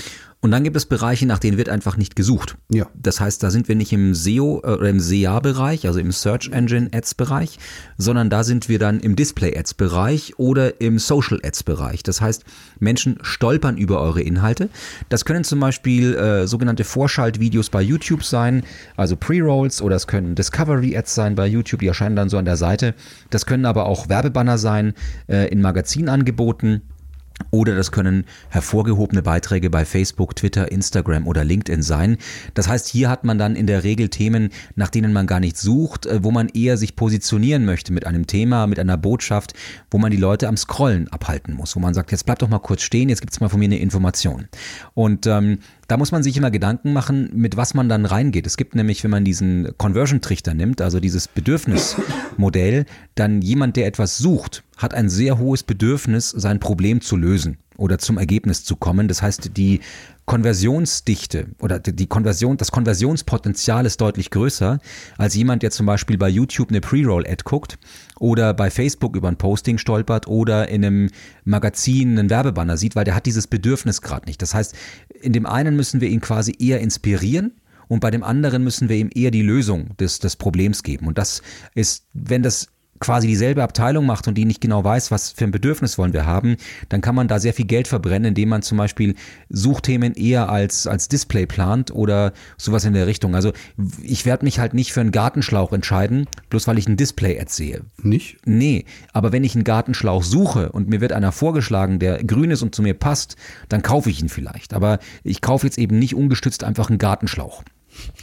Und 0.42 0.52
dann 0.52 0.64
gibt 0.64 0.76
es 0.76 0.86
Bereiche, 0.86 1.26
nach 1.26 1.38
denen 1.38 1.58
wird 1.58 1.68
einfach 1.68 1.98
nicht 1.98 2.16
gesucht. 2.16 2.56
Ja. 2.70 2.86
Das 2.94 3.20
heißt, 3.20 3.42
da 3.42 3.50
sind 3.50 3.68
wir 3.68 3.76
nicht 3.76 3.92
im 3.92 4.14
SEO 4.14 4.62
äh, 4.64 4.72
oder 4.72 4.88
im 4.88 4.98
SEA-Bereich, 4.98 5.86
also 5.86 6.00
im 6.00 6.12
Search 6.12 6.48
Engine 6.50 6.88
Ads-Bereich, 6.92 7.58
sondern 7.98 8.30
da 8.30 8.42
sind 8.42 8.70
wir 8.70 8.78
dann 8.78 9.00
im 9.00 9.16
Display 9.16 9.56
Ads-Bereich 9.56 10.38
oder 10.38 10.80
im 10.80 10.98
Social 10.98 11.38
Ads-Bereich. 11.44 12.02
Das 12.02 12.22
heißt, 12.22 12.44
Menschen 12.78 13.18
stolpern 13.20 13.76
über 13.76 14.00
eure 14.00 14.22
Inhalte. 14.22 14.70
Das 15.10 15.26
können 15.26 15.44
zum 15.44 15.60
Beispiel 15.60 16.14
äh, 16.14 16.46
sogenannte 16.46 16.84
Vorschaltvideos 16.84 17.68
bei 17.68 17.82
YouTube 17.82 18.24
sein, 18.24 18.62
also 18.96 19.16
Pre-Rolls 19.16 19.82
oder 19.82 19.96
es 19.96 20.06
können 20.06 20.36
Discovery 20.36 20.96
Ads 20.96 21.14
sein 21.14 21.34
bei 21.34 21.46
YouTube, 21.46 21.80
die 21.80 21.88
erscheinen 21.88 22.16
dann 22.16 22.30
so 22.30 22.38
an 22.38 22.46
der 22.46 22.56
Seite. 22.56 22.94
Das 23.28 23.44
können 23.44 23.66
aber 23.66 23.84
auch 23.84 24.08
Werbebanner 24.08 24.56
sein 24.56 24.94
äh, 25.28 25.48
in 25.48 25.60
Magazinangeboten. 25.60 26.80
Oder 27.50 27.74
das 27.74 27.92
können 27.92 28.24
hervorgehobene 28.48 29.22
Beiträge 29.22 29.70
bei 29.70 29.84
Facebook, 29.84 30.36
Twitter, 30.36 30.70
Instagram 30.70 31.26
oder 31.26 31.44
LinkedIn 31.44 31.82
sein. 31.82 32.18
Das 32.54 32.68
heißt, 32.68 32.88
hier 32.88 33.08
hat 33.08 33.24
man 33.24 33.38
dann 33.38 33.56
in 33.56 33.66
der 33.66 33.84
Regel 33.84 34.08
Themen, 34.08 34.50
nach 34.76 34.88
denen 34.88 35.12
man 35.12 35.26
gar 35.26 35.40
nicht 35.40 35.56
sucht, 35.56 36.06
äh, 36.06 36.22
wo 36.22 36.30
man 36.30 36.48
eher 36.48 36.76
sich 36.76 36.96
positionieren 36.96 37.64
möchte 37.64 37.92
mit 37.92 38.06
einem 38.06 38.26
Thema, 38.26 38.66
mit 38.66 38.78
einer 38.78 38.96
Botschaft, 38.96 39.54
wo 39.90 39.98
man 39.98 40.10
die 40.10 40.16
Leute 40.16 40.48
am 40.48 40.56
Scrollen 40.56 41.08
abhalten 41.08 41.54
muss, 41.54 41.74
wo 41.76 41.80
man 41.80 41.94
sagt, 41.94 42.12
jetzt 42.12 42.26
bleib 42.26 42.38
doch 42.38 42.48
mal 42.48 42.58
kurz 42.58 42.82
stehen, 42.82 43.08
jetzt 43.08 43.20
gibt's 43.20 43.40
mal 43.40 43.48
von 43.48 43.58
mir 43.58 43.66
eine 43.66 43.78
Information. 43.78 44.48
Und 44.94 45.26
ähm, 45.26 45.58
da 45.90 45.96
muss 45.96 46.12
man 46.12 46.22
sich 46.22 46.36
immer 46.36 46.52
Gedanken 46.52 46.92
machen, 46.92 47.30
mit 47.34 47.56
was 47.56 47.74
man 47.74 47.88
dann 47.88 48.06
reingeht. 48.06 48.46
Es 48.46 48.56
gibt 48.56 48.76
nämlich, 48.76 49.02
wenn 49.02 49.10
man 49.10 49.24
diesen 49.24 49.76
Conversion-Trichter 49.76 50.54
nimmt, 50.54 50.80
also 50.80 51.00
dieses 51.00 51.26
Bedürfnismodell, 51.26 52.86
dann 53.16 53.42
jemand, 53.42 53.74
der 53.76 53.88
etwas 53.88 54.16
sucht, 54.16 54.62
hat 54.76 54.94
ein 54.94 55.08
sehr 55.08 55.38
hohes 55.38 55.64
Bedürfnis, 55.64 56.30
sein 56.30 56.60
Problem 56.60 57.00
zu 57.00 57.16
lösen 57.16 57.58
oder 57.80 57.98
zum 57.98 58.18
Ergebnis 58.18 58.62
zu 58.62 58.76
kommen. 58.76 59.08
Das 59.08 59.22
heißt, 59.22 59.56
die 59.56 59.80
Konversionsdichte 60.26 61.46
oder 61.60 61.78
die 61.80 62.06
Konversion, 62.06 62.56
das 62.56 62.70
Konversionspotenzial 62.70 63.86
ist 63.86 64.00
deutlich 64.00 64.30
größer 64.30 64.78
als 65.16 65.34
jemand, 65.34 65.62
der 65.62 65.70
zum 65.70 65.86
Beispiel 65.86 66.18
bei 66.18 66.28
YouTube 66.28 66.68
eine 66.68 66.80
Pre-Roll-Ad 66.80 67.42
guckt 67.44 67.78
oder 68.18 68.52
bei 68.54 68.70
Facebook 68.70 69.16
über 69.16 69.28
ein 69.28 69.38
Posting 69.38 69.78
stolpert 69.78 70.28
oder 70.28 70.68
in 70.68 70.84
einem 70.84 71.10
Magazin 71.44 72.18
einen 72.18 72.30
Werbebanner 72.30 72.76
sieht, 72.76 72.94
weil 72.94 73.04
der 73.04 73.14
hat 73.14 73.26
dieses 73.26 73.46
Bedürfnis 73.46 74.02
gerade 74.02 74.26
nicht. 74.26 74.42
Das 74.42 74.54
heißt, 74.54 74.74
in 75.20 75.32
dem 75.32 75.46
einen 75.46 75.74
müssen 75.74 76.00
wir 76.00 76.08
ihn 76.08 76.20
quasi 76.20 76.54
eher 76.58 76.80
inspirieren 76.80 77.60
und 77.88 78.00
bei 78.00 78.10
dem 78.10 78.22
anderen 78.22 78.62
müssen 78.62 78.88
wir 78.88 78.96
ihm 78.96 79.10
eher 79.12 79.30
die 79.30 79.42
Lösung 79.42 79.96
des, 79.96 80.18
des 80.20 80.36
Problems 80.36 80.82
geben. 80.82 81.08
Und 81.08 81.18
das 81.18 81.42
ist, 81.74 82.04
wenn 82.12 82.42
das 82.42 82.68
quasi 83.00 83.26
dieselbe 83.26 83.62
Abteilung 83.62 84.06
macht 84.06 84.28
und 84.28 84.34
die 84.34 84.44
nicht 84.44 84.60
genau 84.60 84.84
weiß, 84.84 85.10
was 85.10 85.30
für 85.30 85.44
ein 85.44 85.50
Bedürfnis 85.50 85.96
wollen 85.98 86.12
wir 86.12 86.26
haben, 86.26 86.56
dann 86.90 87.00
kann 87.00 87.14
man 87.14 87.28
da 87.28 87.38
sehr 87.38 87.54
viel 87.54 87.66
Geld 87.66 87.88
verbrennen, 87.88 88.28
indem 88.28 88.50
man 88.50 88.62
zum 88.62 88.78
Beispiel 88.78 89.14
Suchthemen 89.48 90.14
eher 90.14 90.50
als, 90.50 90.86
als 90.86 91.08
Display 91.08 91.46
plant 91.46 91.90
oder 91.90 92.32
sowas 92.58 92.84
in 92.84 92.92
der 92.92 93.06
Richtung. 93.06 93.34
Also 93.34 93.52
ich 94.02 94.26
werde 94.26 94.44
mich 94.44 94.58
halt 94.58 94.74
nicht 94.74 94.92
für 94.92 95.00
einen 95.00 95.12
Gartenschlauch 95.12 95.72
entscheiden, 95.72 96.26
bloß 96.50 96.66
weil 96.66 96.78
ich 96.78 96.88
ein 96.88 96.98
Display-Ad 96.98 97.50
sehe. 97.50 97.82
Nicht? 98.02 98.36
Nee, 98.44 98.84
aber 99.12 99.32
wenn 99.32 99.44
ich 99.44 99.54
einen 99.54 99.64
Gartenschlauch 99.64 100.22
suche 100.22 100.70
und 100.70 100.88
mir 100.88 101.00
wird 101.00 101.12
einer 101.12 101.32
vorgeschlagen, 101.32 101.98
der 101.98 102.22
grün 102.22 102.50
ist 102.50 102.62
und 102.62 102.74
zu 102.74 102.82
mir 102.82 102.94
passt, 102.94 103.36
dann 103.70 103.82
kaufe 103.82 104.10
ich 104.10 104.20
ihn 104.20 104.28
vielleicht. 104.28 104.74
Aber 104.74 104.98
ich 105.24 105.40
kaufe 105.40 105.66
jetzt 105.66 105.78
eben 105.78 105.98
nicht 105.98 106.14
ungestützt 106.14 106.64
einfach 106.64 106.90
einen 106.90 106.98
Gartenschlauch. 106.98 107.62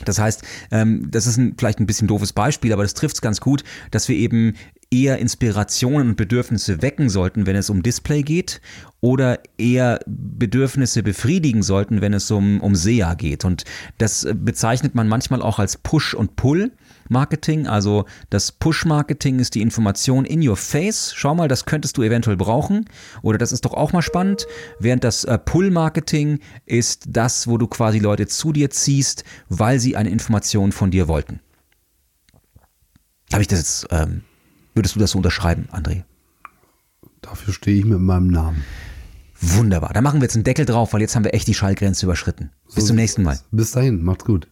Das 0.06 0.20
heißt, 0.20 0.44
ähm, 0.72 1.10
das 1.12 1.28
ist 1.28 1.38
ein, 1.38 1.56
vielleicht 1.58 1.80
ein 1.80 1.86
bisschen 1.86 2.08
doofes 2.08 2.34
Beispiel, 2.34 2.74
aber 2.74 2.84
das 2.84 2.94
trifft 2.94 3.16
es 3.16 3.22
ganz 3.22 3.42
gut, 3.42 3.64
dass 3.92 4.08
wir 4.10 4.16
eben 4.16 4.54
eher 4.90 5.18
Inspirationen 5.18 6.10
und 6.10 6.16
Bedürfnisse 6.16 6.82
wecken 6.82 7.10
sollten, 7.10 7.46
wenn 7.46 7.56
es 7.56 7.70
um 7.70 7.84
Display 7.84 8.24
geht, 8.24 8.62
oder 9.02 9.40
eher 9.58 10.00
Bedürfnisse 10.06 11.04
befriedigen 11.04 11.62
sollten, 11.62 12.02
wenn 12.02 12.14
es 12.14 12.32
um, 12.32 12.62
um 12.62 12.76
SEA 12.76 13.14
geht. 13.14 13.46
Und 13.46 13.66
das 13.98 14.24
äh, 14.24 14.34
bezeichnet 14.34 14.96
man 14.96 15.08
manchmal 15.08 15.42
auch 15.42 15.60
als 15.60 15.78
Push- 15.78 16.16
und 16.16 16.36
Pull-Marketing. 17.08 17.68
Also 17.68 18.06
das 18.30 18.52
Push-Marketing 18.52 19.40
ist 19.40 19.56
die 19.56 19.62
Information 19.62 20.26
in 20.26 20.48
your 20.48 20.58
face. 20.58 21.14
Schau 21.16 21.36
mal, 21.36 21.48
das 21.48 21.66
könntest 21.66 21.98
du 21.98 22.04
eventuell 22.04 22.38
brauchen. 22.38 22.86
Oder 23.22 23.38
das 23.38 23.52
ist 23.52 23.66
doch 23.66 23.74
auch 23.74 23.94
mal 23.94 24.02
spannend. 24.02 24.46
Während 24.80 25.04
das 25.04 25.24
äh, 25.24 25.38
Pull-Marketing 25.38 26.40
ist 26.66 27.06
das, 27.08 27.48
wo 27.48 27.58
du 27.58 27.68
quasi 27.68 28.00
Leute 28.00 28.28
zu 28.28 28.52
dir 28.52 28.70
ziehst, 28.70 29.24
weil 29.50 29.80
sie 29.80 29.96
eine 29.96 30.10
Information 30.10 30.72
von 30.72 30.92
dir 30.92 31.08
wollten. 31.08 31.40
Habe 33.32 33.42
ich 33.42 33.48
das 33.48 33.60
jetzt, 33.60 33.88
ähm, 33.92 34.22
würdest 34.74 34.96
du 34.96 35.00
das 35.00 35.12
so 35.12 35.18
unterschreiben, 35.18 35.68
André? 35.72 36.04
Dafür 37.22 37.54
stehe 37.54 37.78
ich 37.80 37.86
mit 37.86 38.00
meinem 38.00 38.28
Namen. 38.28 38.64
Wunderbar. 39.40 39.92
Da 39.94 40.02
machen 40.02 40.20
wir 40.20 40.26
jetzt 40.26 40.36
einen 40.36 40.46
Deckel 40.46 40.66
drauf, 40.66 40.94
weil 40.94 41.02
jetzt 41.02 41.16
haben 41.16 41.24
wir 41.24 41.34
echt 41.34 41.48
die 41.48 41.54
Schallgrenze 41.54 42.06
überschritten. 42.06 42.52
Bis 42.74 42.86
zum 42.86 42.96
nächsten 42.96 43.24
Mal. 43.24 43.40
Bis 43.52 43.72
dahin, 43.72 44.02
macht's 44.02 44.26
gut. 44.26 44.48